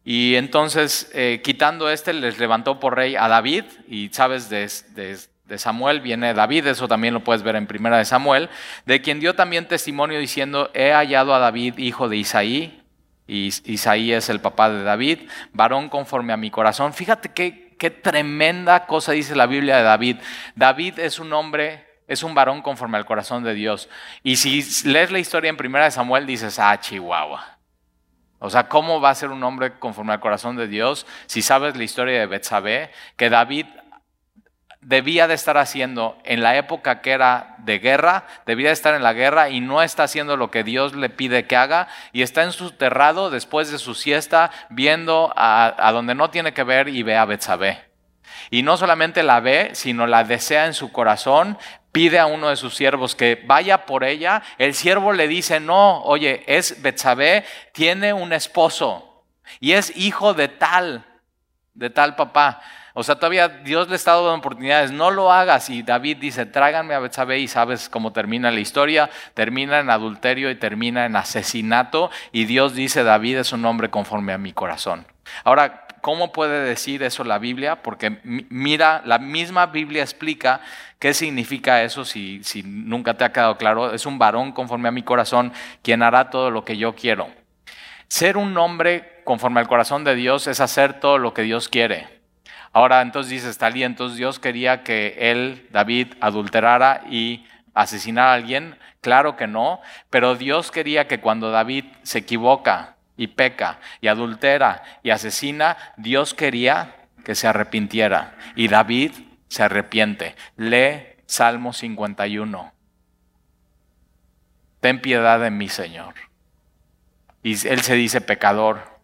Y 0.04 0.34
entonces, 0.34 1.10
eh, 1.14 1.40
quitando 1.42 1.88
este, 1.88 2.12
les 2.12 2.38
levantó 2.38 2.78
por 2.78 2.96
rey 2.96 3.16
a 3.16 3.28
David, 3.28 3.64
y 3.88 4.10
sabes, 4.12 4.50
de, 4.50 4.70
de, 4.94 5.58
Samuel 5.58 6.02
viene 6.02 6.34
David, 6.34 6.66
eso 6.66 6.88
también 6.88 7.14
lo 7.14 7.24
puedes 7.24 7.42
ver 7.42 7.56
en 7.56 7.66
primera 7.66 7.96
de 7.96 8.04
Samuel, 8.04 8.50
de 8.84 9.00
quien 9.00 9.20
dio 9.20 9.34
también 9.34 9.66
testimonio 9.66 10.18
diciendo, 10.18 10.70
he 10.74 10.92
hallado 10.92 11.34
a 11.34 11.38
David, 11.38 11.78
hijo 11.78 12.10
de 12.10 12.18
Isaí, 12.18 12.82
y 13.26 13.50
Isaí 13.64 14.12
es 14.12 14.28
el 14.28 14.40
papá 14.40 14.68
de 14.68 14.82
David, 14.82 15.20
varón 15.54 15.88
conforme 15.88 16.34
a 16.34 16.36
mi 16.36 16.50
corazón. 16.50 16.92
Fíjate 16.92 17.30
qué, 17.30 17.63
qué 17.74 17.90
tremenda 17.90 18.86
cosa 18.86 19.12
dice 19.12 19.36
la 19.36 19.46
Biblia 19.46 19.76
de 19.76 19.82
David. 19.82 20.16
David 20.54 20.98
es 20.98 21.18
un 21.18 21.32
hombre 21.32 21.84
es 22.06 22.22
un 22.22 22.34
varón 22.34 22.62
conforme 22.62 22.98
al 22.98 23.06
corazón 23.06 23.44
de 23.44 23.54
Dios. 23.54 23.88
Y 24.22 24.36
si 24.36 24.62
lees 24.86 25.10
la 25.10 25.18
historia 25.18 25.48
en 25.48 25.56
primera 25.56 25.86
de 25.86 25.90
Samuel, 25.90 26.26
dices, 26.26 26.58
ah, 26.58 26.78
Chihuahua. 26.78 27.58
O 28.40 28.50
sea, 28.50 28.68
¿cómo 28.68 29.00
va 29.00 29.10
a 29.10 29.14
ser 29.14 29.30
un 29.30 29.42
hombre 29.42 29.78
conforme 29.78 30.12
al 30.12 30.20
corazón 30.20 30.56
de 30.56 30.68
Dios 30.68 31.06
si 31.26 31.40
sabes 31.40 31.76
la 31.76 31.84
historia 31.84 32.20
de 32.20 32.26
Betsabé, 32.26 32.90
que 33.16 33.30
David 33.30 33.66
debía 34.84 35.26
de 35.26 35.34
estar 35.34 35.56
haciendo 35.56 36.18
en 36.24 36.42
la 36.42 36.56
época 36.56 37.00
que 37.00 37.12
era 37.12 37.56
de 37.58 37.78
guerra, 37.78 38.26
debía 38.46 38.68
de 38.68 38.74
estar 38.74 38.94
en 38.94 39.02
la 39.02 39.12
guerra 39.12 39.50
y 39.50 39.60
no 39.60 39.82
está 39.82 40.04
haciendo 40.04 40.36
lo 40.36 40.50
que 40.50 40.62
Dios 40.62 40.94
le 40.94 41.08
pide 41.08 41.46
que 41.46 41.56
haga 41.56 41.88
y 42.12 42.22
está 42.22 42.42
en 42.42 42.52
su 42.52 42.70
terrado 42.72 43.30
después 43.30 43.70
de 43.70 43.78
su 43.78 43.94
siesta 43.94 44.50
viendo 44.70 45.32
a, 45.36 45.74
a 45.78 45.92
donde 45.92 46.14
no 46.14 46.30
tiene 46.30 46.52
que 46.52 46.64
ver 46.64 46.88
y 46.88 47.02
ve 47.02 47.16
a 47.16 47.24
Betsabé. 47.24 47.82
Y 48.50 48.62
no 48.62 48.76
solamente 48.76 49.22
la 49.22 49.40
ve, 49.40 49.70
sino 49.72 50.06
la 50.06 50.24
desea 50.24 50.66
en 50.66 50.74
su 50.74 50.92
corazón, 50.92 51.58
pide 51.92 52.18
a 52.18 52.26
uno 52.26 52.48
de 52.48 52.56
sus 52.56 52.74
siervos 52.74 53.14
que 53.14 53.42
vaya 53.46 53.86
por 53.86 54.04
ella, 54.04 54.42
el 54.58 54.74
siervo 54.74 55.12
le 55.12 55.28
dice, 55.28 55.60
no, 55.60 56.02
oye, 56.02 56.42
es 56.46 56.82
Betsabé, 56.82 57.44
tiene 57.72 58.12
un 58.12 58.32
esposo 58.32 59.24
y 59.60 59.72
es 59.72 59.96
hijo 59.96 60.34
de 60.34 60.48
tal, 60.48 61.04
de 61.74 61.90
tal 61.90 62.16
papá. 62.16 62.60
O 62.96 63.02
sea, 63.02 63.16
todavía 63.16 63.48
Dios 63.48 63.88
le 63.88 63.96
está 63.96 64.12
dando 64.12 64.32
oportunidades, 64.32 64.92
no 64.92 65.10
lo 65.10 65.32
hagas. 65.32 65.68
Y 65.68 65.82
David 65.82 66.18
dice, 66.18 66.46
tráiganme 66.46 66.94
a 66.94 67.00
Betsabé 67.00 67.40
y 67.40 67.48
sabes 67.48 67.88
cómo 67.88 68.12
termina 68.12 68.52
la 68.52 68.60
historia, 68.60 69.10
termina 69.34 69.80
en 69.80 69.90
adulterio 69.90 70.48
y 70.48 70.54
termina 70.54 71.04
en 71.04 71.16
asesinato. 71.16 72.10
Y 72.30 72.44
Dios 72.44 72.74
dice, 72.74 73.02
David 73.02 73.38
es 73.38 73.52
un 73.52 73.64
hombre 73.64 73.90
conforme 73.90 74.32
a 74.32 74.38
mi 74.38 74.52
corazón. 74.52 75.06
Ahora, 75.42 75.84
¿Cómo 76.04 76.32
puede 76.32 76.62
decir 76.66 77.02
eso 77.02 77.24
la 77.24 77.38
Biblia? 77.38 77.82
Porque 77.82 78.18
mira, 78.24 79.00
la 79.06 79.18
misma 79.18 79.64
Biblia 79.64 80.02
explica 80.02 80.60
qué 80.98 81.14
significa 81.14 81.82
eso 81.82 82.04
si, 82.04 82.44
si 82.44 82.62
nunca 82.62 83.14
te 83.14 83.24
ha 83.24 83.32
quedado 83.32 83.56
claro. 83.56 83.94
Es 83.94 84.04
un 84.04 84.18
varón 84.18 84.52
conforme 84.52 84.88
a 84.88 84.92
mi 84.92 85.02
corazón 85.02 85.54
quien 85.80 86.02
hará 86.02 86.28
todo 86.28 86.50
lo 86.50 86.62
que 86.62 86.76
yo 86.76 86.94
quiero. 86.94 87.28
Ser 88.08 88.36
un 88.36 88.54
hombre 88.58 89.22
conforme 89.24 89.60
al 89.60 89.66
corazón 89.66 90.04
de 90.04 90.14
Dios 90.14 90.46
es 90.46 90.60
hacer 90.60 91.00
todo 91.00 91.16
lo 91.16 91.32
que 91.32 91.40
Dios 91.40 91.70
quiere. 91.70 92.13
Ahora 92.74 93.00
entonces 93.00 93.30
dices, 93.30 93.56
Talí, 93.56 93.82
entonces 93.82 94.18
Dios 94.18 94.38
quería 94.38 94.82
que 94.82 95.16
él, 95.18 95.66
David, 95.70 96.08
adulterara 96.20 97.04
y 97.08 97.46
asesinara 97.72 98.32
a 98.32 98.34
alguien. 98.34 98.76
Claro 99.00 99.36
que 99.36 99.46
no, 99.46 99.80
pero 100.10 100.34
Dios 100.34 100.70
quería 100.70 101.08
que 101.08 101.20
cuando 101.20 101.50
David 101.50 101.86
se 102.02 102.18
equivoca, 102.18 102.94
y 103.16 103.28
peca 103.28 103.78
y 104.00 104.08
adultera 104.08 104.82
y 105.02 105.10
asesina, 105.10 105.76
Dios 105.96 106.34
quería 106.34 106.96
que 107.24 107.34
se 107.34 107.46
arrepintiera. 107.46 108.34
Y 108.56 108.68
David 108.68 109.12
se 109.48 109.62
arrepiente. 109.62 110.34
Lee 110.56 111.02
Salmo 111.26 111.72
51. 111.72 112.72
Ten 114.80 115.00
piedad 115.00 115.40
de 115.40 115.50
mí, 115.50 115.68
Señor. 115.68 116.14
Y 117.42 117.52
él 117.66 117.80
se 117.80 117.94
dice 117.94 118.20
pecador, 118.20 119.00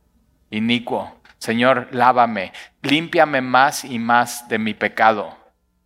inicuo. 0.51 1.20
Señor, 1.41 1.89
lávame, 1.91 2.53
límpiame 2.83 3.41
más 3.41 3.85
y 3.85 3.99
más 3.99 4.47
de 4.49 4.59
mi 4.59 4.75
pecado. 4.75 5.37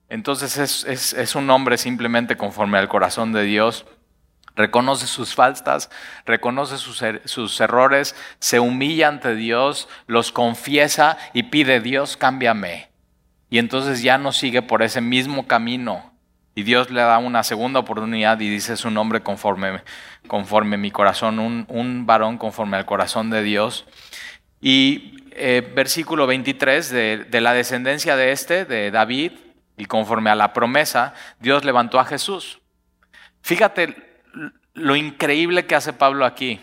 Entonces 0.09 0.59
es, 0.59 1.15
es, 1.15 1.35
un 1.35 1.49
hombre 1.49 1.79
simplemente 1.79 2.37
conforme 2.37 2.77
al 2.79 2.89
corazón 2.89 3.33
de 3.33 3.45
Dios 3.45 3.87
reconoce 4.57 5.07
sus 5.07 5.35
faltas, 5.35 5.91
reconoce 6.27 6.79
sus, 6.79 7.03
er, 7.03 7.23
sus, 7.25 7.61
errores, 7.61 8.15
se 8.39 8.61
humilla 8.61 9.09
ante 9.09 9.35
Dios, 9.35 9.89
los 10.07 10.33
confiesa 10.33 11.19
y 11.33 11.45
pide, 11.45 11.81
Dios, 11.81 12.17
cámbiame. 12.17 12.91
Y 13.51 13.59
entonces 13.59 14.03
ya 14.03 14.19
no 14.19 14.33
sigue 14.33 14.63
por 14.63 14.83
ese 14.83 15.01
mismo 15.01 15.47
camino. 15.47 16.13
Y 16.55 16.63
Dios 16.63 16.91
le 16.91 17.01
da 17.01 17.19
una 17.19 17.43
segunda 17.43 17.81
oportunidad 17.81 18.39
y 18.41 18.49
dice 18.49 18.77
su 18.77 18.91
nombre 18.91 19.23
conforme, 19.23 19.83
conforme 20.29 20.77
mi 20.77 20.93
corazón, 20.93 21.41
un, 21.41 21.67
un, 21.69 22.07
varón 22.07 22.39
conforme 22.39 22.77
al 22.77 22.87
corazón 22.87 23.31
de 23.31 23.43
Dios. 23.43 23.87
Y 24.61 25.15
eh, 25.37 25.73
versículo 25.75 26.27
23, 26.27 26.91
de, 26.91 27.25
de 27.29 27.41
la 27.41 27.53
descendencia 27.53 28.17
de 28.17 28.33
este, 28.33 28.65
de 28.65 28.91
David, 28.91 29.33
y 29.77 29.87
conforme 29.87 30.31
a 30.31 30.35
la 30.35 30.53
promesa, 30.53 31.15
Dios 31.41 31.65
levantó 31.65 31.99
a 31.99 32.05
Jesús. 32.05 32.61
Fíjate 33.43 34.23
lo 34.75 34.97
increíble 34.97 35.67
que 35.67 35.75
hace 35.75 35.93
Pablo 35.93 36.25
aquí. 36.25 36.61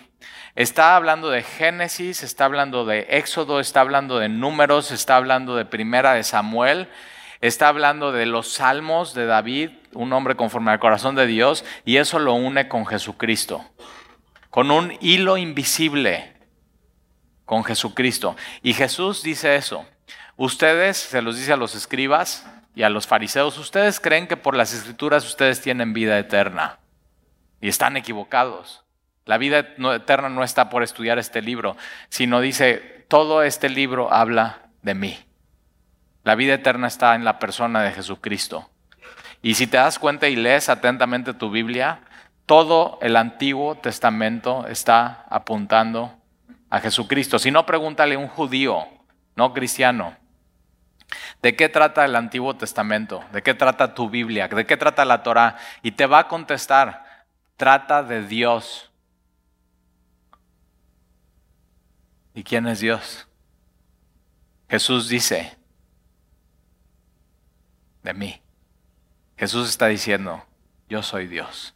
Está 0.55 0.95
hablando 0.95 1.29
de 1.29 1.43
Génesis, 1.43 2.23
está 2.23 2.45
hablando 2.45 2.85
de 2.85 3.07
Éxodo, 3.09 3.59
está 3.59 3.81
hablando 3.81 4.19
de 4.19 4.27
Números, 4.27 4.91
está 4.91 5.15
hablando 5.15 5.55
de 5.55 5.65
Primera 5.65 6.13
de 6.13 6.23
Samuel, 6.23 6.89
está 7.39 7.69
hablando 7.69 8.11
de 8.11 8.25
los 8.25 8.53
Salmos 8.53 9.13
de 9.13 9.25
David, 9.25 9.69
un 9.93 10.11
hombre 10.11 10.35
conforme 10.35 10.71
al 10.71 10.79
corazón 10.79 11.15
de 11.15 11.25
Dios, 11.25 11.63
y 11.85 11.97
eso 11.97 12.19
lo 12.19 12.33
une 12.33 12.67
con 12.67 12.85
Jesucristo, 12.85 13.63
con 14.49 14.71
un 14.71 14.97
hilo 14.99 15.37
invisible 15.37 16.30
con 17.51 17.65
Jesucristo. 17.65 18.37
Y 18.63 18.71
Jesús 18.71 19.23
dice 19.23 19.57
eso. 19.57 19.85
Ustedes, 20.37 20.95
se 20.95 21.21
los 21.21 21.35
dice 21.35 21.51
a 21.51 21.57
los 21.57 21.75
escribas 21.75 22.49
y 22.75 22.83
a 22.83 22.89
los 22.89 23.07
fariseos, 23.07 23.57
ustedes 23.57 23.99
creen 23.99 24.29
que 24.29 24.37
por 24.37 24.55
las 24.55 24.73
escrituras 24.73 25.25
ustedes 25.25 25.59
tienen 25.59 25.91
vida 25.91 26.17
eterna. 26.17 26.79
Y 27.59 27.67
están 27.67 27.97
equivocados. 27.97 28.85
La 29.25 29.37
vida 29.37 29.59
eterna 29.93 30.29
no 30.29 30.45
está 30.45 30.69
por 30.69 30.81
estudiar 30.81 31.19
este 31.19 31.41
libro, 31.41 31.75
sino 32.07 32.39
dice, 32.39 33.05
todo 33.09 33.43
este 33.43 33.67
libro 33.67 34.13
habla 34.13 34.69
de 34.81 34.95
mí. 34.95 35.19
La 36.23 36.35
vida 36.35 36.53
eterna 36.53 36.87
está 36.87 37.15
en 37.15 37.25
la 37.25 37.37
persona 37.37 37.83
de 37.83 37.91
Jesucristo. 37.91 38.69
Y 39.41 39.55
si 39.55 39.67
te 39.67 39.75
das 39.75 39.99
cuenta 39.99 40.29
y 40.29 40.37
lees 40.37 40.69
atentamente 40.69 41.33
tu 41.33 41.51
Biblia, 41.51 41.99
todo 42.45 42.97
el 43.01 43.17
Antiguo 43.17 43.75
Testamento 43.75 44.67
está 44.67 45.25
apuntando 45.29 46.20
a 46.71 46.79
Jesucristo. 46.79 47.37
Si 47.37 47.51
no, 47.51 47.65
pregúntale 47.65 48.15
a 48.15 48.19
un 48.19 48.27
judío, 48.27 48.87
no 49.35 49.53
cristiano, 49.53 50.17
¿de 51.43 51.55
qué 51.55 51.69
trata 51.69 52.03
el 52.05 52.15
Antiguo 52.15 52.55
Testamento? 52.55 53.23
¿De 53.31 53.43
qué 53.43 53.53
trata 53.53 53.93
tu 53.93 54.09
Biblia? 54.09 54.47
¿De 54.47 54.65
qué 54.65 54.77
trata 54.77 55.05
la 55.05 55.21
Torah? 55.21 55.57
Y 55.83 55.91
te 55.91 56.07
va 56.07 56.19
a 56.19 56.27
contestar, 56.27 57.27
trata 57.57 58.01
de 58.01 58.25
Dios. 58.25 58.91
¿Y 62.33 62.43
quién 62.43 62.65
es 62.67 62.79
Dios? 62.79 63.27
Jesús 64.69 65.09
dice, 65.09 65.57
de 68.03 68.13
mí. 68.13 68.41
Jesús 69.37 69.69
está 69.69 69.87
diciendo, 69.87 70.45
yo 70.87 71.03
soy 71.03 71.27
Dios. 71.27 71.75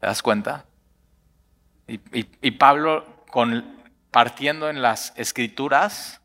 ¿Te 0.00 0.06
das 0.06 0.22
cuenta? 0.22 0.64
Y, 1.86 2.50
Pablo, 2.52 3.24
con, 3.30 3.77
partiendo 4.10 4.70
en 4.70 4.82
las 4.82 5.12
escrituras, 5.16 6.20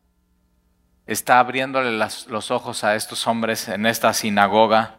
está 1.05 1.39
abriéndole 1.39 1.91
los 1.91 2.51
ojos 2.51 2.83
a 2.83 2.95
estos 2.95 3.27
hombres 3.27 3.67
en 3.67 3.85
esta 3.85 4.13
sinagoga 4.13 4.97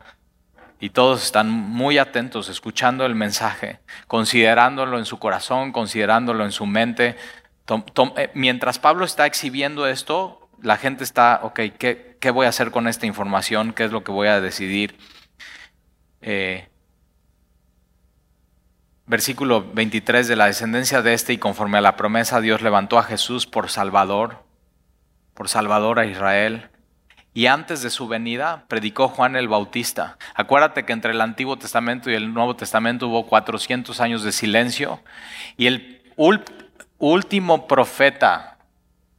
y 0.81 0.91
todos 0.91 1.25
están 1.25 1.49
muy 1.49 1.99
atentos, 1.99 2.49
escuchando 2.49 3.07
el 3.07 3.15
mensaje, 3.15 3.81
considerándolo 4.07 4.99
en 4.99 5.07
su 5.07 5.19
corazón, 5.19 5.73
considerándolo 5.73 6.45
en 6.45 6.53
su 6.53 6.67
mente. 6.67 7.17
Eh, 8.17 8.31
mientras 8.35 8.79
Pablo 8.79 9.05
está 9.07 9.25
exhibiendo 9.25 9.87
esto, 9.87 10.51
la 10.61 10.77
gente 10.77 11.05
está, 11.05 11.41
ok, 11.43 11.61
¿qué, 11.79 12.19
¿qué, 12.21 12.31
voy 12.31 12.47
a 12.47 12.51
hacer 12.51 12.71
con 12.71 12.89
esta 12.89 13.07
información? 13.07 13.73
¿Qué 13.73 13.85
es 13.85 13.93
lo 13.93 14.05
que 14.05 14.13
voy 14.13 14.29
a 14.29 14.41
decidir? 14.41 14.99
Eh, 16.21 16.69
versículo 19.07 19.73
23 19.73 20.29
de 20.29 20.37
la 20.37 20.47
descendencia 20.47 21.03
de 21.03 21.15
este 21.15 21.33
y 21.33 21.39
conforme 21.39 21.79
a 21.79 21.83
la 21.83 21.97
promesa 21.97 22.41
Dios 22.41 22.63
levantó 22.63 22.99
a 22.99 23.03
Jesús 23.03 23.47
por 23.47 23.71
Salvador, 23.71 24.45
por 25.35 25.49
Salvador 25.49 25.99
a 25.99 26.07
Israel 26.07 26.71
y 27.35 27.47
antes 27.47 27.83
de 27.83 27.91
su 27.91 28.07
venida 28.07 28.65
predicó 28.69 29.09
Juan 29.09 29.35
el 29.35 29.49
Bautista. 29.49 30.17
Acuérdate 30.35 30.85
que 30.85 30.93
entre 30.93 31.13
el 31.13 31.21
Antiguo 31.21 31.59
Testamento 31.59 32.11
y 32.11 32.15
el 32.15 32.33
Nuevo 32.33 32.55
Testamento 32.57 33.09
hubo 33.09 33.27
400 33.27 34.01
años 34.01 34.23
de 34.23 34.33
silencio 34.33 35.01
y 35.57 35.67
el 35.67 36.03
último 36.99 37.67
profeta 37.67 38.59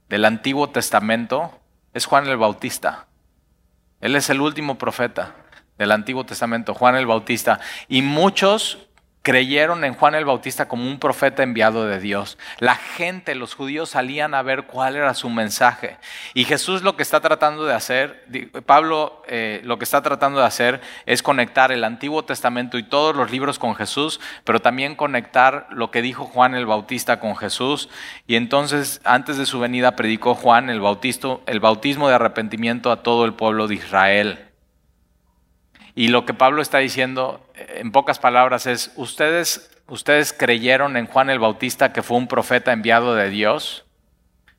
del 0.09 0.25
Antiguo 0.25 0.69
Testamento 0.69 1.59
es 1.93 2.05
Juan 2.05 2.27
el 2.27 2.37
Bautista. 2.37 3.07
Él 3.99 4.15
es 4.15 4.29
el 4.29 4.39
último 4.39 4.77
profeta 4.77 5.35
del 5.77 5.91
Antiguo 5.91 6.25
Testamento, 6.25 6.73
Juan 6.73 6.95
el 6.95 7.05
Bautista. 7.05 7.59
Y 7.87 8.01
muchos 8.01 8.87
creyeron 9.25 9.83
en 9.83 9.95
Juan 9.95 10.13
el 10.13 10.23
Bautista 10.23 10.67
como 10.67 10.87
un 10.87 10.99
profeta 10.99 11.41
enviado 11.41 11.87
de 11.87 11.99
Dios. 11.99 12.37
La 12.59 12.75
gente, 12.75 13.33
los 13.33 13.55
judíos 13.55 13.89
salían 13.89 14.35
a 14.35 14.43
ver 14.43 14.67
cuál 14.67 14.95
era 14.95 15.15
su 15.15 15.31
mensaje. 15.31 15.97
Y 16.35 16.43
Jesús 16.43 16.83
lo 16.83 16.95
que 16.95 17.01
está 17.01 17.21
tratando 17.21 17.65
de 17.65 17.73
hacer, 17.73 18.23
Pablo 18.67 19.23
eh, 19.27 19.61
lo 19.63 19.79
que 19.79 19.83
está 19.83 20.03
tratando 20.03 20.41
de 20.41 20.45
hacer 20.45 20.79
es 21.07 21.23
conectar 21.23 21.71
el 21.71 21.83
Antiguo 21.83 22.23
Testamento 22.23 22.77
y 22.77 22.83
todos 22.83 23.15
los 23.15 23.31
libros 23.31 23.57
con 23.57 23.73
Jesús, 23.73 24.19
pero 24.43 24.61
también 24.61 24.93
conectar 24.93 25.65
lo 25.71 25.89
que 25.89 26.03
dijo 26.03 26.25
Juan 26.25 26.53
el 26.53 26.67
Bautista 26.67 27.19
con 27.19 27.35
Jesús. 27.35 27.89
Y 28.27 28.35
entonces, 28.35 29.01
antes 29.05 29.37
de 29.37 29.47
su 29.47 29.59
venida, 29.59 29.95
predicó 29.95 30.35
Juan 30.35 30.69
el, 30.69 30.83
el 31.47 31.59
bautismo 31.59 32.09
de 32.09 32.13
arrepentimiento 32.13 32.91
a 32.91 33.01
todo 33.01 33.25
el 33.25 33.33
pueblo 33.33 33.67
de 33.67 33.73
Israel. 33.73 34.45
Y 35.95 36.09
lo 36.09 36.25
que 36.25 36.33
Pablo 36.33 36.61
está 36.61 36.79
diciendo, 36.79 37.49
eh, 37.55 37.77
en 37.79 37.91
pocas 37.91 38.19
palabras, 38.19 38.67
es, 38.67 38.91
¿ustedes, 38.97 39.71
ustedes 39.87 40.33
creyeron 40.33 40.97
en 40.97 41.07
Juan 41.07 41.29
el 41.29 41.39
Bautista 41.39 41.93
que 41.93 42.03
fue 42.03 42.17
un 42.17 42.27
profeta 42.27 42.73
enviado 42.73 43.15
de 43.15 43.29
Dios? 43.29 43.85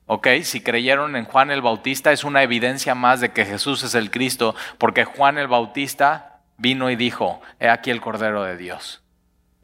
¿Ok? 0.06 0.28
Si 0.42 0.62
creyeron 0.62 1.14
en 1.14 1.26
Juan 1.26 1.50
el 1.50 1.62
Bautista 1.62 2.10
es 2.12 2.24
una 2.24 2.42
evidencia 2.42 2.94
más 2.94 3.20
de 3.20 3.32
que 3.32 3.44
Jesús 3.44 3.82
es 3.82 3.94
el 3.94 4.10
Cristo, 4.10 4.54
porque 4.78 5.04
Juan 5.04 5.36
el 5.36 5.48
Bautista 5.48 6.40
vino 6.56 6.90
y 6.90 6.96
dijo, 6.96 7.42
he 7.60 7.68
aquí 7.68 7.90
el 7.90 8.00
Cordero 8.00 8.42
de 8.44 8.56
Dios. 8.56 9.02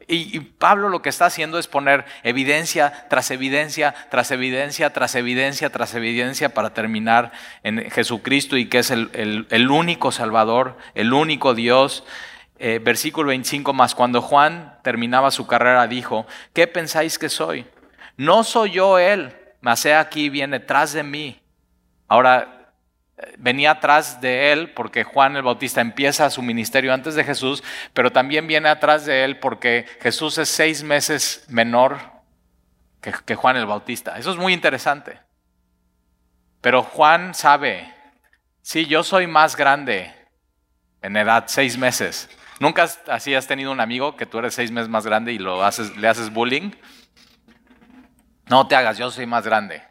Y, 0.07 0.39
Pablo 0.39 0.89
lo 0.89 1.01
que 1.01 1.09
está 1.09 1.25
haciendo 1.25 1.57
es 1.57 1.67
poner 1.67 2.05
evidencia 2.23 3.07
tras 3.09 3.31
evidencia, 3.31 3.93
tras 4.09 4.31
evidencia, 4.31 4.91
tras 4.91 5.15
evidencia, 5.15 5.69
tras 5.69 5.95
evidencia 5.95 6.49
para 6.49 6.73
terminar 6.73 7.31
en 7.63 7.89
Jesucristo 7.89 8.57
y 8.57 8.67
que 8.67 8.79
es 8.79 8.91
el, 8.91 9.71
único 9.71 10.11
Salvador, 10.11 10.77
el 10.95 11.13
único 11.13 11.53
Dios. 11.53 12.03
Eh, 12.59 12.79
versículo 12.81 13.29
25 13.29 13.73
más, 13.73 13.93
cuando 13.95 14.21
Juan 14.21 14.77
terminaba 14.83 15.31
su 15.31 15.47
carrera 15.47 15.87
dijo, 15.87 16.25
¿qué 16.53 16.67
pensáis 16.67 17.17
que 17.17 17.27
soy? 17.27 17.65
No 18.15 18.43
soy 18.43 18.71
yo 18.71 18.99
él, 18.99 19.35
mas 19.59 19.85
he 19.85 19.93
aquí 19.93 20.29
viene 20.29 20.59
tras 20.59 20.93
de 20.93 21.03
mí. 21.03 21.41
Ahora, 22.07 22.62
venía 23.37 23.71
atrás 23.71 24.21
de 24.21 24.51
él 24.51 24.71
porque 24.71 25.03
Juan 25.03 25.35
el 25.35 25.43
Bautista 25.43 25.81
empieza 25.81 26.29
su 26.29 26.41
ministerio 26.41 26.93
antes 26.93 27.15
de 27.15 27.23
Jesús, 27.23 27.63
pero 27.93 28.11
también 28.11 28.47
viene 28.47 28.69
atrás 28.69 29.05
de 29.05 29.23
él 29.23 29.39
porque 29.39 29.85
Jesús 30.01 30.37
es 30.37 30.49
seis 30.49 30.83
meses 30.83 31.45
menor 31.47 31.99
que, 33.25 33.35
Juan 33.35 33.57
el 33.57 33.65
Bautista. 33.65 34.17
Eso 34.17 34.31
es 34.31 34.37
muy 34.37 34.53
interesante. 34.53 35.19
Pero 36.61 36.83
Juan 36.83 37.33
sabe, 37.33 37.93
sí, 38.61 38.85
yo 38.85 39.03
soy 39.03 39.27
más 39.27 39.55
grande 39.55 40.13
en 41.01 41.17
edad, 41.17 41.43
seis 41.47 41.77
meses. 41.77 42.29
¿Nunca 42.59 42.87
así 43.07 43.35
has 43.35 43.45
tenido 43.45 43.71
un 43.71 43.81
amigo 43.81 44.15
que 44.15 44.25
tú 44.25 44.39
eres 44.39 44.53
seis 44.53 44.71
meses 44.71 44.87
más 44.87 45.05
grande 45.05 45.33
y 45.33 45.39
lo 45.39 45.63
haces, 45.65 45.95
le 45.97 46.07
haces 46.07 46.31
bullying? 46.31 46.71
No 48.47 48.67
te 48.67 48.75
hagas, 48.75 48.97
yo 48.97 49.11
soy 49.11 49.25
más 49.25 49.43
grande. 49.43 49.83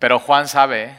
Pero 0.00 0.18
Juan 0.18 0.48
sabe 0.48 0.96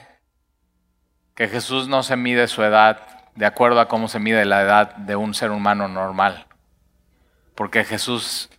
que 1.33 1.47
Jesús 1.47 1.87
no 1.87 2.03
se 2.03 2.15
mide 2.15 2.47
su 2.47 2.61
edad 2.63 2.99
de 3.35 3.47
acuerdo 3.47 3.79
a 3.79 3.87
cómo 3.87 4.07
se 4.07 4.19
mide 4.19 4.45
la 4.45 4.61
edad 4.61 4.95
de 4.95 5.15
un 5.15 5.33
ser 5.33 5.49
humano 5.49 5.87
normal. 5.87 6.45
Porque 7.55 7.83
Jesús 7.83 8.51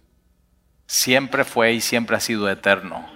siempre 0.86 1.44
fue 1.44 1.72
y 1.72 1.80
siempre 1.80 2.16
ha 2.16 2.20
sido 2.20 2.50
eterno. 2.50 3.08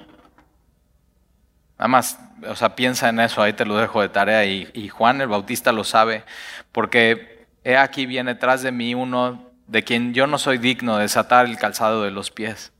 Nada 1.78 1.88
más, 1.88 2.20
o 2.46 2.54
sea, 2.54 2.76
piensa 2.76 3.08
en 3.08 3.18
eso, 3.18 3.42
ahí 3.42 3.54
te 3.54 3.66
lo 3.66 3.76
dejo 3.76 4.00
de 4.00 4.08
tarea 4.08 4.44
y, 4.44 4.70
y 4.72 4.88
Juan 4.88 5.20
el 5.20 5.26
Bautista 5.26 5.72
lo 5.72 5.82
sabe, 5.82 6.24
porque 6.70 7.48
he 7.64 7.76
aquí 7.76 8.06
viene 8.06 8.36
tras 8.36 8.62
de 8.62 8.70
mí 8.70 8.94
uno 8.94 9.50
de 9.66 9.82
quien 9.82 10.14
yo 10.14 10.28
no 10.28 10.38
soy 10.38 10.58
digno 10.58 10.96
de 10.96 11.02
desatar 11.02 11.46
el 11.46 11.58
calzado 11.58 12.04
de 12.04 12.12
los 12.12 12.30
pies. 12.30 12.72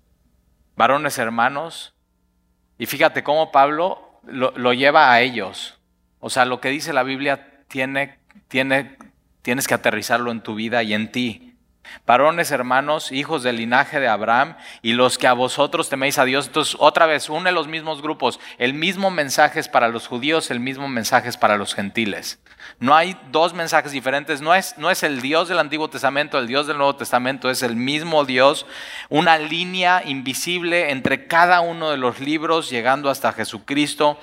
Varones 0.77 1.19
hermanos, 1.19 1.95
y 2.79 2.87
fíjate 2.87 3.25
cómo 3.25 3.51
Pablo 3.51 4.06
lo, 4.27 4.73
lleva 4.73 5.13
a 5.13 5.21
ellos. 5.21 5.79
O 6.21 6.31
sea, 6.31 6.45
lo 6.45 6.61
que 6.61 6.69
dice 6.69 6.93
la 6.93 7.03
Biblia 7.03 7.63
tiene, 7.69 8.19
tiene, 8.49 8.97
tienes 9.43 9.67
que 9.69 9.75
aterrizarlo 9.75 10.31
en 10.31 10.41
tu 10.41 10.55
vida 10.55 10.83
y 10.83 10.95
en 10.95 11.11
ti. 11.11 11.55
Varones, 12.05 12.51
hermanos, 12.51 13.13
hijos 13.13 13.43
del 13.43 13.57
linaje 13.57 14.01
de 14.01 14.09
Abraham 14.09 14.57
y 14.83 14.93
los 14.93 15.19
que 15.19 15.27
a 15.27 15.33
vosotros 15.33 15.89
teméis 15.89 16.19
a 16.19 16.25
Dios. 16.25 16.49
Entonces, 16.49 16.77
otra 16.79 17.07
vez, 17.07 17.29
une 17.29 17.53
los 17.53 17.69
mismos 17.69 18.03
grupos. 18.03 18.41
El 18.59 18.75
mismo 18.75 19.11
mensaje 19.11 19.61
es 19.61 19.69
para 19.69 19.89
los 19.89 20.09
judíos, 20.09 20.51
el 20.51 20.61
mismo 20.61 20.89
mensaje 20.89 21.29
es 21.29 21.37
para 21.37 21.57
los 21.57 21.75
gentiles. 21.75 22.41
No 22.79 22.95
hay 22.95 23.17
dos 23.31 23.55
mensajes 23.55 23.93
diferentes. 23.93 24.41
No 24.41 24.55
es, 24.55 24.77
no 24.77 24.91
es 24.91 25.03
el 25.03 25.23
Dios 25.23 25.49
del 25.49 25.59
Antiguo 25.59 25.89
Testamento, 25.89 26.39
el 26.39 26.47
Dios 26.47 26.67
del 26.67 26.77
Nuevo 26.77 26.97
Testamento, 26.97 27.49
es 27.49 27.63
el 27.63 27.77
mismo 27.77 28.25
Dios. 28.25 28.67
Una 29.09 29.39
línea 29.39 30.03
invisible 30.05 30.91
entre 30.91 31.27
cada 31.27 31.61
uno 31.61 31.91
de 31.91 31.97
los 31.97 32.21
libros, 32.21 32.69
llegando 32.69 33.09
hasta 33.09 33.33
Jesucristo 33.33 34.19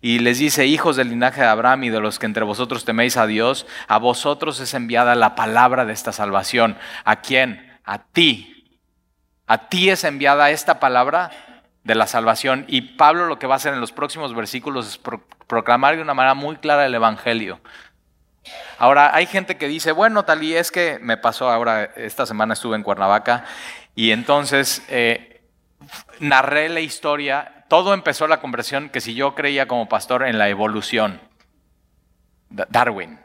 y 0.00 0.18
les 0.18 0.38
dice, 0.38 0.66
hijos 0.66 0.96
del 0.96 1.08
linaje 1.08 1.40
de 1.40 1.46
Abraham 1.46 1.84
y 1.84 1.90
de 1.90 2.00
los 2.00 2.18
que 2.18 2.26
entre 2.26 2.44
vosotros 2.44 2.84
teméis 2.84 3.16
a 3.16 3.26
Dios, 3.26 3.66
a 3.88 3.98
vosotros 3.98 4.60
es 4.60 4.74
enviada 4.74 5.14
la 5.14 5.34
palabra 5.34 5.84
de 5.84 5.92
esta 5.92 6.12
salvación. 6.12 6.76
¿A 7.04 7.22
quién? 7.22 7.78
A 7.84 8.04
ti. 8.04 8.80
A 9.46 9.68
ti 9.68 9.90
es 9.90 10.04
enviada 10.04 10.50
esta 10.50 10.80
palabra 10.80 11.30
de 11.82 11.94
la 11.94 12.06
salvación. 12.06 12.64
Y 12.68 12.82
Pablo 12.82 13.26
lo 13.26 13.38
que 13.38 13.46
va 13.46 13.54
a 13.54 13.56
hacer 13.56 13.72
en 13.72 13.80
los 13.80 13.92
próximos 13.92 14.34
versículos 14.34 14.86
es 14.86 15.00
proclamar 15.46 15.96
de 15.96 16.02
una 16.02 16.14
manera 16.14 16.34
muy 16.34 16.56
clara 16.56 16.84
el 16.84 16.94
Evangelio. 16.94 17.60
Ahora, 18.78 19.14
hay 19.14 19.26
gente 19.26 19.56
que 19.56 19.68
dice, 19.68 19.92
bueno, 19.92 20.24
tal 20.24 20.42
y 20.42 20.54
es 20.54 20.70
que 20.70 20.98
me 21.00 21.16
pasó 21.16 21.50
ahora, 21.50 21.84
esta 21.96 22.26
semana 22.26 22.54
estuve 22.54 22.76
en 22.76 22.82
Cuernavaca 22.82 23.44
y 23.94 24.10
entonces 24.10 24.82
eh, 24.88 25.40
narré 26.20 26.68
la 26.68 26.80
historia 26.80 27.52
todo 27.68 27.94
empezó 27.94 28.28
la 28.28 28.40
conversión 28.40 28.88
que 28.90 29.00
si 29.00 29.14
yo 29.14 29.34
creía 29.34 29.66
como 29.66 29.88
pastor 29.88 30.26
en 30.26 30.38
la 30.38 30.48
evolución. 30.48 31.20
Darwin. 32.48 33.18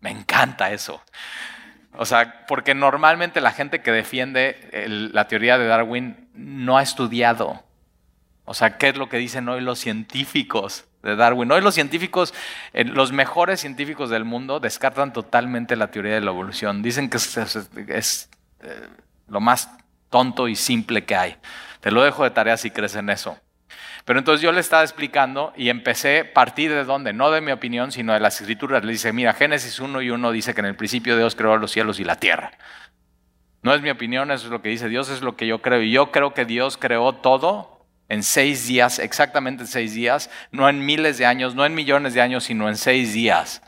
Me 0.00 0.10
encanta 0.10 0.72
eso. 0.72 1.02
O 1.94 2.06
sea, 2.06 2.46
porque 2.46 2.74
normalmente 2.74 3.40
la 3.40 3.52
gente 3.52 3.82
que 3.82 3.92
defiende 3.92 5.10
la 5.12 5.28
teoría 5.28 5.58
de 5.58 5.66
Darwin 5.66 6.30
no 6.34 6.78
ha 6.78 6.82
estudiado. 6.82 7.62
O 8.44 8.54
sea, 8.54 8.78
¿qué 8.78 8.88
es 8.88 8.96
lo 8.96 9.08
que 9.08 9.18
dicen 9.18 9.48
hoy 9.48 9.60
los 9.60 9.78
científicos 9.78 10.86
de 11.02 11.16
Darwin? 11.16 11.50
Hoy 11.50 11.60
los 11.60 11.74
científicos, 11.74 12.34
eh, 12.72 12.84
los 12.84 13.12
mejores 13.12 13.60
científicos 13.60 14.10
del 14.10 14.24
mundo, 14.24 14.60
descartan 14.60 15.12
totalmente 15.12 15.76
la 15.76 15.90
teoría 15.90 16.14
de 16.14 16.20
la 16.20 16.30
evolución. 16.30 16.82
Dicen 16.82 17.10
que 17.10 17.16
es, 17.16 18.30
eh, 18.60 18.88
lo 19.28 19.40
más 19.40 19.70
tonto 20.10 20.48
y 20.48 20.56
simple 20.56 21.04
que 21.04 21.16
hay. 21.16 21.36
Te 21.80 21.90
lo 21.90 22.02
dejo 22.02 22.24
de 22.24 22.30
tarea 22.30 22.56
si 22.56 22.70
crees 22.70 22.94
en 22.96 23.10
eso. 23.10 23.38
Pero 24.04 24.18
entonces 24.18 24.42
yo 24.42 24.52
le 24.52 24.60
estaba 24.60 24.82
explicando 24.82 25.52
y 25.56 25.68
empecé, 25.68 26.24
partir 26.24 26.70
de 26.70 26.84
dónde, 26.84 27.12
no 27.12 27.30
de 27.30 27.40
mi 27.40 27.52
opinión, 27.52 27.92
sino 27.92 28.12
de 28.12 28.20
las 28.20 28.40
escrituras. 28.40 28.84
Le 28.84 28.92
dice, 28.92 29.12
mira, 29.12 29.32
Génesis 29.32 29.78
1 29.78 30.02
y 30.02 30.10
1 30.10 30.32
dice 30.32 30.54
que 30.54 30.60
en 30.60 30.66
el 30.66 30.76
principio 30.76 31.16
Dios 31.16 31.36
creó 31.36 31.56
los 31.56 31.70
cielos 31.70 32.00
y 32.00 32.04
la 32.04 32.16
tierra. 32.16 32.50
No 33.62 33.72
es 33.74 33.80
mi 33.80 33.90
opinión, 33.90 34.32
eso 34.32 34.46
es 34.46 34.50
lo 34.50 34.60
que 34.60 34.70
dice 34.70 34.88
Dios, 34.88 35.08
es 35.08 35.22
lo 35.22 35.36
que 35.36 35.46
yo 35.46 35.62
creo. 35.62 35.82
Y 35.82 35.92
yo 35.92 36.10
creo 36.10 36.34
que 36.34 36.44
Dios 36.44 36.76
creó 36.76 37.12
todo 37.12 37.71
en 38.12 38.22
seis 38.22 38.66
días, 38.66 38.98
exactamente 38.98 39.62
en 39.62 39.68
seis 39.68 39.94
días, 39.94 40.28
no 40.50 40.68
en 40.68 40.84
miles 40.84 41.16
de 41.16 41.24
años, 41.24 41.54
no 41.54 41.64
en 41.64 41.74
millones 41.74 42.12
de 42.12 42.20
años, 42.20 42.44
sino 42.44 42.68
en 42.68 42.76
seis 42.76 43.14
días. 43.14 43.62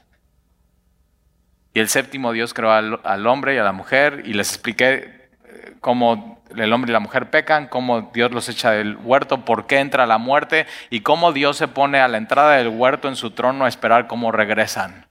Y 1.72 1.80
el 1.80 1.88
séptimo 1.88 2.30
Dios 2.30 2.52
creó 2.52 2.70
al, 2.70 3.26
hombre 3.26 3.54
y 3.54 3.58
a 3.58 3.64
la 3.64 3.72
mujer 3.72 4.22
y 4.26 4.34
les 4.34 4.50
expliqué 4.50 5.30
eh, 5.46 5.72
cómo 5.80 6.44
el 6.54 6.70
hombre 6.74 6.90
y 6.90 6.92
la 6.92 7.00
mujer 7.00 7.30
pecan, 7.30 7.68
cómo 7.68 8.10
Dios 8.12 8.32
los 8.32 8.50
echa 8.50 8.72
del 8.72 8.96
huerto, 8.96 9.46
por 9.46 9.66
qué 9.66 9.78
entra 9.78 10.06
la 10.06 10.18
muerte 10.18 10.66
y 10.90 11.00
cómo 11.00 11.32
Dios 11.32 11.56
se 11.56 11.66
pone 11.66 12.00
a 12.00 12.08
la 12.08 12.18
entrada 12.18 12.56
del 12.56 12.68
huerto 12.68 13.08
en 13.08 13.16
su 13.16 13.30
trono 13.30 13.64
a 13.64 13.68
esperar 13.68 14.08
cómo 14.08 14.30
regresan, 14.30 15.06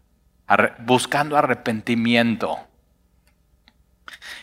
buscando 0.78 1.38
arrepentimiento. 1.38 2.60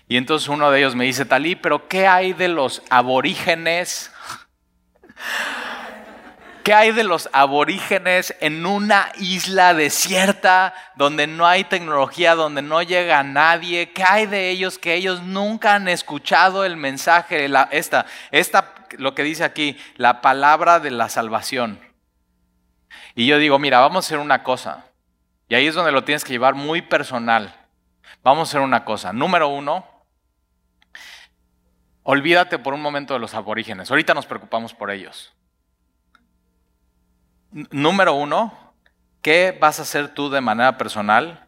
Y 0.09 0.17
entonces 0.17 0.49
uno 0.49 0.73
de 0.73 0.81
ellos 0.81 0.97
me 0.97 1.05
dice, 1.05 1.27
Talí, 1.27 1.55
pero 1.55 1.87
¿qué 1.87 2.09
hay 2.09 2.33
de 2.33 2.49
los 2.49 2.83
aborígenes? 2.91 4.11
¿Qué 6.63 6.75
hay 6.75 6.93
de 6.93 7.05
los 7.05 7.31
aborígenes 7.33 8.35
en 8.41 8.67
una 8.67 9.11
isla 9.17 9.73
desierta 9.73 10.75
donde 10.95 11.27
no 11.27 11.47
hay 11.47 11.65
tecnología, 11.65 12.35
donde 12.35 12.61
no 12.61 12.83
llega 12.83 13.23
nadie? 13.23 13.93
¿Qué 13.93 14.05
hay 14.05 14.27
de 14.27 14.51
ellos 14.51 14.79
que 14.79 14.95
ellos 14.95 15.23
nunca 15.23 15.75
han 15.75 15.89
escuchado 15.89 16.65
el 16.65 16.77
mensaje, 16.77 17.49
la, 17.49 17.69
esta, 17.73 18.05
esta, 18.31 18.75
lo 18.99 19.15
que 19.15 19.23
dice 19.23 19.43
aquí, 19.43 19.79
la 19.97 20.21
palabra 20.21 20.81
de 20.81 20.91
la 20.91 21.09
salvación? 21.09 21.81
Y 23.15 23.27
yo 23.27 23.39
digo, 23.39 23.59
mira, 23.59 23.81
vamos 23.81 24.05
a 24.05 24.07
hacer 24.07 24.19
una 24.19 24.43
cosa. 24.43 24.85
Y 25.49 25.55
ahí 25.55 25.67
es 25.67 25.75
donde 25.75 25.93
lo 25.93 26.05
tienes 26.05 26.25
que 26.25 26.33
llevar 26.33 26.55
muy 26.55 26.83
personal. 26.83 27.55
Vamos 28.23 28.49
a 28.49 28.51
hacer 28.51 28.61
una 28.61 28.85
cosa. 28.85 29.13
Número 29.13 29.49
uno, 29.49 29.87
olvídate 32.11 32.59
por 32.59 32.75
un 32.75 32.83
momento 32.83 33.15
de 33.15 33.21
los 33.21 33.35
aborígenes. 33.35 33.89
Ahorita 33.89 34.15
nos 34.15 34.27
preocupamos 34.27 34.75
por 34.75 34.91
ellos. 34.91 35.33
número 37.53 38.15
uno, 38.15 38.53
¿qué 39.23 39.57
vas 39.61 39.79
a 39.79 39.83
hacer 39.83 40.09
tú 40.13 40.29
de 40.29 40.41
manera 40.41 40.77
personal 40.77 41.47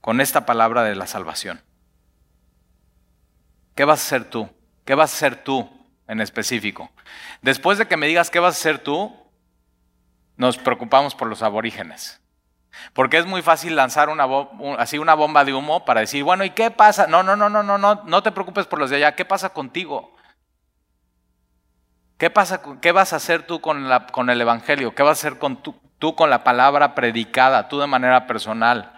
con 0.00 0.20
esta 0.20 0.44
palabra 0.44 0.82
de 0.82 0.96
la 0.96 1.06
salvación? 1.06 1.62
¿Qué 3.76 3.84
vas 3.84 4.00
a 4.00 4.06
hacer 4.06 4.28
tú? 4.28 4.48
¿Qué 4.84 4.96
vas 4.96 5.12
a 5.12 5.16
hacer 5.16 5.44
tú 5.44 5.70
en 6.08 6.20
específico? 6.20 6.90
Después 7.40 7.78
de 7.78 7.86
que 7.86 7.96
me 7.96 8.08
digas 8.08 8.28
qué 8.28 8.40
vas 8.40 8.56
a 8.56 8.58
hacer 8.58 8.80
tú, 8.80 9.16
nos 10.36 10.58
preocupamos 10.58 11.14
por 11.14 11.28
los 11.28 11.42
aborígenes. 11.42 12.19
Porque 12.92 13.18
es 13.18 13.26
muy 13.26 13.42
fácil 13.42 13.76
lanzar 13.76 14.08
así 14.78 14.98
una 14.98 15.14
bomba 15.14 15.44
de 15.44 15.54
humo 15.54 15.84
para 15.84 16.00
decir, 16.00 16.24
bueno, 16.24 16.44
¿y 16.44 16.50
qué 16.50 16.70
pasa? 16.70 17.06
No, 17.06 17.22
no, 17.22 17.36
no, 17.36 17.48
no, 17.48 17.62
no, 17.62 17.78
no, 17.78 18.02
no 18.04 18.22
te 18.22 18.32
preocupes 18.32 18.66
por 18.66 18.78
los 18.78 18.90
de 18.90 18.96
allá. 18.96 19.14
¿Qué 19.14 19.24
pasa 19.24 19.50
contigo? 19.50 20.14
¿Qué, 22.18 22.30
pasa, 22.30 22.60
qué 22.80 22.92
vas 22.92 23.12
a 23.12 23.16
hacer 23.16 23.44
tú 23.44 23.60
con, 23.60 24.30
el 24.30 24.40
Evangelio? 24.40 24.94
¿Qué 24.94 25.02
vas 25.02 25.24
a 25.24 25.28
hacer 25.28 25.38
tú 25.98 26.14
con 26.14 26.30
la 26.30 26.44
palabra 26.44 26.94
predicada, 26.94 27.68
tú 27.68 27.80
de 27.80 27.86
manera 27.86 28.26
personal? 28.26 28.92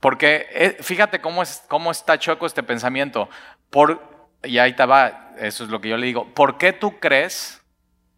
Porque 0.00 0.46
eh, 0.52 0.78
fíjate 0.80 1.20
cómo 1.20 1.42
está 1.42 2.18
choco 2.18 2.46
este 2.46 2.62
pensamiento. 2.62 3.28
Por, 3.68 4.02
y 4.42 4.58
ahí 4.58 4.72
te 4.72 4.86
va, 4.86 5.32
eso 5.38 5.64
es 5.64 5.70
lo 5.70 5.80
que 5.80 5.90
yo 5.90 5.98
le 5.98 6.06
digo. 6.06 6.32
¿Por 6.34 6.56
qué 6.56 6.72
tú 6.72 6.98
crees 6.98 7.62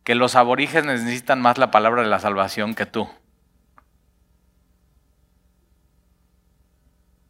que 0.05 0.15
los 0.15 0.37
aborígenes 0.37 1.03
necesitan 1.03 1.41
más 1.41 1.59
la 1.59 1.71
palabra 1.71 2.03
de 2.03 2.09
la 2.09 2.21
salvación 2.21 2.75
que 2.75 2.87
tú? 2.87 3.09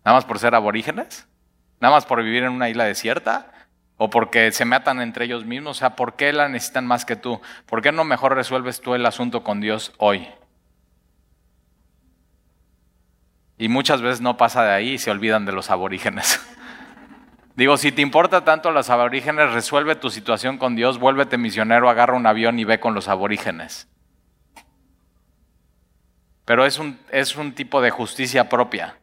¿Nada 0.04 0.16
más 0.16 0.24
por 0.24 0.38
ser 0.38 0.54
aborígenes? 0.54 1.28
¿Nada 1.80 1.94
más 1.94 2.06
por 2.06 2.22
vivir 2.22 2.42
en 2.42 2.52
una 2.52 2.68
isla 2.68 2.84
desierta? 2.84 3.52
¿O 3.96 4.10
porque 4.10 4.50
se 4.50 4.64
matan 4.64 5.00
entre 5.00 5.26
ellos 5.26 5.44
mismos? 5.44 5.76
O 5.76 5.80
sea, 5.80 5.96
¿por 5.96 6.16
qué 6.16 6.32
la 6.32 6.48
necesitan 6.48 6.86
más 6.86 7.04
que 7.04 7.16
tú? 7.16 7.40
¿Por 7.66 7.82
qué 7.82 7.92
no 7.92 8.04
mejor 8.04 8.34
resuelves 8.34 8.80
tú 8.80 8.94
el 8.94 9.06
asunto 9.06 9.44
con 9.44 9.60
Dios 9.60 9.92
hoy? 9.98 10.28
Y 13.58 13.68
muchas 13.68 14.02
veces 14.02 14.20
no 14.20 14.36
pasa 14.36 14.64
de 14.64 14.72
ahí 14.72 14.90
y 14.92 14.98
se 14.98 15.10
olvidan 15.10 15.44
de 15.44 15.52
los 15.52 15.70
aborígenes. 15.70 16.40
Digo, 17.54 17.76
si 17.76 17.92
te 17.92 18.02
importa 18.02 18.44
tanto 18.44 18.72
los 18.72 18.90
aborígenes, 18.90 19.52
resuelve 19.52 19.94
tu 19.94 20.10
situación 20.10 20.58
con 20.58 20.74
Dios, 20.74 20.98
vuélvete 20.98 21.38
misionero, 21.38 21.88
agarra 21.90 22.16
un 22.16 22.26
avión 22.26 22.58
y 22.58 22.64
ve 22.64 22.80
con 22.80 22.94
los 22.94 23.08
aborígenes. 23.08 23.88
Pero 26.44 26.64
es 26.64 26.78
un, 26.78 26.98
es 27.10 27.36
un 27.36 27.52
tipo 27.52 27.80
de 27.82 27.90
justicia 27.90 28.48
propia 28.48 28.96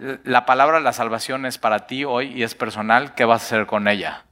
la 0.00 0.46
palabra 0.46 0.78
de 0.78 0.84
la 0.84 0.94
salvación 0.94 1.44
es 1.44 1.58
para 1.58 1.86
ti 1.86 2.04
hoy 2.04 2.32
y 2.32 2.42
es 2.42 2.54
personal, 2.54 3.14
¿qué 3.14 3.26
vas 3.26 3.42
a 3.42 3.46
hacer 3.46 3.66
con 3.66 3.86
ella? 3.86 4.24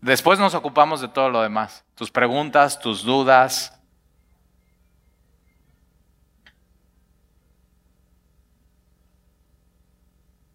Después 0.00 0.38
nos 0.38 0.54
ocupamos 0.54 1.00
de 1.00 1.08
todo 1.08 1.28
lo 1.28 1.42
demás, 1.42 1.84
tus 1.94 2.10
preguntas, 2.10 2.80
tus 2.80 3.04
dudas. 3.04 3.78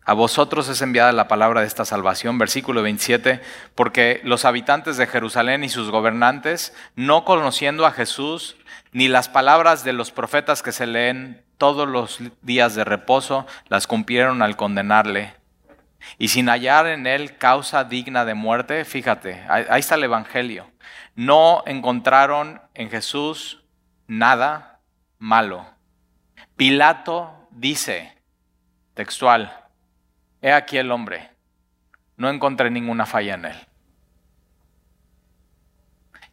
A 0.03 0.13
vosotros 0.13 0.69
es 0.69 0.81
enviada 0.81 1.11
la 1.11 1.27
palabra 1.27 1.61
de 1.61 1.67
esta 1.67 1.85
salvación, 1.85 2.37
versículo 2.37 2.81
27, 2.81 3.41
porque 3.75 4.21
los 4.23 4.45
habitantes 4.45 4.97
de 4.97 5.05
Jerusalén 5.05 5.63
y 5.63 5.69
sus 5.69 5.91
gobernantes, 5.91 6.73
no 6.95 7.25
conociendo 7.25 7.85
a 7.85 7.91
Jesús, 7.91 8.57
ni 8.91 9.07
las 9.07 9.29
palabras 9.29 9.83
de 9.83 9.93
los 9.93 10.11
profetas 10.11 10.63
que 10.63 10.71
se 10.71 10.87
leen 10.87 11.46
todos 11.57 11.87
los 11.87 12.19
días 12.41 12.75
de 12.75 12.83
reposo 12.83 13.45
las 13.67 13.87
cumplieron 13.87 14.41
al 14.41 14.55
condenarle. 14.55 15.33
Y 16.17 16.29
sin 16.29 16.47
hallar 16.47 16.87
en 16.87 17.07
él 17.07 17.37
causa 17.37 17.83
digna 17.83 18.23
de 18.23 18.33
muerte, 18.33 18.85
fíjate, 18.85 19.43
ahí 19.49 19.79
está 19.79 19.95
el 19.95 20.03
Evangelio. 20.03 20.69
No 21.15 21.63
encontraron 21.65 22.61
en 22.73 22.89
Jesús 22.89 23.63
nada 24.07 24.79
malo. 25.17 25.65
Pilato 26.55 27.47
dice, 27.51 28.15
textual, 28.93 29.65
he 30.41 30.51
aquí 30.53 30.77
el 30.77 30.91
hombre, 30.91 31.31
no 32.15 32.29
encontré 32.29 32.69
ninguna 32.69 33.05
falla 33.05 33.33
en 33.33 33.45
él. 33.45 33.57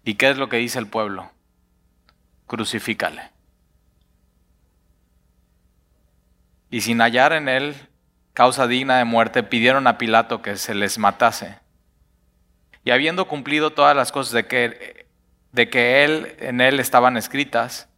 ¿Y 0.04 0.14
qué 0.14 0.30
es 0.30 0.36
lo 0.36 0.48
que 0.48 0.58
dice 0.58 0.78
el 0.78 0.86
pueblo? 0.86 1.30
Crucifícale. 2.46 3.33
Y 6.74 6.80
sin 6.80 7.00
hallar 7.00 7.32
en 7.32 7.48
él 7.48 7.76
causa 8.32 8.66
digna 8.66 8.98
de 8.98 9.04
muerte, 9.04 9.44
pidieron 9.44 9.86
a 9.86 9.96
Pilato 9.96 10.42
que 10.42 10.56
se 10.56 10.74
les 10.74 10.98
matase. 10.98 11.60
Y 12.82 12.90
habiendo 12.90 13.28
cumplido 13.28 13.70
todas 13.70 13.94
las 13.94 14.10
cosas 14.10 14.32
de 14.32 14.48
que, 14.48 15.06
de 15.52 15.70
que 15.70 16.02
él, 16.02 16.34
en 16.40 16.60
él 16.60 16.80
estaban 16.80 17.16
escritas, 17.16 17.88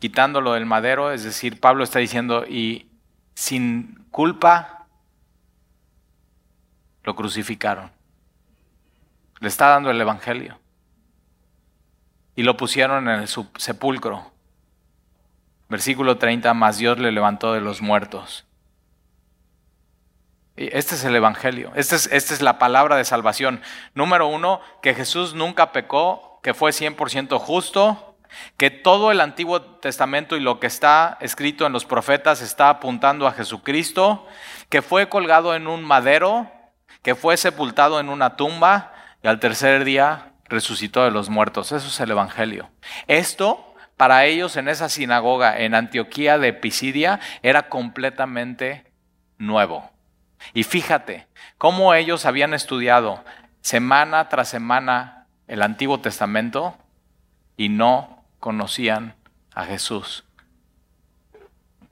quitándolo 0.00 0.54
del 0.54 0.66
madero, 0.66 1.12
es 1.12 1.22
decir, 1.22 1.60
Pablo 1.60 1.84
está 1.84 2.00
diciendo, 2.00 2.44
y 2.48 2.88
sin 3.34 4.04
culpa 4.10 4.88
lo 7.04 7.14
crucificaron. 7.14 7.92
Le 9.38 9.46
está 9.46 9.68
dando 9.68 9.88
el 9.88 10.00
Evangelio. 10.00 10.58
Y 12.34 12.42
lo 12.42 12.56
pusieron 12.56 13.08
en 13.08 13.20
el 13.20 13.28
sepulcro. 13.28 14.29
Versículo 15.70 16.18
30, 16.18 16.52
más 16.52 16.78
Dios 16.78 16.98
le 16.98 17.12
levantó 17.12 17.52
de 17.52 17.60
los 17.60 17.80
muertos. 17.80 18.44
Este 20.56 20.96
es 20.96 21.04
el 21.04 21.16
Evangelio, 21.16 21.72
esta 21.74 21.96
es, 21.96 22.06
esta 22.12 22.34
es 22.34 22.42
la 22.42 22.58
palabra 22.58 22.96
de 22.96 23.04
salvación. 23.04 23.62
Número 23.94 24.26
uno, 24.26 24.60
que 24.82 24.94
Jesús 24.94 25.32
nunca 25.32 25.72
pecó, 25.72 26.40
que 26.42 26.52
fue 26.52 26.72
100% 26.72 27.38
justo, 27.38 28.16
que 28.56 28.70
todo 28.70 29.12
el 29.12 29.20
Antiguo 29.20 29.62
Testamento 29.62 30.36
y 30.36 30.40
lo 30.40 30.60
que 30.60 30.66
está 30.66 31.16
escrito 31.20 31.64
en 31.66 31.72
los 31.72 31.84
profetas 31.84 32.42
está 32.42 32.68
apuntando 32.68 33.26
a 33.26 33.32
Jesucristo, 33.32 34.26
que 34.68 34.82
fue 34.82 35.08
colgado 35.08 35.54
en 35.54 35.66
un 35.66 35.84
madero, 35.84 36.50
que 37.02 37.14
fue 37.14 37.36
sepultado 37.36 38.00
en 38.00 38.08
una 38.08 38.36
tumba 38.36 38.92
y 39.22 39.28
al 39.28 39.40
tercer 39.40 39.84
día 39.84 40.32
resucitó 40.44 41.04
de 41.04 41.12
los 41.12 41.28
muertos. 41.28 41.72
Eso 41.72 41.86
es 41.86 42.00
el 42.00 42.10
Evangelio. 42.10 42.70
Esto 43.06 43.69
para 44.00 44.24
ellos 44.24 44.56
en 44.56 44.68
esa 44.68 44.88
sinagoga 44.88 45.58
en 45.58 45.74
Antioquía 45.74 46.38
de 46.38 46.54
Pisidia 46.54 47.20
era 47.42 47.68
completamente 47.68 48.90
nuevo. 49.36 49.90
Y 50.54 50.62
fíjate 50.62 51.26
cómo 51.58 51.92
ellos 51.92 52.24
habían 52.24 52.54
estudiado 52.54 53.22
semana 53.60 54.30
tras 54.30 54.48
semana 54.48 55.26
el 55.48 55.60
Antiguo 55.60 56.00
Testamento 56.00 56.78
y 57.58 57.68
no 57.68 58.24
conocían 58.38 59.16
a 59.54 59.66
Jesús. 59.66 60.24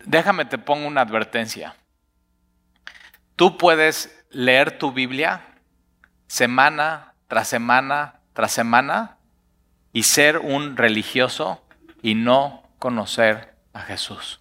Déjame 0.06 0.46
te 0.46 0.56
pongo 0.56 0.88
una 0.88 1.02
advertencia. 1.02 1.76
Tú 3.36 3.58
puedes 3.58 4.24
leer 4.30 4.78
tu 4.78 4.92
Biblia 4.92 5.42
semana 6.26 7.12
tras 7.26 7.48
semana 7.48 8.20
tras 8.32 8.52
semana 8.52 9.18
y 9.92 10.04
ser 10.04 10.38
un 10.38 10.78
religioso 10.78 11.62
y 12.02 12.14
no 12.14 12.62
conocer 12.78 13.54
a 13.72 13.80
Jesús. 13.80 14.40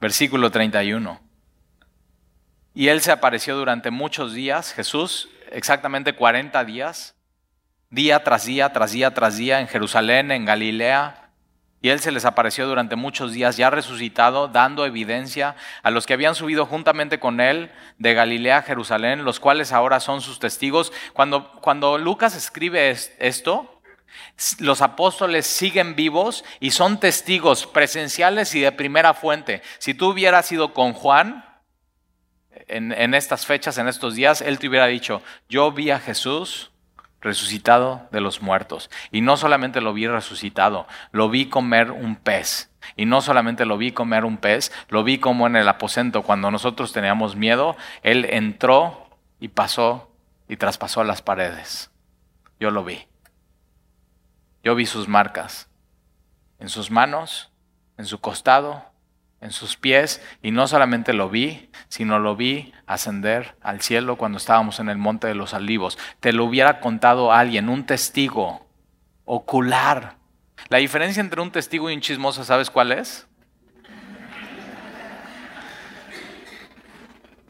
Versículo 0.00 0.50
31. 0.50 1.20
Y 2.74 2.88
él 2.88 3.00
se 3.00 3.10
apareció 3.10 3.56
durante 3.56 3.90
muchos 3.90 4.32
días, 4.32 4.72
Jesús, 4.72 5.28
exactamente 5.50 6.14
40 6.14 6.64
días, 6.64 7.16
día 7.90 8.22
tras 8.22 8.44
día, 8.44 8.72
tras 8.72 8.92
día, 8.92 9.12
tras 9.12 9.36
día, 9.36 9.60
en 9.60 9.66
Jerusalén, 9.66 10.30
en 10.30 10.44
Galilea, 10.44 11.27
y 11.80 11.90
él 11.90 12.00
se 12.00 12.10
les 12.10 12.24
apareció 12.24 12.66
durante 12.66 12.96
muchos 12.96 13.32
días, 13.32 13.56
ya 13.56 13.70
resucitado, 13.70 14.48
dando 14.48 14.84
evidencia 14.84 15.54
a 15.82 15.90
los 15.90 16.06
que 16.06 16.14
habían 16.14 16.34
subido 16.34 16.66
juntamente 16.66 17.20
con 17.20 17.40
él 17.40 17.70
de 17.98 18.14
Galilea 18.14 18.58
a 18.58 18.62
Jerusalén, 18.62 19.24
los 19.24 19.38
cuales 19.38 19.72
ahora 19.72 20.00
son 20.00 20.20
sus 20.20 20.40
testigos. 20.40 20.92
Cuando, 21.12 21.52
cuando 21.60 21.96
Lucas 21.96 22.34
escribe 22.34 22.90
esto, 23.18 23.80
los 24.58 24.82
apóstoles 24.82 25.46
siguen 25.46 25.94
vivos 25.94 26.44
y 26.58 26.72
son 26.72 26.98
testigos 26.98 27.66
presenciales 27.66 28.54
y 28.56 28.60
de 28.60 28.72
primera 28.72 29.14
fuente. 29.14 29.62
Si 29.78 29.94
tú 29.94 30.08
hubieras 30.10 30.50
ido 30.50 30.74
con 30.74 30.94
Juan 30.94 31.44
en, 32.66 32.90
en 32.90 33.14
estas 33.14 33.46
fechas, 33.46 33.78
en 33.78 33.86
estos 33.86 34.16
días, 34.16 34.40
él 34.40 34.58
te 34.58 34.68
hubiera 34.68 34.86
dicho, 34.86 35.22
yo 35.48 35.70
vi 35.70 35.90
a 35.92 36.00
Jesús 36.00 36.72
resucitado 37.20 38.08
de 38.12 38.20
los 38.20 38.42
muertos. 38.42 38.90
Y 39.10 39.20
no 39.20 39.36
solamente 39.36 39.80
lo 39.80 39.92
vi 39.92 40.06
resucitado, 40.06 40.86
lo 41.12 41.28
vi 41.28 41.46
comer 41.46 41.90
un 41.90 42.16
pez. 42.16 42.70
Y 42.96 43.06
no 43.06 43.20
solamente 43.20 43.66
lo 43.66 43.76
vi 43.76 43.92
comer 43.92 44.24
un 44.24 44.38
pez, 44.38 44.72
lo 44.88 45.04
vi 45.04 45.18
como 45.18 45.46
en 45.46 45.56
el 45.56 45.68
aposento, 45.68 46.22
cuando 46.22 46.50
nosotros 46.50 46.92
teníamos 46.92 47.36
miedo, 47.36 47.76
Él 48.02 48.24
entró 48.24 49.10
y 49.40 49.48
pasó 49.48 50.10
y 50.48 50.56
traspasó 50.56 51.04
las 51.04 51.22
paredes. 51.22 51.90
yo 52.60 52.70
lo 52.70 52.84
vi. 52.84 53.06
Yo 54.62 54.74
vi 54.74 54.86
sus 54.86 55.08
marcas 55.08 55.68
en 56.58 56.68
sus 56.68 56.90
manos, 56.90 57.50
en 57.96 58.06
su 58.06 58.20
costado, 58.20 58.84
en 59.40 59.52
sus 59.52 59.76
pies, 59.76 60.20
y 60.42 60.50
no 60.50 60.66
solamente 60.66 61.12
lo 61.12 61.30
vi, 61.30 61.70
sino 61.88 62.18
lo 62.18 62.34
vi 62.34 62.72
ascender 62.86 63.56
al 63.62 63.80
cielo 63.80 64.16
cuando 64.16 64.38
estábamos 64.38 64.80
en 64.80 64.88
el 64.88 64.98
monte 64.98 65.28
de 65.28 65.34
los 65.34 65.54
olivos. 65.54 65.96
Te 66.20 66.32
lo 66.32 66.44
hubiera 66.44 66.80
contado 66.80 67.32
alguien, 67.32 67.68
un 67.68 67.86
testigo 67.86 68.66
ocular. 69.24 70.16
La 70.68 70.78
diferencia 70.78 71.20
entre 71.20 71.40
un 71.40 71.52
testigo 71.52 71.88
y 71.88 71.94
un 71.94 72.00
chismoso, 72.00 72.44
¿sabes 72.44 72.70
cuál 72.70 72.92
es? 72.92 73.26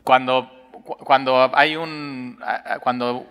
Cuando, 0.03 0.51
cuando, 0.83 1.51
hay 1.55 1.77
un, 1.77 2.39
cuando 2.81 3.27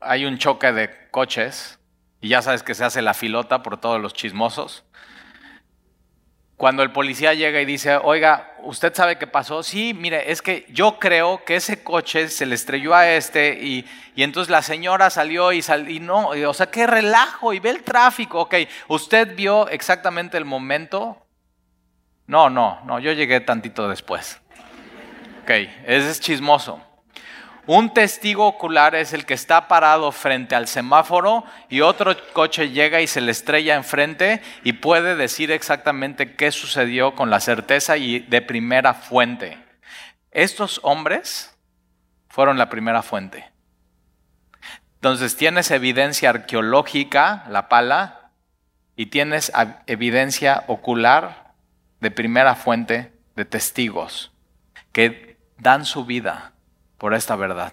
hay 0.00 0.24
un 0.24 0.38
choque 0.38 0.72
de 0.72 0.90
coches, 1.10 1.78
y 2.20 2.28
ya 2.28 2.42
sabes 2.42 2.62
que 2.62 2.74
se 2.74 2.84
hace 2.84 3.02
la 3.02 3.14
filota 3.14 3.62
por 3.62 3.78
todos 3.78 4.00
los 4.00 4.12
chismosos, 4.14 4.84
cuando 6.58 6.82
el 6.82 6.90
policía 6.90 7.34
llega 7.34 7.60
y 7.60 7.64
dice, 7.64 7.96
oiga, 8.02 8.52
¿usted 8.64 8.92
sabe 8.92 9.16
qué 9.16 9.28
pasó? 9.28 9.62
Sí, 9.62 9.94
mire, 9.94 10.32
es 10.32 10.42
que 10.42 10.66
yo 10.70 10.98
creo 10.98 11.44
que 11.44 11.54
ese 11.54 11.84
coche 11.84 12.26
se 12.26 12.46
le 12.46 12.56
estrelló 12.56 12.96
a 12.96 13.08
este 13.08 13.56
y, 13.62 13.86
entonces 14.16 14.50
la 14.50 14.62
señora 14.62 15.08
salió 15.08 15.52
y, 15.52 15.62
salió 15.62 15.88
y 15.88 16.00
no, 16.00 16.30
o 16.30 16.54
sea, 16.54 16.66
qué 16.66 16.88
relajo 16.88 17.52
y 17.52 17.60
ve 17.60 17.70
el 17.70 17.84
tráfico. 17.84 18.40
Ok, 18.40 18.56
¿usted 18.88 19.36
vio 19.36 19.68
exactamente 19.68 20.36
el 20.36 20.44
momento? 20.44 21.24
No, 22.26 22.50
no, 22.50 22.80
no, 22.84 22.98
yo 22.98 23.12
llegué 23.12 23.38
tantito 23.38 23.88
después. 23.88 24.40
Ok, 25.44 25.50
ese 25.50 26.10
es 26.10 26.20
chismoso. 26.20 26.82
Un 27.70 27.92
testigo 27.92 28.46
ocular 28.46 28.94
es 28.94 29.12
el 29.12 29.26
que 29.26 29.34
está 29.34 29.68
parado 29.68 30.10
frente 30.10 30.54
al 30.54 30.68
semáforo 30.68 31.44
y 31.68 31.82
otro 31.82 32.16
coche 32.32 32.70
llega 32.70 33.02
y 33.02 33.06
se 33.06 33.20
le 33.20 33.30
estrella 33.30 33.76
enfrente 33.76 34.40
y 34.64 34.72
puede 34.72 35.16
decir 35.16 35.50
exactamente 35.50 36.34
qué 36.34 36.50
sucedió 36.50 37.14
con 37.14 37.28
la 37.28 37.40
certeza 37.40 37.98
y 37.98 38.20
de 38.20 38.40
primera 38.40 38.94
fuente. 38.94 39.58
Estos 40.30 40.80
hombres 40.82 41.58
fueron 42.30 42.56
la 42.56 42.70
primera 42.70 43.02
fuente. 43.02 43.50
Entonces 44.94 45.36
tienes 45.36 45.70
evidencia 45.70 46.30
arqueológica, 46.30 47.44
la 47.50 47.68
pala, 47.68 48.30
y 48.96 49.06
tienes 49.06 49.52
evidencia 49.86 50.64
ocular 50.68 51.52
de 52.00 52.10
primera 52.10 52.54
fuente 52.54 53.12
de 53.36 53.44
testigos 53.44 54.32
que 54.90 55.36
dan 55.58 55.84
su 55.84 56.06
vida 56.06 56.54
por 56.98 57.14
esta 57.14 57.36
verdad. 57.36 57.72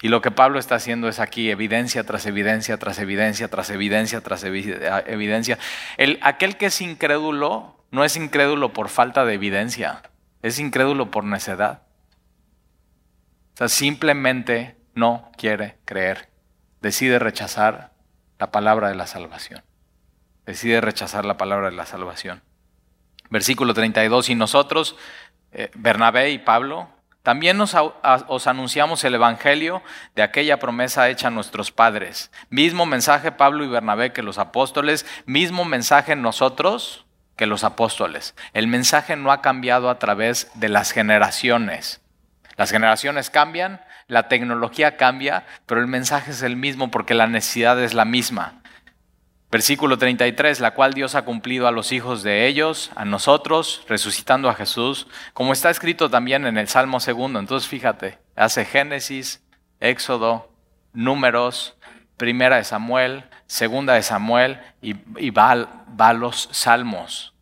Y 0.00 0.08
lo 0.08 0.20
que 0.20 0.30
Pablo 0.30 0.58
está 0.58 0.76
haciendo 0.76 1.08
es 1.08 1.20
aquí 1.20 1.50
evidencia 1.50 2.04
tras 2.04 2.26
evidencia, 2.26 2.78
tras 2.78 2.98
evidencia, 2.98 3.48
tras 3.48 3.70
evidencia, 3.70 4.20
tras 4.20 4.44
evidencia. 4.44 5.58
El, 5.96 6.18
aquel 6.22 6.56
que 6.56 6.66
es 6.66 6.80
incrédulo 6.80 7.76
no 7.90 8.04
es 8.04 8.16
incrédulo 8.16 8.72
por 8.72 8.88
falta 8.88 9.24
de 9.24 9.34
evidencia, 9.34 10.02
es 10.42 10.58
incrédulo 10.58 11.10
por 11.10 11.24
necedad. 11.24 11.82
O 13.54 13.58
sea, 13.58 13.68
simplemente 13.68 14.76
no 14.94 15.30
quiere 15.36 15.78
creer. 15.84 16.30
Decide 16.80 17.18
rechazar 17.18 17.92
la 18.38 18.50
palabra 18.50 18.88
de 18.88 18.94
la 18.94 19.06
salvación. 19.06 19.62
Decide 20.46 20.80
rechazar 20.80 21.24
la 21.24 21.36
palabra 21.36 21.70
de 21.70 21.76
la 21.76 21.86
salvación. 21.86 22.42
Versículo 23.30 23.72
32, 23.72 24.30
y 24.30 24.34
nosotros 24.34 24.96
eh, 25.52 25.70
Bernabé 25.74 26.30
y 26.30 26.38
Pablo, 26.38 26.88
también 27.22 27.56
nos, 27.56 27.76
os 27.76 28.46
anunciamos 28.48 29.04
el 29.04 29.14
Evangelio 29.14 29.82
de 30.16 30.22
aquella 30.22 30.58
promesa 30.58 31.08
hecha 31.08 31.28
a 31.28 31.30
nuestros 31.30 31.70
padres. 31.70 32.32
Mismo 32.50 32.84
mensaje 32.84 33.30
Pablo 33.30 33.64
y 33.64 33.68
Bernabé 33.68 34.12
que 34.12 34.22
los 34.22 34.38
apóstoles, 34.38 35.06
mismo 35.24 35.64
mensaje 35.64 36.16
nosotros 36.16 37.06
que 37.36 37.46
los 37.46 37.62
apóstoles. 37.62 38.34
El 38.54 38.66
mensaje 38.66 39.14
no 39.16 39.30
ha 39.30 39.40
cambiado 39.40 39.88
a 39.88 40.00
través 40.00 40.50
de 40.54 40.68
las 40.68 40.90
generaciones. 40.90 42.00
Las 42.56 42.72
generaciones 42.72 43.30
cambian, 43.30 43.80
la 44.08 44.28
tecnología 44.28 44.96
cambia, 44.96 45.46
pero 45.66 45.80
el 45.80 45.86
mensaje 45.86 46.32
es 46.32 46.42
el 46.42 46.56
mismo 46.56 46.90
porque 46.90 47.14
la 47.14 47.28
necesidad 47.28 47.80
es 47.82 47.94
la 47.94 48.04
misma. 48.04 48.61
Versículo 49.52 49.98
33, 49.98 50.60
la 50.60 50.70
cual 50.70 50.94
Dios 50.94 51.14
ha 51.14 51.26
cumplido 51.26 51.68
a 51.68 51.72
los 51.72 51.92
hijos 51.92 52.22
de 52.22 52.46
ellos, 52.46 52.90
a 52.96 53.04
nosotros, 53.04 53.84
resucitando 53.86 54.48
a 54.48 54.54
Jesús, 54.54 55.06
como 55.34 55.52
está 55.52 55.68
escrito 55.68 56.08
también 56.08 56.46
en 56.46 56.56
el 56.56 56.68
Salmo 56.68 57.00
segundo. 57.00 57.38
Entonces 57.38 57.68
fíjate, 57.68 58.18
hace 58.34 58.64
Génesis, 58.64 59.44
Éxodo, 59.78 60.50
Números, 60.94 61.76
Primera 62.16 62.56
de 62.56 62.64
Samuel, 62.64 63.24
Segunda 63.46 63.92
de 63.92 64.02
Samuel 64.02 64.58
y, 64.80 64.94
va, 65.28 65.84
va 66.00 66.08
a 66.08 66.14
los 66.14 66.48
Salmos. 66.50 67.34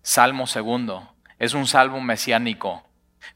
Salmo 0.00 0.46
segundo, 0.46 1.12
es 1.38 1.52
un 1.52 1.66
salmo 1.66 2.00
mesiánico. 2.00 2.85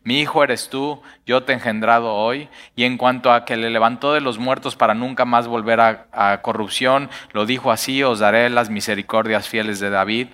Mi 0.03 0.21
hijo 0.21 0.43
eres 0.43 0.71
tú, 0.71 1.03
yo 1.27 1.43
te 1.43 1.53
he 1.53 1.55
engendrado 1.55 2.15
hoy. 2.15 2.49
Y 2.77 2.85
en 2.85 2.97
cuanto 2.97 3.33
a 3.33 3.45
que 3.45 3.57
le 3.57 3.71
levantó 3.71 4.13
de 4.13 4.21
los 4.21 4.39
muertos 4.39 4.77
para 4.77 4.95
nunca 4.95 5.25
más 5.25 5.47
volver 5.47 5.81
a, 5.81 6.41
corrupción, 6.43 7.11
lo 7.33 7.47
dijo 7.47 7.71
así, 7.71 8.03
os 8.03 8.19
daré 8.19 8.49
las 8.51 8.71
misericordias 8.71 9.49
fieles 9.49 9.81
de 9.81 9.91
David. 9.91 10.29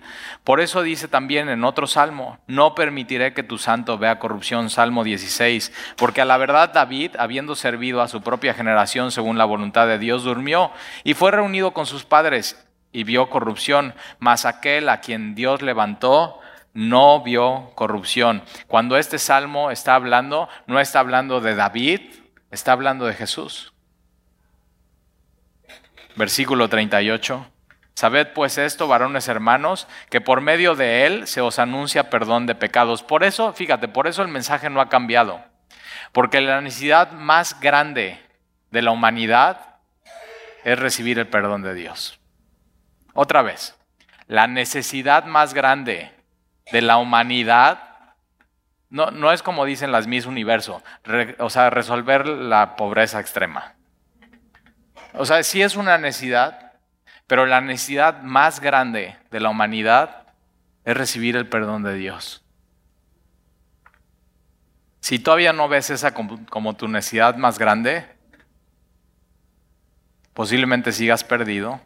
Por 0.44 0.60
eso 0.60 0.82
dice 0.82 1.08
también 1.08 1.48
en 1.48 1.64
otro 1.64 1.86
salmo, 1.86 2.38
no 2.46 2.74
permitiré 2.74 3.34
que 3.34 3.42
tu 3.42 3.58
santo 3.58 3.98
vea 3.98 4.18
corrupción, 4.18 4.70
Salmo 4.70 5.04
16, 5.04 5.72
porque 5.96 6.20
a 6.20 6.24
la 6.24 6.36
verdad 6.36 6.72
David, 6.72 7.16
habiendo 7.18 7.56
servido 7.56 8.02
a 8.02 8.08
su 8.08 8.22
propia 8.22 8.54
generación 8.54 9.10
según 9.10 9.38
la 9.38 9.44
voluntad 9.44 9.86
de 9.86 9.98
Dios, 9.98 10.22
durmió 10.22 10.70
y 11.02 11.14
fue 11.14 11.30
reunido 11.30 11.72
con 11.72 11.86
sus 11.86 12.04
padres 12.04 12.66
y 12.92 13.04
vio 13.04 13.28
corrupción, 13.28 13.94
mas 14.18 14.44
aquel 14.46 14.88
a 14.88 15.00
quien 15.00 15.34
Dios 15.34 15.60
levantó, 15.60 16.40
no 16.76 17.22
vio 17.22 17.72
corrupción. 17.74 18.42
Cuando 18.66 18.98
este 18.98 19.18
salmo 19.18 19.70
está 19.70 19.94
hablando, 19.94 20.48
no 20.66 20.78
está 20.78 21.00
hablando 21.00 21.40
de 21.40 21.54
David, 21.54 22.02
está 22.50 22.72
hablando 22.72 23.06
de 23.06 23.14
Jesús. 23.14 23.72
Versículo 26.16 26.68
38. 26.68 27.50
Sabed 27.94 28.28
pues 28.34 28.58
esto, 28.58 28.88
varones 28.88 29.26
hermanos, 29.26 29.88
que 30.10 30.20
por 30.20 30.42
medio 30.42 30.74
de 30.74 31.06
él 31.06 31.26
se 31.26 31.40
os 31.40 31.58
anuncia 31.58 32.10
perdón 32.10 32.44
de 32.44 32.54
pecados. 32.54 33.02
Por 33.02 33.24
eso, 33.24 33.54
fíjate, 33.54 33.88
por 33.88 34.06
eso 34.06 34.20
el 34.20 34.28
mensaje 34.28 34.68
no 34.68 34.82
ha 34.82 34.90
cambiado. 34.90 35.42
Porque 36.12 36.42
la 36.42 36.60
necesidad 36.60 37.10
más 37.12 37.58
grande 37.58 38.20
de 38.70 38.82
la 38.82 38.90
humanidad 38.90 39.76
es 40.62 40.78
recibir 40.78 41.18
el 41.18 41.26
perdón 41.26 41.62
de 41.62 41.72
Dios. 41.72 42.20
Otra 43.14 43.40
vez, 43.40 43.78
la 44.26 44.46
necesidad 44.46 45.24
más 45.24 45.54
grande 45.54 46.15
de 46.72 46.82
la 46.82 46.96
humanidad, 46.96 47.80
no, 48.90 49.10
no 49.10 49.32
es 49.32 49.42
como 49.42 49.64
dicen 49.64 49.92
las 49.92 50.06
Miss 50.06 50.26
Universo, 50.26 50.82
o 51.38 51.50
sea, 51.50 51.70
resolver 51.70 52.26
la 52.26 52.76
pobreza 52.76 53.20
extrema. 53.20 53.74
O 55.14 55.24
sea, 55.24 55.42
sí 55.42 55.62
es 55.62 55.76
una 55.76 55.98
necesidad, 55.98 56.74
pero 57.26 57.46
la 57.46 57.60
necesidad 57.60 58.22
más 58.22 58.60
grande 58.60 59.16
de 59.30 59.40
la 59.40 59.50
humanidad 59.50 60.26
es 60.84 60.96
recibir 60.96 61.36
el 61.36 61.48
perdón 61.48 61.82
de 61.82 61.94
Dios. 61.94 62.44
Si 65.00 65.18
todavía 65.18 65.52
no 65.52 65.68
ves 65.68 65.90
esa 65.90 66.14
como, 66.14 66.44
como 66.46 66.74
tu 66.74 66.88
necesidad 66.88 67.36
más 67.36 67.58
grande, 67.58 68.06
posiblemente 70.34 70.92
sigas 70.92 71.24
perdido 71.24 71.80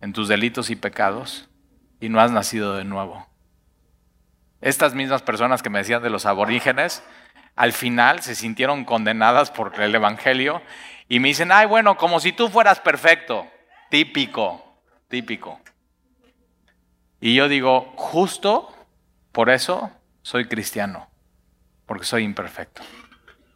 en 0.00 0.12
tus 0.12 0.28
delitos 0.28 0.70
y 0.70 0.76
pecados 0.76 1.48
y 2.04 2.10
no 2.10 2.20
has 2.20 2.30
nacido 2.30 2.76
de 2.76 2.84
nuevo. 2.84 3.26
Estas 4.60 4.94
mismas 4.94 5.22
personas 5.22 5.62
que 5.62 5.70
me 5.70 5.78
decían 5.78 6.02
de 6.02 6.10
los 6.10 6.26
aborígenes, 6.26 7.02
al 7.56 7.72
final 7.72 8.20
se 8.20 8.34
sintieron 8.34 8.84
condenadas 8.84 9.50
por 9.50 9.80
el 9.80 9.94
Evangelio 9.94 10.60
y 11.08 11.18
me 11.18 11.28
dicen, 11.28 11.50
ay, 11.50 11.66
bueno, 11.66 11.96
como 11.96 12.20
si 12.20 12.32
tú 12.32 12.50
fueras 12.50 12.78
perfecto. 12.80 13.46
Típico, 13.88 14.82
típico. 15.08 15.60
Y 17.20 17.34
yo 17.34 17.48
digo, 17.48 17.94
justo 17.96 18.68
por 19.32 19.48
eso 19.48 19.90
soy 20.20 20.46
cristiano, 20.46 21.08
porque 21.86 22.04
soy 22.04 22.24
imperfecto. 22.24 22.82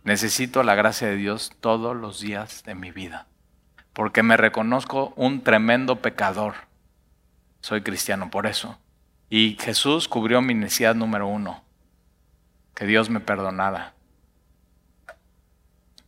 Necesito 0.04 0.62
la 0.62 0.74
gracia 0.74 1.08
de 1.08 1.16
Dios 1.16 1.52
todos 1.60 1.94
los 1.94 2.20
días 2.20 2.64
de 2.64 2.74
mi 2.74 2.92
vida, 2.92 3.26
porque 3.92 4.22
me 4.22 4.38
reconozco 4.38 5.12
un 5.16 5.42
tremendo 5.42 5.96
pecador 5.96 6.67
soy 7.60 7.82
cristiano 7.82 8.30
por 8.30 8.46
eso. 8.46 8.78
Y 9.30 9.56
Jesús 9.60 10.08
cubrió 10.08 10.40
mi 10.40 10.54
necesidad 10.54 10.94
número 10.94 11.26
uno, 11.26 11.62
que 12.74 12.86
Dios 12.86 13.10
me 13.10 13.20
perdonara. 13.20 13.94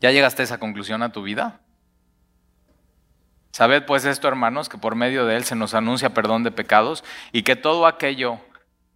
¿Ya 0.00 0.10
llegaste 0.10 0.42
a 0.42 0.44
esa 0.44 0.58
conclusión 0.58 1.02
a 1.02 1.12
tu 1.12 1.22
vida? 1.22 1.60
Sabed 3.52 3.84
pues 3.84 4.04
esto, 4.04 4.28
hermanos, 4.28 4.68
que 4.68 4.78
por 4.78 4.94
medio 4.94 5.26
de 5.26 5.36
Él 5.36 5.44
se 5.44 5.56
nos 5.56 5.74
anuncia 5.74 6.14
perdón 6.14 6.44
de 6.44 6.50
pecados 6.52 7.04
y 7.32 7.42
que 7.42 7.56
todo 7.56 7.86
aquello 7.86 8.38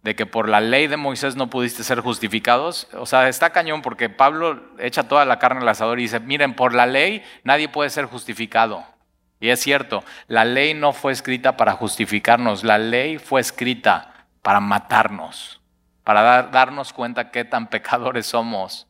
de 0.01 0.15
que 0.15 0.25
por 0.25 0.49
la 0.49 0.61
ley 0.61 0.87
de 0.87 0.97
Moisés 0.97 1.35
no 1.35 1.49
pudiste 1.49 1.83
ser 1.83 1.99
justificados, 1.99 2.87
o 2.93 3.05
sea, 3.05 3.27
está 3.27 3.49
cañón 3.49 3.81
porque 3.81 4.09
Pablo 4.09 4.61
echa 4.77 5.07
toda 5.07 5.25
la 5.25 5.39
carne 5.39 5.61
al 5.61 5.69
asador 5.69 5.99
y 5.99 6.03
dice, 6.03 6.19
miren, 6.19 6.55
por 6.55 6.73
la 6.73 6.85
ley 6.85 7.23
nadie 7.43 7.69
puede 7.69 7.89
ser 7.89 8.05
justificado. 8.05 8.85
Y 9.45 9.51
es 9.51 9.59
cierto, 9.59 10.03
la 10.27 10.43
ley 10.43 10.73
no 10.73 10.91
fue 10.91 11.11
escrita 11.11 11.55
para 11.55 11.73
justificarnos, 11.73 12.63
la 12.63 12.79
ley 12.79 13.19
fue 13.19 13.41
escrita 13.41 14.25
para 14.41 14.59
matarnos, 14.59 15.61
para 16.03 16.41
darnos 16.41 16.93
cuenta 16.93 17.29
qué 17.29 17.45
tan 17.45 17.67
pecadores 17.69 18.25
somos. 18.25 18.87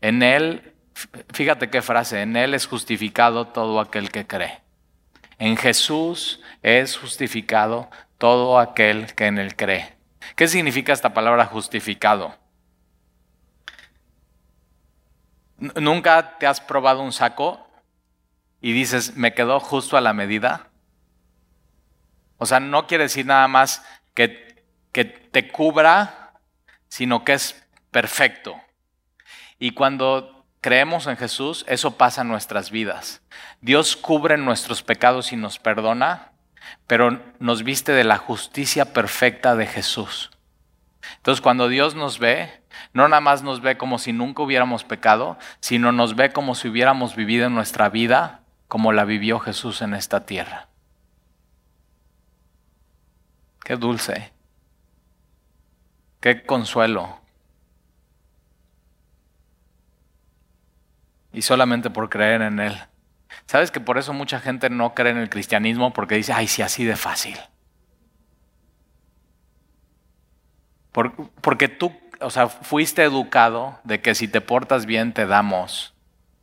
En 0.00 0.22
Él, 0.22 0.72
fíjate 1.34 1.68
qué 1.68 1.82
frase, 1.82 2.22
en 2.22 2.34
Él 2.34 2.54
es 2.54 2.66
justificado 2.66 3.48
todo 3.48 3.78
aquel 3.78 4.10
que 4.10 4.26
cree. 4.26 4.62
En 5.38 5.58
Jesús 5.58 6.40
es 6.62 6.96
justificado 6.96 7.90
todo 8.16 8.58
aquel 8.58 9.14
que 9.14 9.26
en 9.26 9.36
él 9.36 9.54
cree. 9.54 9.98
¿Qué 10.34 10.48
significa 10.48 10.94
esta 10.94 11.12
palabra 11.12 11.44
justificado? 11.44 12.34
¿Nunca 15.58 16.38
te 16.38 16.46
has 16.46 16.62
probado 16.62 17.02
un 17.02 17.12
saco 17.12 17.61
y 18.62 18.72
dices, 18.72 19.16
me 19.16 19.34
quedó 19.34 19.60
justo 19.60 19.98
a 19.98 20.00
la 20.00 20.14
medida? 20.14 20.70
O 22.38 22.46
sea, 22.46 22.60
no 22.60 22.86
quiere 22.86 23.04
decir 23.04 23.26
nada 23.26 23.46
más 23.48 23.84
que, 24.14 24.64
que 24.92 25.04
te 25.04 25.48
cubra, 25.48 26.32
sino 26.88 27.24
que 27.24 27.34
es 27.34 27.62
perfecto. 27.90 28.58
Y 29.58 29.72
cuando 29.72 30.46
creemos 30.62 31.06
en 31.06 31.18
Jesús, 31.18 31.66
eso 31.68 31.98
pasa 31.98 32.22
en 32.22 32.28
nuestras 32.28 32.70
vidas. 32.70 33.20
Dios 33.60 33.96
cubre 33.96 34.38
nuestros 34.38 34.82
pecados 34.82 35.32
y 35.32 35.36
nos 35.36 35.58
perdona 35.58 36.32
pero 36.86 37.20
nos 37.38 37.62
viste 37.62 37.92
de 37.92 38.04
la 38.04 38.18
justicia 38.18 38.92
perfecta 38.92 39.54
de 39.54 39.66
Jesús. 39.66 40.30
Entonces 41.16 41.40
cuando 41.40 41.68
Dios 41.68 41.94
nos 41.94 42.18
ve, 42.18 42.62
no 42.92 43.08
nada 43.08 43.20
más 43.20 43.42
nos 43.42 43.60
ve 43.60 43.76
como 43.76 43.98
si 43.98 44.12
nunca 44.12 44.42
hubiéramos 44.42 44.84
pecado, 44.84 45.38
sino 45.60 45.92
nos 45.92 46.16
ve 46.16 46.32
como 46.32 46.54
si 46.54 46.68
hubiéramos 46.68 47.16
vivido 47.16 47.50
nuestra 47.50 47.88
vida 47.88 48.41
como 48.72 48.94
la 48.94 49.04
vivió 49.04 49.38
Jesús 49.38 49.82
en 49.82 49.92
esta 49.92 50.24
tierra. 50.24 50.66
Qué 53.62 53.76
dulce, 53.76 54.32
qué 56.20 56.42
consuelo. 56.44 57.20
Y 61.34 61.42
solamente 61.42 61.90
por 61.90 62.08
creer 62.08 62.40
en 62.40 62.60
Él. 62.60 62.74
¿Sabes 63.44 63.70
que 63.70 63.78
por 63.78 63.98
eso 63.98 64.14
mucha 64.14 64.40
gente 64.40 64.70
no 64.70 64.94
cree 64.94 65.12
en 65.12 65.18
el 65.18 65.28
cristianismo? 65.28 65.92
Porque 65.92 66.14
dice, 66.14 66.32
ay, 66.32 66.48
sí, 66.48 66.62
así 66.62 66.86
de 66.86 66.96
fácil. 66.96 67.38
porque 71.42 71.68
tú, 71.68 71.92
o 72.22 72.30
sea, 72.30 72.48
fuiste 72.48 73.02
educado 73.02 73.78
de 73.84 74.00
que 74.00 74.14
si 74.14 74.28
te 74.28 74.40
portas 74.40 74.86
bien 74.86 75.12
te 75.12 75.26
damos. 75.26 75.91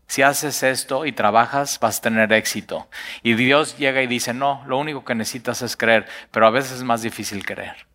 Si 0.09 0.23
haces 0.23 0.63
esto 0.63 1.05
y 1.05 1.11
trabajas, 1.11 1.79
vas 1.79 1.99
a 1.99 2.01
tener 2.01 2.33
éxito. 2.33 2.89
Y 3.21 3.35
Dios 3.35 3.77
llega 3.77 4.01
y 4.01 4.07
dice, 4.07 4.33
no, 4.33 4.63
lo 4.65 4.79
único 4.79 5.05
que 5.05 5.13
necesitas 5.13 5.61
es 5.61 5.77
creer, 5.77 6.07
pero 6.31 6.47
a 6.47 6.49
veces 6.49 6.77
es 6.77 6.83
más 6.83 7.03
difícil 7.03 7.45
creer. 7.45 7.85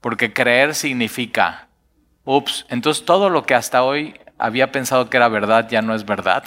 Porque 0.00 0.32
creer 0.32 0.74
significa, 0.74 1.68
ups, 2.24 2.66
entonces 2.68 3.04
todo 3.04 3.30
lo 3.30 3.44
que 3.44 3.54
hasta 3.54 3.84
hoy 3.84 4.18
había 4.38 4.72
pensado 4.72 5.08
que 5.08 5.18
era 5.18 5.28
verdad 5.28 5.68
ya 5.68 5.82
no 5.82 5.94
es 5.94 6.04
verdad. 6.04 6.42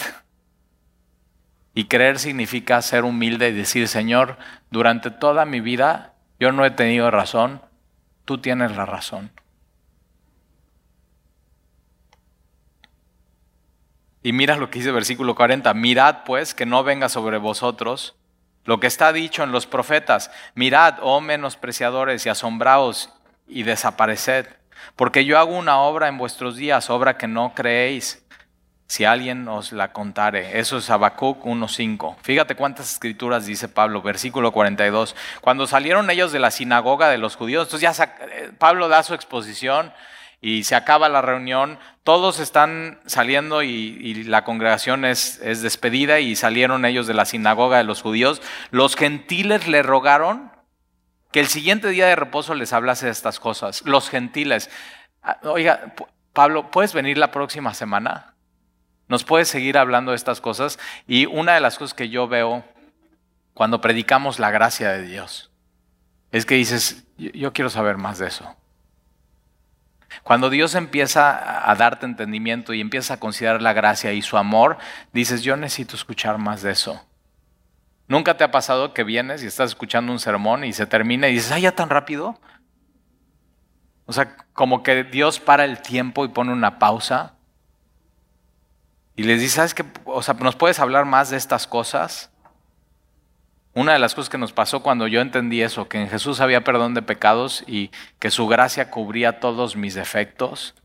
Y 1.74 1.86
creer 1.86 2.20
significa 2.20 2.82
ser 2.82 3.06
humilde 3.06 3.48
y 3.48 3.54
decir, 3.54 3.88
Señor, 3.88 4.38
durante 4.70 5.12
toda 5.12 5.46
mi 5.46 5.62
vida 5.62 6.14
yo 6.42 6.52
no 6.52 6.66
he 6.66 6.72
tenido 6.72 7.10
razón, 7.10 7.62
tú 8.26 8.40
tienes 8.40 8.76
la 8.76 8.86
razón. 8.86 9.32
Y 14.24 14.34
mira 14.34 14.56
lo 14.56 14.70
que 14.70 14.80
dice 14.80 14.90
el 14.90 14.96
versículo 14.96 15.36
40, 15.36 15.74
mirad 15.74 16.24
pues 16.26 16.56
que 16.56 16.66
no 16.66 16.84
venga 16.84 17.10
sobre 17.10 17.38
vosotros 17.38 18.16
lo 18.66 18.80
que 18.80 18.88
está 18.88 19.12
dicho 19.12 19.44
en 19.44 19.52
los 19.52 19.68
profetas, 19.68 20.32
mirad, 20.56 20.96
oh 21.02 21.20
menospreciadores, 21.20 22.26
y 22.26 22.30
asombraos 22.30 23.10
y 23.46 23.64
desapareced 23.64 24.48
porque 24.96 25.26
yo 25.26 25.40
hago 25.40 25.58
una 25.58 25.80
obra 25.80 26.08
en 26.08 26.18
vuestros 26.18 26.56
días, 26.56 26.90
obra 26.90 27.18
que 27.18 27.28
no 27.28 27.54
creéis, 27.56 28.26
si 28.88 29.06
alguien 29.06 29.48
os 29.48 29.72
la 29.72 29.92
contare. 29.92 30.60
Eso 30.60 30.78
es 30.78 30.90
Habacuc 30.90 31.44
1.5. 31.44 32.18
Fíjate 32.22 32.56
cuántas 32.56 32.92
escrituras 32.92 33.46
dice 33.46 33.68
Pablo, 33.68 34.02
versículo 34.02 34.52
42. 34.52 35.16
Cuando 35.42 35.66
salieron 35.66 36.10
ellos 36.10 36.32
de 36.32 36.40
la 36.40 36.52
sinagoga 36.52 37.10
de 37.10 37.18
los 37.18 37.36
judíos, 37.36 37.68
entonces 37.68 37.98
ya 37.98 38.04
eh, 38.04 38.52
Pablo 38.58 38.90
da 38.90 39.02
su 39.02 39.14
exposición 39.14 39.92
y 40.46 40.66
se 40.66 40.76
acaba 40.76 41.08
la 41.08 41.22
reunión, 41.22 41.80
todos 42.04 42.41
están 42.41 43.00
saliendo 43.06 43.64
y, 43.64 44.26
la 44.26 44.44
congregación 44.44 45.06
es, 45.06 45.39
es 45.41 45.62
despedida 45.62 46.20
y 46.20 46.36
salieron 46.36 46.84
ellos 46.84 47.08
de 47.08 47.14
la 47.14 47.24
sinagoga 47.24 47.78
de 47.78 47.86
los 47.86 48.02
judíos. 48.02 48.41
Los 48.70 48.98
gentiles 48.98 49.70
le 49.70 49.84
rogaron 49.84 50.52
que 51.32 51.39
el 51.39 51.48
siguiente 51.48 51.88
día 51.88 52.08
de 52.08 52.18
reposo 52.18 52.56
les 52.56 52.74
hablase 52.74 53.06
de 53.06 53.14
estas 53.14 53.39
cosas. 53.39 53.84
Los 53.86 54.10
gentiles. 54.10 54.70
Ah, 55.22 55.39
oiga, 55.44 55.96
Pablo, 56.34 56.70
¿puedes 56.72 56.94
venir 56.94 57.18
la 57.18 57.32
próxima 57.32 57.74
semana? 57.74 58.34
¿Nos 59.08 59.24
puedes 59.24 59.48
seguir 59.48 59.78
hablando 59.78 60.12
de 60.12 60.18
estas 60.18 60.41
cosas? 60.41 60.78
Y 61.08 61.26
una 61.26 61.54
de 61.54 61.62
las 61.62 61.78
cosas 61.78 61.94
que 61.94 62.10
yo 62.10 62.28
veo 62.28 62.66
cuando 63.54 63.80
predicamos 63.80 64.39
la 64.39 64.52
gracia 64.52 64.91
de 64.91 65.04
Dios 65.04 65.52
es 66.34 66.46
que 66.46 66.56
dices, 66.56 67.06
yo 67.18 67.54
quiero 67.54 67.70
saber 67.70 67.96
más 67.96 68.20
de 68.20 68.28
eso. 68.28 68.58
Cuando 70.24 70.50
Dios 70.50 70.76
empieza 70.76 71.70
a 71.70 71.76
darte 71.76 72.06
entendimiento 72.06 72.74
y 72.74 72.82
empieza 72.82 73.16
a 73.16 73.20
considerar 73.20 73.62
la 73.62 73.74
gracia 73.74 74.14
y 74.14 74.22
su 74.22 74.38
amor, 74.38 74.78
dices, 75.12 75.44
yo 75.44 75.58
necesito 75.58 75.96
escuchar 75.96 76.38
más 76.38 76.62
de 76.62 76.72
eso. 76.72 77.06
¿Nunca 78.08 78.38
te 78.38 78.44
ha 78.44 78.52
pasado 78.52 78.94
que 78.94 79.04
vienes 79.04 79.44
y 79.44 79.48
estás 79.48 79.72
escuchando 79.72 80.12
un 80.12 80.20
sermón 80.20 80.64
y 80.64 80.74
se 80.74 80.86
termina 80.86 81.28
y 81.28 81.34
dices, 81.34 81.52
¡ay, 81.52 81.64
ya 81.64 81.74
tan 81.74 81.90
rápido! 81.90 82.40
O 84.06 84.14
sea, 84.14 84.36
como 84.54 84.84
que 84.84 85.04
Dios 85.04 85.40
para 85.40 85.66
el 85.66 85.82
tiempo 85.82 86.26
y 86.26 86.30
pone 86.30 86.52
una 86.52 86.80
pausa 86.80 87.36
y 89.16 89.24
les 89.24 89.40
dice, 89.40 89.58
¿sabes 89.58 89.74
qué? 89.74 89.86
O 90.06 90.22
sea, 90.22 90.34
¿nos 90.36 90.56
puedes 90.56 90.80
hablar 90.80 91.06
más 91.06 91.30
de 91.30 91.38
estas 91.38 91.68
cosas? 91.68 92.33
Una 93.76 93.94
de 93.94 94.00
las 94.00 94.14
cosas 94.14 94.30
que 94.30 94.38
nos 94.38 94.54
pasó 94.54 94.84
cuando 94.84 95.08
yo 95.08 95.20
entendí 95.20 95.62
eso, 95.62 95.90
que 95.90 96.00
en 96.00 96.10
Jesús 96.10 96.42
había 96.42 96.64
perdón 96.64 96.94
de 96.94 97.02
pecados 97.02 97.64
y 97.66 97.90
que 98.20 98.30
su 98.30 98.48
gracia 98.48 98.92
cubría 98.92 99.40
todos 99.40 99.76
mis 99.76 99.96
defectos, 99.96 100.76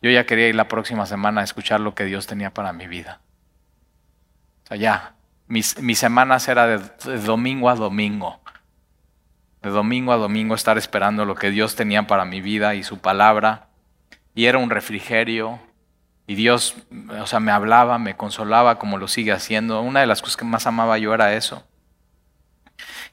yo 0.00 0.10
ya 0.10 0.24
quería 0.24 0.48
ir 0.48 0.54
la 0.54 0.68
próxima 0.68 1.04
semana 1.06 1.40
a 1.40 1.44
escuchar 1.44 1.80
lo 1.80 1.94
que 1.94 2.04
Dios 2.04 2.26
tenía 2.26 2.54
para 2.54 2.72
mi 2.72 2.86
vida. 2.86 3.20
O 4.64 4.68
sea, 4.68 4.76
ya, 4.76 5.14
mis, 5.46 5.74
semanas 5.98 6.46
era 6.48 6.66
de, 6.68 7.18
domingo 7.18 7.68
a 7.68 7.74
domingo. 7.74 8.40
De 9.60 9.70
domingo 9.70 10.12
a 10.12 10.16
domingo 10.16 10.54
estar 10.54 10.78
esperando 10.78 11.24
lo 11.24 11.34
que 11.34 11.50
Dios 11.50 11.74
tenía 11.74 12.06
para 12.06 12.24
mi 12.24 12.40
vida 12.40 12.76
y 12.76 12.84
su 12.84 12.98
palabra. 12.98 13.66
Y 14.34 14.46
era 14.46 14.58
un 14.58 14.70
refrigerio. 14.70 15.58
Y 16.28 16.36
Dios, 16.36 16.76
o 17.20 17.26
sea, 17.26 17.40
me 17.40 17.50
hablaba, 17.50 17.98
me 17.98 18.16
consolaba 18.16 18.78
como 18.78 18.96
lo 18.96 19.08
sigue 19.08 19.32
haciendo. 19.32 19.82
Una 19.82 20.00
de 20.00 20.06
las 20.06 20.22
cosas 20.22 20.36
que 20.36 20.44
más 20.44 20.68
amaba 20.68 20.96
yo 20.96 21.12
era 21.12 21.34
eso. 21.34 21.66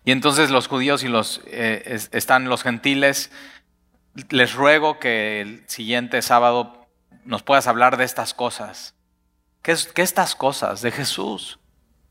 Y 0.08 0.12
entonces 0.12 0.52
los 0.52 0.70
judíos 0.70 1.04
y 1.04 1.10
los 1.10 1.42
eh, 1.48 2.00
están 2.14 2.48
los 2.48 2.64
gentiles. 2.64 3.30
Les 4.30 4.54
ruego 4.54 5.00
que 5.00 5.42
el 5.42 5.68
siguiente 5.68 6.22
sábado 6.22 6.88
nos 7.26 7.44
puedas 7.44 7.68
hablar 7.68 7.98
de 7.98 8.06
estas 8.06 8.34
cosas. 8.34 8.96
¿Qué, 9.62 9.76
qué 9.94 10.04
estas 10.04 10.34
cosas? 10.34 10.82
De 10.82 10.92
Jesús 10.92 11.60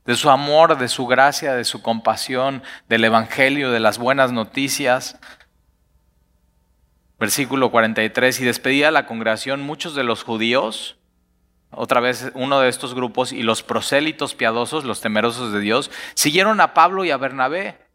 de 0.04 0.14
su 0.14 0.28
amor, 0.28 0.76
de 0.76 0.88
su 0.88 1.06
gracia, 1.06 1.54
de 1.54 1.64
su 1.64 1.80
compasión, 1.80 2.62
del 2.86 3.02
Evangelio, 3.02 3.70
de 3.70 3.80
las 3.80 3.96
buenas 3.96 4.30
noticias. 4.30 5.18
Versículo 7.18 7.70
43, 7.70 8.40
y 8.40 8.44
despedía 8.44 8.88
a 8.88 8.90
la 8.92 9.06
congregación 9.06 9.62
muchos 9.62 9.94
de 9.94 10.04
los 10.04 10.22
judíos, 10.22 10.98
otra 11.70 12.00
vez 12.00 12.30
uno 12.34 12.60
de 12.60 12.68
estos 12.68 12.94
grupos, 12.94 13.32
y 13.32 13.42
los 13.42 13.62
prosélitos 13.62 14.34
piadosos, 14.34 14.84
los 14.84 15.00
temerosos 15.00 15.50
de 15.50 15.60
Dios, 15.60 15.90
siguieron 16.12 16.60
a 16.60 16.74
Pablo 16.74 17.06
y 17.06 17.10
a 17.10 17.16
Bernabé, 17.16 17.85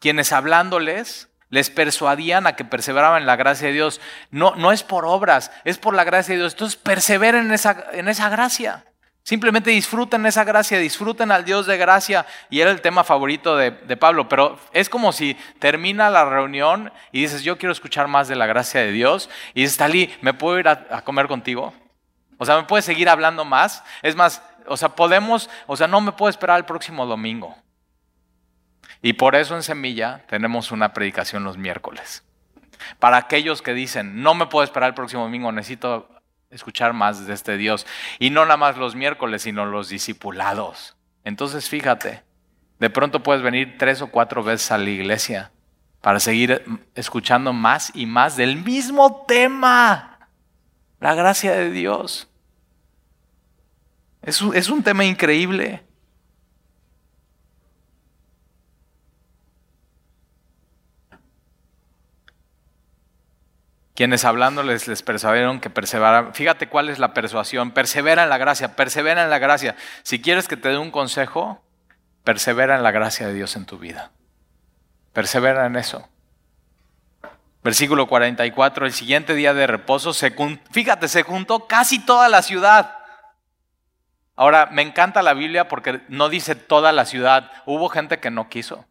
quienes 0.00 0.32
hablándoles 0.32 1.28
les 1.50 1.68
persuadían 1.70 2.46
a 2.46 2.54
que 2.56 2.64
perseveraban 2.64 3.22
en 3.22 3.26
la 3.26 3.36
gracia 3.36 3.68
de 3.68 3.74
Dios. 3.74 4.00
No, 4.30 4.54
no 4.56 4.72
es 4.72 4.82
por 4.82 5.04
obras, 5.04 5.50
es 5.64 5.78
por 5.78 5.94
la 5.94 6.04
gracia 6.04 6.34
de 6.34 6.40
Dios. 6.40 6.54
Entonces 6.54 6.76
perseveren 6.76 7.46
en 7.46 7.52
esa, 7.52 7.86
en 7.92 8.08
esa 8.08 8.28
gracia. 8.28 8.84
Simplemente 9.22 9.70
disfruten 9.70 10.24
esa 10.26 10.44
gracia, 10.44 10.78
disfruten 10.78 11.30
al 11.30 11.44
Dios 11.44 11.66
de 11.66 11.76
gracia. 11.76 12.26
Y 12.48 12.60
era 12.60 12.70
el 12.70 12.80
tema 12.80 13.04
favorito 13.04 13.56
de, 13.56 13.70
Pablo. 13.96 14.28
Pero 14.28 14.58
es 14.72 14.88
como 14.88 15.12
si 15.12 15.36
termina 15.58 16.08
la 16.10 16.24
reunión 16.24 16.92
y 17.12 17.22
dices, 17.22 17.42
yo 17.42 17.58
quiero 17.58 17.72
escuchar 17.72 18.08
más 18.08 18.28
de 18.28 18.36
la 18.36 18.46
gracia 18.46 18.80
de 18.80 18.92
Dios. 18.92 19.28
Y 19.54 19.62
dices, 19.62 19.76
Talí, 19.76 20.12
¿me 20.22 20.34
puedo 20.34 20.58
ir 20.58 20.68
a, 20.68 21.02
comer 21.02 21.28
contigo? 21.28 21.74
O 22.38 22.46
sea, 22.46 22.56
¿me 22.56 22.64
puedes 22.64 22.84
seguir 22.84 23.08
hablando 23.08 23.44
más? 23.44 23.84
Es 24.02 24.16
más, 24.16 24.42
o 24.66 24.76
sea, 24.76 24.90
podemos, 24.90 25.50
o 25.66 25.76
sea, 25.76 25.86
no 25.86 26.00
me 26.00 26.12
puedo 26.12 26.30
esperar 26.30 26.58
el 26.58 26.64
próximo 26.64 27.04
domingo. 27.06 27.56
Y 29.02 29.14
por 29.14 29.34
eso 29.34 29.56
en 29.56 29.62
Semilla 29.62 30.24
tenemos 30.28 30.72
una 30.72 30.92
predicación 30.92 31.44
los 31.44 31.56
miércoles. 31.56 32.24
Para 32.98 33.16
aquellos 33.16 33.62
que 33.62 33.74
dicen, 33.74 34.22
no 34.22 34.34
me 34.34 34.46
puedo 34.46 34.64
esperar 34.64 34.88
el 34.88 34.94
próximo 34.94 35.22
domingo, 35.22 35.52
necesito 35.52 36.08
escuchar 36.50 36.92
más 36.92 37.26
de 37.26 37.32
este 37.32 37.56
Dios. 37.56 37.86
Y 38.18 38.30
no 38.30 38.44
nada 38.44 38.56
más 38.56 38.76
los 38.76 38.94
miércoles, 38.94 39.42
sino 39.42 39.66
los 39.66 39.88
discipulados. 39.88 40.96
Entonces 41.24 41.68
fíjate, 41.68 42.22
de 42.78 42.90
pronto 42.90 43.22
puedes 43.22 43.42
venir 43.42 43.76
tres 43.78 44.02
o 44.02 44.08
cuatro 44.08 44.42
veces 44.42 44.70
a 44.72 44.78
la 44.78 44.90
iglesia 44.90 45.52
para 46.00 46.18
seguir 46.18 46.64
escuchando 46.94 47.52
más 47.52 47.92
y 47.94 48.06
más 48.06 48.36
del 48.36 48.56
mismo 48.56 49.24
tema. 49.26 50.28
La 50.98 51.14
gracia 51.14 51.52
de 51.52 51.70
Dios. 51.70 52.28
Es 54.22 54.42
un, 54.42 54.54
es 54.54 54.68
un 54.68 54.82
tema 54.82 55.04
increíble. 55.04 55.82
Quienes 64.00 64.24
hablándoles 64.24 64.88
les 64.88 65.02
perseveraron 65.02 65.60
que 65.60 65.68
perseveraran. 65.68 66.32
Fíjate 66.32 66.70
cuál 66.70 66.88
es 66.88 66.98
la 66.98 67.12
persuasión. 67.12 67.72
Persevera 67.72 68.22
en 68.22 68.30
la 68.30 68.38
gracia, 68.38 68.74
persevera 68.74 69.22
en 69.22 69.28
la 69.28 69.38
gracia. 69.38 69.76
Si 70.04 70.22
quieres 70.22 70.48
que 70.48 70.56
te 70.56 70.70
dé 70.70 70.78
un 70.78 70.90
consejo, 70.90 71.62
persevera 72.24 72.76
en 72.76 72.82
la 72.82 72.92
gracia 72.92 73.26
de 73.26 73.34
Dios 73.34 73.56
en 73.56 73.66
tu 73.66 73.78
vida. 73.78 74.10
Persevera 75.12 75.66
en 75.66 75.76
eso. 75.76 76.08
Versículo 77.62 78.06
44, 78.06 78.86
el 78.86 78.94
siguiente 78.94 79.34
día 79.34 79.52
de 79.52 79.66
reposo, 79.66 80.14
se, 80.14 80.34
fíjate, 80.70 81.06
se 81.06 81.22
juntó 81.22 81.66
casi 81.66 81.98
toda 81.98 82.30
la 82.30 82.40
ciudad. 82.40 82.96
Ahora, 84.34 84.70
me 84.72 84.80
encanta 84.80 85.20
la 85.20 85.34
Biblia 85.34 85.68
porque 85.68 86.00
no 86.08 86.30
dice 86.30 86.54
toda 86.54 86.92
la 86.92 87.04
ciudad. 87.04 87.52
Hubo 87.66 87.90
gente 87.90 88.18
que 88.18 88.30
no 88.30 88.48
quiso. 88.48 88.86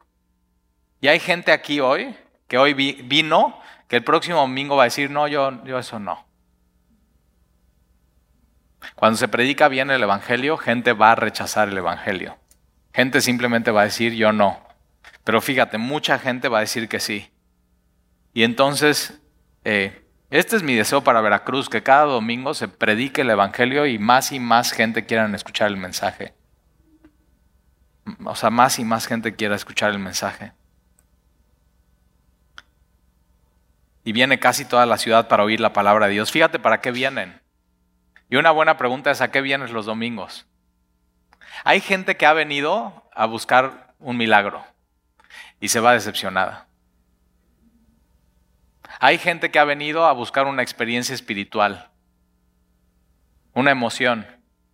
Y 1.02 1.08
hay 1.08 1.20
gente 1.20 1.52
aquí 1.52 1.80
hoy 1.80 2.16
que 2.48 2.60
hoy 2.60 2.74
vino 2.74 3.60
que 3.90 3.98
el 3.98 4.04
próximo 4.04 4.38
domingo 4.38 4.78
va 4.78 4.84
a 4.84 4.86
decir, 4.86 5.10
no, 5.10 5.28
yo, 5.28 5.64
yo 5.66 5.80
eso 5.80 6.00
no. 6.00 6.26
Cuando 8.96 9.18
se 9.18 9.28
predica 9.28 9.68
bien 9.68 9.90
el 9.90 10.04
Evangelio, 10.04 10.58
gente 10.58 10.94
va 10.94 11.12
a 11.12 11.16
rechazar 11.16 11.70
el 11.70 11.78
Evangelio. 11.78 12.38
Gente 12.94 13.20
simplemente 13.20 13.72
va 13.72 13.82
a 13.82 13.86
decir, 13.86 14.14
yo 14.14 14.32
no. 14.32 14.62
Pero 15.24 15.42
fíjate, 15.42 15.80
mucha 15.80 16.20
gente 16.20 16.50
va 16.50 16.60
a 16.60 16.62
decir 16.62 16.88
que 16.88 17.00
sí. 17.00 17.32
Y 18.32 18.44
entonces, 18.44 19.20
eh, 19.64 20.06
este 20.30 20.56
es 20.56 20.62
mi 20.64 20.76
deseo 20.76 21.04
para 21.04 21.22
Veracruz, 21.22 21.68
que 21.68 21.82
cada 21.82 22.04
domingo 22.04 22.54
se 22.54 22.68
predique 22.68 23.22
el 23.22 23.32
Evangelio 23.32 23.88
y 23.88 23.98
más 23.98 24.32
y 24.32 24.40
más 24.40 24.72
gente 24.72 25.08
quieran 25.08 25.34
escuchar 25.34 25.68
el 25.68 25.78
mensaje. 25.78 26.36
O 28.24 28.36
sea, 28.36 28.52
más 28.52 28.78
y 28.78 28.86
más 28.86 29.08
gente 29.08 29.36
quiera 29.36 29.56
escuchar 29.56 29.90
el 29.90 30.00
mensaje. 30.00 30.54
Y 34.10 34.12
viene 34.12 34.40
casi 34.40 34.66
toda 34.66 34.88
la 34.88 34.98
ciudad 34.98 35.28
para 35.28 35.44
oír 35.44 35.60
la 35.60 35.72
palabra 35.72 36.08
de 36.08 36.14
Dios. 36.14 36.32
Fíjate 36.32 36.58
para 36.58 36.82
qué 36.82 36.90
vienen. 36.90 37.40
Y 38.28 38.38
una 38.38 38.50
buena 38.50 38.76
pregunta 38.76 39.12
es, 39.12 39.22
¿a 39.22 39.30
qué 39.30 39.40
vienes 39.40 39.70
los 39.70 39.86
domingos? 39.86 40.48
Hay 41.64 41.80
gente 41.80 42.18
que 42.18 42.26
ha 42.26 42.34
venido 42.34 43.08
a 43.14 43.28
buscar 43.28 43.94
un 44.00 44.18
milagro 44.18 44.66
y 45.60 45.68
se 45.68 45.80
va 45.80 45.94
decepcionada. 45.94 46.66
Hay 49.00 49.20
gente 49.20 49.52
que 49.52 49.60
ha 49.60 49.64
venido 49.64 50.08
a 50.08 50.14
buscar 50.14 50.48
una 50.48 50.64
experiencia 50.64 51.14
espiritual, 51.14 51.92
una 53.54 53.70
emoción 53.70 54.26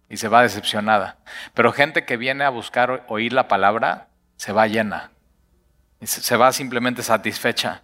y 0.08 0.16
se 0.16 0.30
va 0.30 0.44
decepcionada. 0.44 1.18
Pero 1.54 1.74
gente 1.74 2.06
que 2.06 2.16
viene 2.16 2.46
a 2.46 2.50
buscar 2.52 3.04
oír 3.10 3.34
la 3.34 3.50
palabra 3.50 4.08
se 4.38 4.54
va 4.54 4.68
llena, 4.68 5.12
se 6.00 6.38
va 6.38 6.54
simplemente 6.54 7.04
satisfecha 7.04 7.82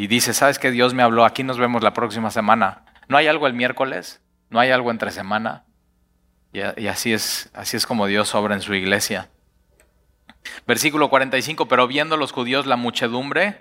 y 0.00 0.06
dice, 0.06 0.32
¿sabes 0.32 0.58
qué? 0.58 0.70
Dios 0.70 0.94
me 0.94 1.02
habló, 1.02 1.26
aquí 1.26 1.42
nos 1.42 1.58
vemos 1.58 1.82
la 1.82 1.92
próxima 1.92 2.30
semana. 2.30 2.86
¿No 3.08 3.18
hay 3.18 3.26
algo 3.26 3.46
el 3.46 3.52
miércoles? 3.52 4.22
¿No 4.48 4.58
hay 4.58 4.70
algo 4.70 4.90
entre 4.90 5.10
semana? 5.10 5.66
Y, 6.54 6.86
así, 6.86 7.12
es, 7.12 7.50
así 7.52 7.76
es 7.76 7.84
como 7.84 8.06
Dios 8.06 8.34
obra 8.34 8.54
en 8.54 8.62
su 8.62 8.72
iglesia. 8.72 9.28
Versículo 10.66 11.10
45, 11.10 11.68
pero 11.68 11.86
viendo 11.86 12.16
los 12.16 12.32
judíos 12.32 12.64
la 12.64 12.76
muchedumbre, 12.76 13.60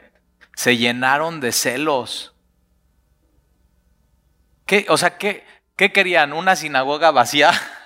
se 0.56 0.78
llenaron 0.78 1.42
de 1.42 1.52
celos. 1.52 2.34
¿Qué, 4.66 4.86
o 4.88 4.96
sea, 4.96 5.18
¿qué, 5.18 5.44
¿qué 5.76 5.92
querían? 5.92 6.32
¿Una 6.32 6.56
sinagoga 6.56 7.12
vacía? 7.12 7.52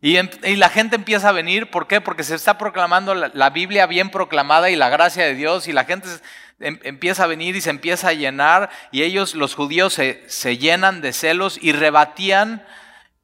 Y, 0.00 0.16
la 0.56 0.68
gente 0.68 0.94
empieza 0.94 1.28
a 1.28 1.32
venir, 1.32 1.70
¿por 1.70 1.88
qué? 1.88 2.00
Porque 2.00 2.22
se 2.22 2.36
está 2.36 2.56
proclamando 2.56 3.14
la, 3.14 3.50
Biblia 3.50 3.86
bien 3.86 4.10
proclamada 4.10 4.70
y 4.70 4.76
la 4.76 4.88
gracia 4.88 5.24
de 5.24 5.34
Dios 5.34 5.66
y 5.66 5.72
la 5.72 5.84
gente 5.84 6.08
em, 6.08 6.20
empieza 6.60 7.24
a 7.24 7.28
venir 7.28 7.56
y 7.56 7.60
se 7.60 7.70
empieza 7.70 8.08
a 8.08 8.12
llenar 8.12 8.70
y 8.90 9.02
ellos, 9.02 9.34
los 9.34 9.54
judíos, 9.54 9.94
se, 9.94 10.22
se 10.28 10.58
llenan 10.58 11.00
de 11.00 11.12
celos 11.12 11.58
y 11.60 11.72
rebatían 11.72 12.64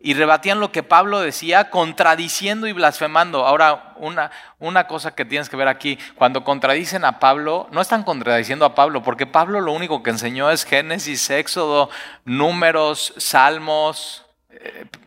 y 0.05 0.12
rebatían 0.12 0.61
lo 0.61 0.70
que 0.70 0.82
Pablo 0.82 1.20
decía, 1.20 1.70
contradiciendo 1.70 2.66
y 2.66 2.72
blasfemando. 2.72 3.47
Ahora, 3.47 3.95
una, 3.97 4.30
una, 4.59 4.87
cosa 4.87 5.14
que 5.14 5.24
tienes 5.24 5.49
que 5.49 5.57
ver 5.57 5.66
aquí, 5.66 5.99
cuando 6.14 6.45
contradicen 6.45 7.07
a 7.07 7.18
Pablo, 7.18 7.68
no 7.72 7.80
están 7.80 8.03
contradiciendo 8.03 8.66
a 8.66 8.74
Pablo, 8.74 9.03
porque 9.03 9.26
Pablo 9.26 9.62
lo 9.62 9.72
único 9.72 10.03
que 10.03 10.11
enseñó 10.11 10.51
es 10.51 10.66
Génesis, 10.66 11.30
Éxodo, 11.30 11.89
números, 12.26 13.14
salmos, 13.16 14.24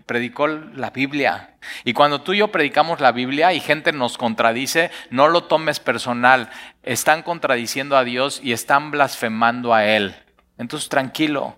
predicó 0.06 0.48
la 0.48 0.90
Biblia. 0.90 1.56
Y 1.84 1.94
cuando 1.94 2.22
tú 2.22 2.34
y 2.34 2.38
yo 2.38 2.50
predicamos 2.50 3.00
la 3.00 3.12
Biblia 3.12 3.54
y 3.54 3.60
gente 3.60 3.92
nos 3.92 4.18
contradice, 4.18 4.92
no 5.10 5.28
lo 5.28 5.44
tomes 5.44 5.80
personal. 5.80 6.50
Están 6.84 7.24
contradiciendo 7.24 7.98
a 7.98 8.04
Dios 8.04 8.40
y 8.44 8.54
están 8.54 8.92
blasfemando 8.92 9.74
a 9.74 9.86
Él. 9.86 10.16
Entonces, 10.58 10.90
tranquilo. 10.90 11.58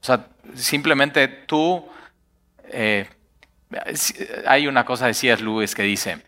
O 0.00 0.04
sea, 0.04 0.26
simplemente 0.54 1.28
tú... 1.28 1.88
Eh, 2.68 3.08
hay 4.46 4.66
una 4.66 4.84
cosa 4.84 5.06
de 5.06 5.14
C.S. 5.14 5.42
Lewis 5.42 5.74
que 5.74 5.82
dice, 5.82 6.22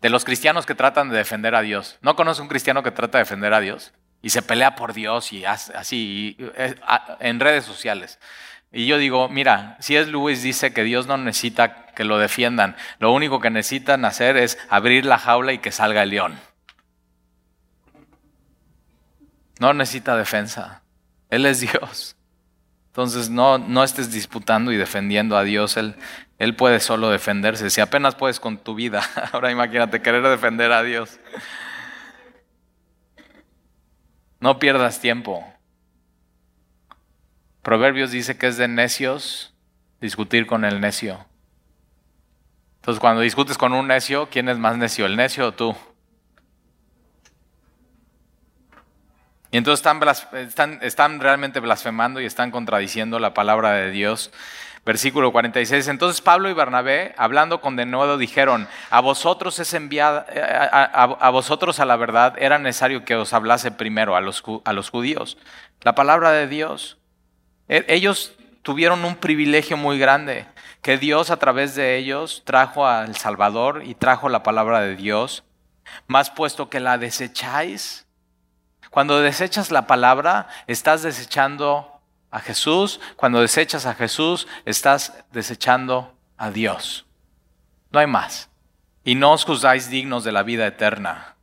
de 0.00 0.10
los 0.10 0.24
cristianos 0.24 0.66
que 0.66 0.74
tratan 0.74 1.10
de 1.10 1.18
defender 1.18 1.54
a 1.54 1.62
Dios. 1.62 1.98
¿No 2.02 2.16
conoce 2.16 2.42
un 2.42 2.48
cristiano 2.48 2.82
que 2.82 2.90
trata 2.90 3.18
de 3.18 3.24
defender 3.24 3.54
a 3.54 3.60
Dios? 3.60 3.92
Y 4.22 4.30
se 4.30 4.42
pelea 4.42 4.74
por 4.74 4.92
Dios 4.92 5.32
y 5.32 5.44
así, 5.44 6.36
eh, 6.56 6.74
en 7.20 7.40
redes 7.40 7.64
sociales. 7.64 8.18
Y 8.72 8.86
yo 8.86 8.98
digo, 8.98 9.28
mira, 9.28 9.76
si 9.80 9.96
es 9.96 10.08
Luis 10.08 10.42
dice 10.42 10.72
que 10.72 10.84
Dios 10.84 11.06
no 11.06 11.16
necesita 11.16 11.86
que 11.94 12.04
lo 12.04 12.18
defiendan, 12.18 12.76
lo 12.98 13.12
único 13.12 13.40
que 13.40 13.50
necesitan 13.50 14.04
hacer 14.04 14.36
es 14.36 14.58
abrir 14.68 15.06
la 15.06 15.18
jaula 15.18 15.52
y 15.52 15.58
que 15.58 15.72
salga 15.72 16.02
el 16.02 16.10
león. 16.10 16.38
No 19.58 19.72
necesita 19.72 20.16
defensa, 20.16 20.82
Él 21.30 21.46
es 21.46 21.60
Dios. 21.60 22.16
Entonces 22.96 23.28
no, 23.28 23.58
no 23.58 23.84
estés 23.84 24.10
disputando 24.10 24.72
y 24.72 24.76
defendiendo 24.78 25.36
a 25.36 25.44
Dios, 25.44 25.76
él, 25.76 25.96
él 26.38 26.56
puede 26.56 26.80
solo 26.80 27.10
defenderse. 27.10 27.68
Si 27.68 27.82
apenas 27.82 28.14
puedes 28.14 28.40
con 28.40 28.56
tu 28.56 28.74
vida, 28.74 29.02
ahora 29.32 29.50
imagínate 29.50 30.00
querer 30.00 30.22
defender 30.22 30.72
a 30.72 30.82
Dios. 30.82 31.20
No 34.40 34.58
pierdas 34.58 34.98
tiempo. 35.00 35.44
Proverbios 37.66 38.12
dice 38.12 38.38
que 38.38 38.46
es 38.46 38.58
de 38.58 38.68
necios 38.68 39.52
discutir 40.00 40.46
con 40.46 40.64
el 40.64 40.80
necio. 40.80 41.26
Entonces, 42.76 43.00
cuando 43.00 43.22
discutes 43.22 43.58
con 43.58 43.72
un 43.72 43.88
necio, 43.88 44.28
¿quién 44.30 44.48
es 44.48 44.56
más 44.56 44.76
necio, 44.76 45.04
el 45.04 45.16
necio 45.16 45.48
o 45.48 45.52
tú? 45.52 45.74
Y 49.50 49.56
entonces 49.56 49.84
están, 50.82 51.18
realmente 51.18 51.58
blasfemando 51.58 52.20
y 52.20 52.24
están 52.24 52.52
contradiciendo 52.52 53.18
la 53.18 53.34
palabra 53.34 53.72
de 53.72 53.90
Dios. 53.90 54.30
Versículo 54.84 55.32
46. 55.32 55.88
Entonces 55.88 56.20
Pablo 56.20 56.48
y 56.48 56.52
Bernabé, 56.52 57.16
hablando 57.18 57.60
con 57.60 57.74
denuedo, 57.74 58.16
dijeron, 58.16 58.68
a 58.90 59.00
vosotros 59.00 59.58
es 59.58 59.74
enviada, 59.74 60.24
a, 60.92 61.30
vosotros 61.30 61.80
a 61.80 61.84
la 61.84 61.96
verdad 61.96 62.36
era 62.38 62.60
necesario 62.60 63.04
que 63.04 63.16
os 63.16 63.32
hablase 63.32 63.72
primero 63.72 64.14
a 64.14 64.20
los, 64.20 64.44
a 64.64 64.72
los 64.72 64.90
judíos. 64.90 65.36
La 65.82 65.96
palabra 65.96 66.30
de 66.30 66.46
Dios. 66.46 66.98
E, 67.68 67.84
ellos 67.88 68.32
tuvieron 68.62 69.04
un 69.04 69.16
privilegio 69.16 69.76
muy 69.76 69.98
grande, 69.98 70.46
que 70.82 70.98
Dios 70.98 71.30
a 71.30 71.38
través 71.38 71.74
de 71.74 71.96
ellos 71.96 72.42
trajo 72.44 72.86
al 72.86 73.16
Salvador 73.16 73.82
y 73.84 73.94
trajo 73.94 74.28
la 74.28 74.42
palabra 74.42 74.80
de 74.80 74.96
Dios, 74.96 75.44
más 76.06 76.30
puesto 76.30 76.68
que 76.68 76.80
la 76.80 76.98
desecháis. 76.98 78.06
Cuando 78.90 79.20
desechas 79.20 79.70
la 79.70 79.86
palabra, 79.86 80.48
estás 80.66 81.02
desechando 81.02 81.96
a 82.30 82.40
Jesús. 82.40 83.00
Cuando 83.16 83.40
desechas 83.40 83.86
a 83.86 83.94
Jesús, 83.94 84.46
estás 84.64 85.24
desechando 85.32 86.14
a 86.36 86.50
Dios. 86.50 87.06
No 87.90 88.00
hay 88.00 88.06
más. 88.06 88.50
Y 89.04 89.14
no 89.14 89.32
os 89.32 89.44
juzgáis 89.44 89.88
dignos 89.88 90.24
de 90.24 90.32
la 90.32 90.42
vida 90.42 90.66
eterna. 90.66 91.35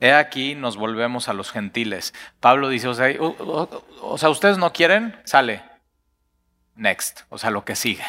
He 0.00 0.14
aquí 0.14 0.54
nos 0.54 0.76
volvemos 0.78 1.28
a 1.28 1.34
los 1.34 1.50
gentiles. 1.50 2.14
Pablo 2.40 2.68
dice, 2.70 2.88
o 2.88 2.94
sea, 2.94 3.14
o, 3.20 4.16
sea, 4.16 4.30
ustedes 4.30 4.56
no 4.56 4.72
quieren, 4.72 5.20
sale. 5.24 5.62
Next, 6.74 7.22
o 7.28 7.36
sea, 7.36 7.50
lo 7.50 7.64
que 7.66 7.76
sigue. 7.76 8.04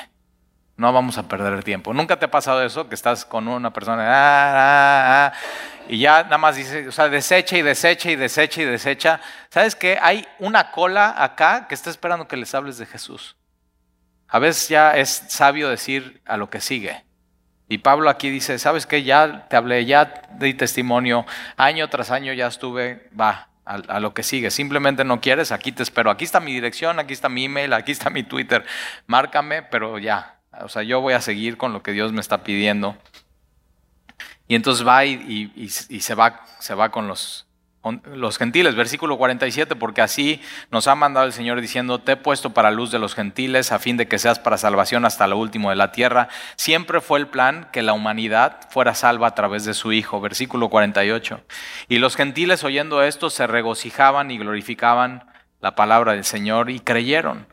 No 0.78 0.94
vamos 0.94 1.18
a 1.18 1.28
perder 1.28 1.64
tiempo. 1.64 1.94
¿Nunca 1.94 2.18
te 2.18 2.26
ha 2.26 2.32
pasado 2.32 2.64
eso? 2.64 2.88
Que 2.88 2.96
estás 2.96 3.26
con 3.26 3.48
una 3.50 3.74
persona 3.74 4.04
ah, 4.04 4.52
ah, 4.54 5.26
ah, 5.28 5.34
y 5.90 6.00
ya 6.00 6.24
nada 6.24 6.38
más 6.38 6.56
dice, 6.56 6.88
o 6.88 6.92
sea, 6.94 7.10
desecha 7.10 7.58
y 7.58 7.62
desecha 7.62 8.10
y 8.10 8.16
desecha 8.16 8.62
y 8.62 8.66
desecha. 8.66 9.20
¿Sabes 9.50 9.76
qué? 9.76 10.00
Hay 10.02 10.26
una 10.40 10.72
cola 10.72 11.14
acá 11.22 11.68
que 11.68 11.76
está 11.76 11.90
esperando 11.90 12.28
que 12.28 12.38
les 12.38 12.56
hables 12.56 12.78
de 12.78 12.86
Jesús. 12.86 13.36
A 14.30 14.40
veces 14.40 14.70
ya 14.70 14.96
es 14.96 15.10
sabio 15.28 15.70
decir 15.70 16.22
a 16.26 16.38
lo 16.38 16.50
que 16.50 16.62
sigue. 16.62 17.04
Y 17.72 17.78
Pablo 17.78 18.10
aquí 18.10 18.30
dice, 18.30 18.60
¿sabes 18.60 18.86
qué? 18.86 19.04
Ya 19.04 19.48
te 19.48 19.56
hablé, 19.56 19.86
ya 19.86 20.24
di 20.38 20.54
testimonio, 20.54 21.26
año 21.56 21.88
tras 21.88 22.12
año 22.12 22.34
ya 22.34 22.48
estuve, 22.48 23.08
va, 23.18 23.48
a, 23.64 24.02
lo 24.02 24.14
que 24.14 24.24
sigue. 24.24 24.52
Simplemente 24.52 25.06
no 25.06 25.22
quieres, 25.22 25.54
aquí 25.54 25.72
te 25.72 25.82
espero. 25.82 26.12
Aquí 26.12 26.26
está 26.26 26.42
mi 26.42 26.52
dirección, 26.52 27.00
aquí 27.00 27.14
está 27.14 27.30
mi 27.30 27.46
email, 27.46 27.72
aquí 27.72 27.94
está 27.94 28.10
mi 28.10 28.24
Twitter. 28.24 28.66
Márcame, 29.08 29.62
pero 29.64 30.00
ya. 30.00 30.42
O 30.60 30.68
sea, 30.68 30.84
yo 30.84 31.00
voy 31.00 31.14
a 31.14 31.22
seguir 31.22 31.56
con 31.56 31.72
lo 31.72 31.82
que 31.82 31.94
Dios 31.94 32.12
me 32.12 32.20
está 32.20 32.44
pidiendo. 32.44 32.98
Y 34.50 34.56
entonces 34.56 34.86
va 34.86 35.06
y, 35.06 35.70
se, 35.70 36.14
va, 36.14 36.46
se 36.60 36.76
va 36.76 36.92
con 36.92 37.08
los, 37.08 37.48
los 37.84 38.38
gentiles, 38.38 38.76
versículo 38.76 39.18
47, 39.18 39.76
porque 39.76 40.02
así 40.02 40.42
nos 40.70 40.88
ha 40.88 40.94
mandado 40.94 41.26
el 41.26 41.34
Señor 41.34 41.60
diciendo, 41.62 42.00
te 42.00 42.12
he 42.12 42.16
puesto 42.16 42.52
para 42.52 42.70
luz 42.70 42.92
de 42.92 43.00
los 43.00 43.16
gentiles 43.16 43.72
a 43.72 43.80
fin 43.80 43.98
de 43.98 44.08
que 44.08 44.20
seas 44.20 44.38
para 44.38 44.58
salvación 44.58 45.04
hasta 45.04 45.26
lo 45.28 45.38
último 45.38 45.72
de 45.72 45.76
la 45.76 45.92
tierra. 45.92 46.30
Siempre 46.58 47.02
fue 47.02 47.20
el 47.20 47.28
plan 47.28 47.70
que 47.72 47.82
la 47.82 47.94
humanidad 47.94 48.70
fuera 48.70 48.94
salva 48.94 49.28
a 49.28 49.36
través 49.36 49.66
de 49.66 49.74
su 49.74 49.94
Hijo, 49.94 50.22
versículo 50.22 50.70
48. 50.70 51.42
Y 51.88 51.98
los 51.98 52.16
gentiles 52.16 52.64
oyendo 52.64 53.02
esto 53.02 53.32
se 53.32 53.48
regocijaban 53.48 54.30
y 54.30 54.38
glorificaban 54.38 55.26
la 55.60 55.76
palabra 55.76 56.14
del 56.14 56.24
Señor 56.24 56.70
y 56.70 56.80
creyeron. 56.80 57.48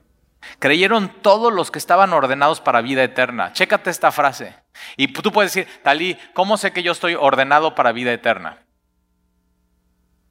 Creyeron 0.58 1.10
todos 1.22 1.52
los 1.52 1.70
que 1.70 1.78
estaban 1.78 2.12
ordenados 2.12 2.60
para 2.60 2.82
vida 2.82 3.02
eterna. 3.02 3.52
Chécate 3.54 3.90
esta 3.90 4.12
frase. 4.12 4.54
Y 4.96 5.08
tú 5.08 5.32
puedes 5.32 5.54
decir, 5.54 5.72
Talí, 5.82 6.18
¿cómo 6.34 6.58
sé 6.58 6.72
que 6.72 6.82
yo 6.82 6.92
estoy 6.92 7.14
ordenado 7.14 7.74
para 7.74 7.92
vida 7.92 8.12
eterna? 8.12 8.58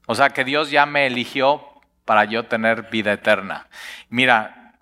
O 0.08 0.16
sea, 0.16 0.30
que 0.30 0.44
Dios 0.44 0.72
ya 0.72 0.86
me 0.86 1.06
eligió 1.06 1.62
para 2.06 2.24
yo 2.24 2.46
tener 2.46 2.84
vida 2.84 3.12
eterna. 3.12 3.68
Mira, 4.08 4.74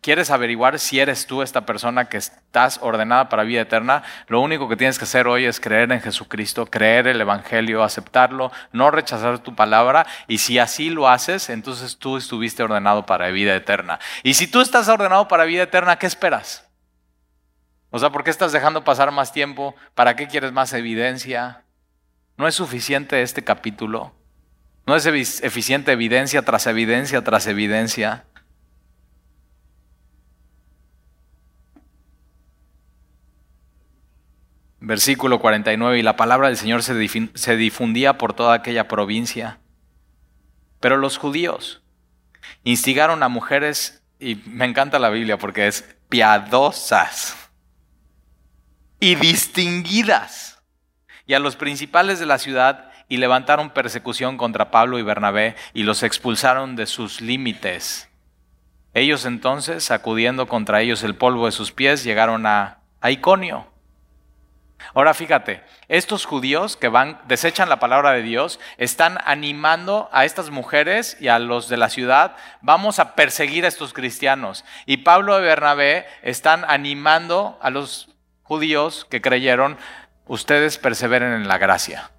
¿quieres 0.00 0.30
averiguar 0.30 0.78
si 0.78 1.00
eres 1.00 1.26
tú 1.26 1.42
esta 1.42 1.66
persona 1.66 2.08
que 2.08 2.18
estás 2.18 2.78
ordenada 2.80 3.28
para 3.28 3.42
vida 3.42 3.62
eterna? 3.62 4.04
Lo 4.28 4.40
único 4.40 4.68
que 4.68 4.76
tienes 4.76 4.96
que 4.96 5.06
hacer 5.06 5.26
hoy 5.26 5.44
es 5.44 5.58
creer 5.58 5.90
en 5.90 6.00
Jesucristo, 6.00 6.66
creer 6.66 7.08
el 7.08 7.20
Evangelio, 7.20 7.82
aceptarlo, 7.82 8.52
no 8.70 8.92
rechazar 8.92 9.40
tu 9.40 9.56
palabra. 9.56 10.06
Y 10.28 10.38
si 10.38 10.60
así 10.60 10.88
lo 10.88 11.08
haces, 11.08 11.50
entonces 11.50 11.98
tú 11.98 12.16
estuviste 12.16 12.62
ordenado 12.62 13.06
para 13.06 13.30
vida 13.30 13.56
eterna. 13.56 13.98
Y 14.22 14.34
si 14.34 14.46
tú 14.46 14.60
estás 14.60 14.88
ordenado 14.88 15.26
para 15.26 15.46
vida 15.46 15.64
eterna, 15.64 15.96
¿qué 15.96 16.06
esperas? 16.06 16.68
O 17.90 17.98
sea, 17.98 18.10
¿por 18.10 18.22
qué 18.22 18.30
estás 18.30 18.52
dejando 18.52 18.84
pasar 18.84 19.10
más 19.10 19.32
tiempo? 19.32 19.74
¿Para 19.96 20.14
qué 20.14 20.28
quieres 20.28 20.52
más 20.52 20.72
evidencia? 20.72 21.64
¿No 22.36 22.46
es 22.46 22.54
suficiente 22.54 23.20
este 23.22 23.42
capítulo? 23.42 24.12
No 24.86 24.96
es 24.96 25.06
eficiente 25.06 25.92
evidencia 25.92 26.42
tras 26.42 26.66
evidencia 26.66 27.22
tras 27.24 27.46
evidencia. 27.46 28.26
Versículo 34.80 35.40
49, 35.40 35.98
y 35.98 36.02
la 36.02 36.16
palabra 36.16 36.48
del 36.48 36.58
Señor 36.58 36.82
se 36.82 37.56
difundía 37.56 38.18
por 38.18 38.34
toda 38.34 38.54
aquella 38.54 38.86
provincia. 38.86 39.58
Pero 40.80 40.98
los 40.98 41.16
judíos 41.16 41.82
instigaron 42.64 43.22
a 43.22 43.28
mujeres, 43.30 44.02
y 44.18 44.34
me 44.44 44.66
encanta 44.66 44.98
la 44.98 45.08
Biblia 45.08 45.38
porque 45.38 45.66
es 45.66 45.96
piadosas 46.10 47.34
y 49.00 49.14
distinguidas, 49.14 50.62
y 51.26 51.32
a 51.32 51.38
los 51.38 51.56
principales 51.56 52.18
de 52.18 52.26
la 52.26 52.38
ciudad 52.38 52.90
y 53.08 53.18
levantaron 53.18 53.70
persecución 53.70 54.36
contra 54.36 54.70
Pablo 54.70 54.98
y 54.98 55.02
Bernabé 55.02 55.56
y 55.72 55.82
los 55.82 56.02
expulsaron 56.02 56.76
de 56.76 56.86
sus 56.86 57.20
límites. 57.20 58.08
Ellos 58.94 59.24
entonces, 59.24 59.84
sacudiendo 59.84 60.46
contra 60.46 60.80
ellos 60.80 61.02
el 61.02 61.16
polvo 61.16 61.46
de 61.46 61.52
sus 61.52 61.72
pies, 61.72 62.04
llegaron 62.04 62.46
a, 62.46 62.78
Iconio. 63.02 63.66
Ahora 64.94 65.12
fíjate, 65.12 65.62
estos 65.88 66.24
judíos 66.24 66.76
que 66.76 66.88
van, 66.88 67.20
desechan 67.26 67.68
la 67.68 67.80
palabra 67.80 68.12
de 68.12 68.22
Dios, 68.22 68.60
están 68.78 69.18
animando 69.24 70.08
a 70.12 70.24
estas 70.24 70.50
mujeres 70.50 71.16
y 71.20 71.28
a 71.28 71.38
los 71.38 71.68
de 71.68 71.76
la 71.76 71.90
ciudad, 71.90 72.36
vamos 72.62 72.98
a 72.98 73.14
perseguir 73.14 73.64
a 73.64 73.68
estos 73.68 73.92
cristianos. 73.92 74.64
Y 74.86 74.98
Pablo 74.98 75.38
y 75.38 75.42
Bernabé 75.42 76.06
están 76.22 76.64
animando 76.66 77.58
a 77.60 77.70
los 77.70 78.08
judíos 78.42 79.06
que 79.10 79.20
creyeron, 79.20 79.76
ustedes 80.26 80.78
perseveren 80.78 81.32
en 81.32 81.48
la 81.48 81.58
gracia 81.58 82.10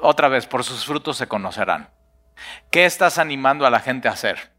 otra 0.00 0.28
vez, 0.28 0.46
por 0.46 0.64
sus 0.64 0.84
frutos 0.84 1.16
se 1.16 1.26
conocerán. 1.26 1.90
¿Qué 2.70 2.84
estás 2.84 3.18
animando 3.18 3.66
a 3.66 3.70
la 3.70 3.80
gente 3.80 4.08
a 4.08 4.12
hacer? 4.12 4.50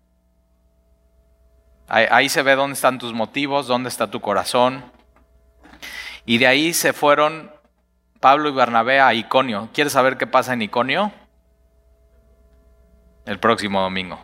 Ahí, 1.89 2.27
se 2.27 2.41
ve 2.41 2.55
dónde 2.55 2.73
están 2.73 2.99
tus 2.99 3.13
motivos, 3.13 3.67
dónde 3.67 3.87
está 3.87 4.11
tu 4.11 4.19
corazón. 4.19 4.91
Y 6.25 6.37
de 6.37 6.47
ahí 6.47 6.73
se 6.73 6.91
fueron 6.91 7.49
Pablo 8.19 8.49
y 8.49 8.51
Bernabé 8.51 8.99
a 8.99 9.13
Iconio. 9.13 9.69
¿Quieres 9.73 9.93
saber 9.93 10.17
qué 10.17 10.27
pasa 10.27 10.53
en 10.53 10.63
Iconio? 10.63 11.13
El 13.25 13.39
próximo 13.39 13.79
domingo. 13.81 14.19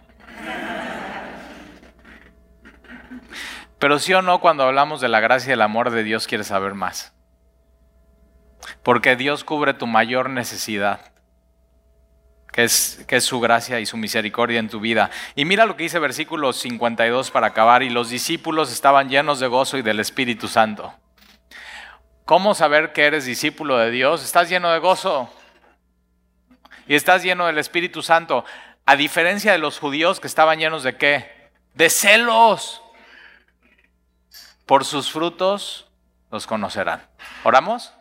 Pero 3.80 3.99
sí 3.99 4.14
o 4.14 4.22
no, 4.22 4.39
cuando 4.39 4.64
hablamos 4.64 4.99
de 4.99 5.09
la 5.09 5.22
gracia 5.22 5.51
y 5.51 5.53
el 5.53 5.61
amor 5.61 5.89
de 5.89 6.03
Dios, 6.03 6.28
quieres 6.28 6.47
saber 6.47 6.74
más. 6.74 7.12
Porque 8.84 9.16
Dios 9.16 9.44
cubre 9.44 9.74
tu 9.74 9.88
mayor 9.88 10.30
necesidad, 10.30 11.00
que 12.52 12.66
es, 12.66 13.04
que 13.08 13.16
es 13.16 13.24
su 13.24 13.40
gracia 13.40 13.80
y 13.80 13.86
su 13.86 13.98
misericordia 13.98 14.60
en 14.60 14.70
tu 14.70 14.80
vida. 14.80 15.10
Y 15.36 15.46
mira 15.46 15.66
lo 15.66 15.76
que 15.76 15.84
dice 15.84 16.00
versículo 16.00 16.54
52 16.54 17.32
para 17.32 17.48
acabar, 17.48 17.82
y 17.82 17.90
los 17.90 18.10
discípulos 18.10 18.72
estaban 18.72 19.10
llenos 19.10 19.40
de 19.40 19.48
gozo 19.48 19.78
y 19.78 19.82
del 19.82 20.00
Espíritu 20.00 20.48
Santo. 20.48 20.94
¿Cómo 22.26 22.54
saber 22.56 22.94
que 22.94 23.06
eres 23.06 23.26
discípulo 23.26 23.78
de 23.78 23.92
Dios? 23.92 24.24
Estás 24.24 24.50
lleno 24.50 24.72
de 24.72 24.80
gozo 24.80 25.30
y 26.88 26.96
estás 26.96 27.24
lleno 27.24 27.48
del 27.48 27.58
Espíritu 27.58 28.02
Santo. 28.02 28.46
A 28.86 28.96
diferencia 28.96 29.52
de 29.52 29.58
los 29.58 29.80
judíos 29.80 30.20
que 30.20 30.28
estaban 30.28 30.60
llenos 30.60 30.84
de 30.84 30.98
qué? 30.98 31.52
De 31.74 31.90
celos. 31.90 32.82
Por 34.66 34.86
sus 34.86 35.12
frutos 35.12 35.90
los 36.32 36.48
conocerán. 36.48 37.06
¿Oramos? 37.44 37.94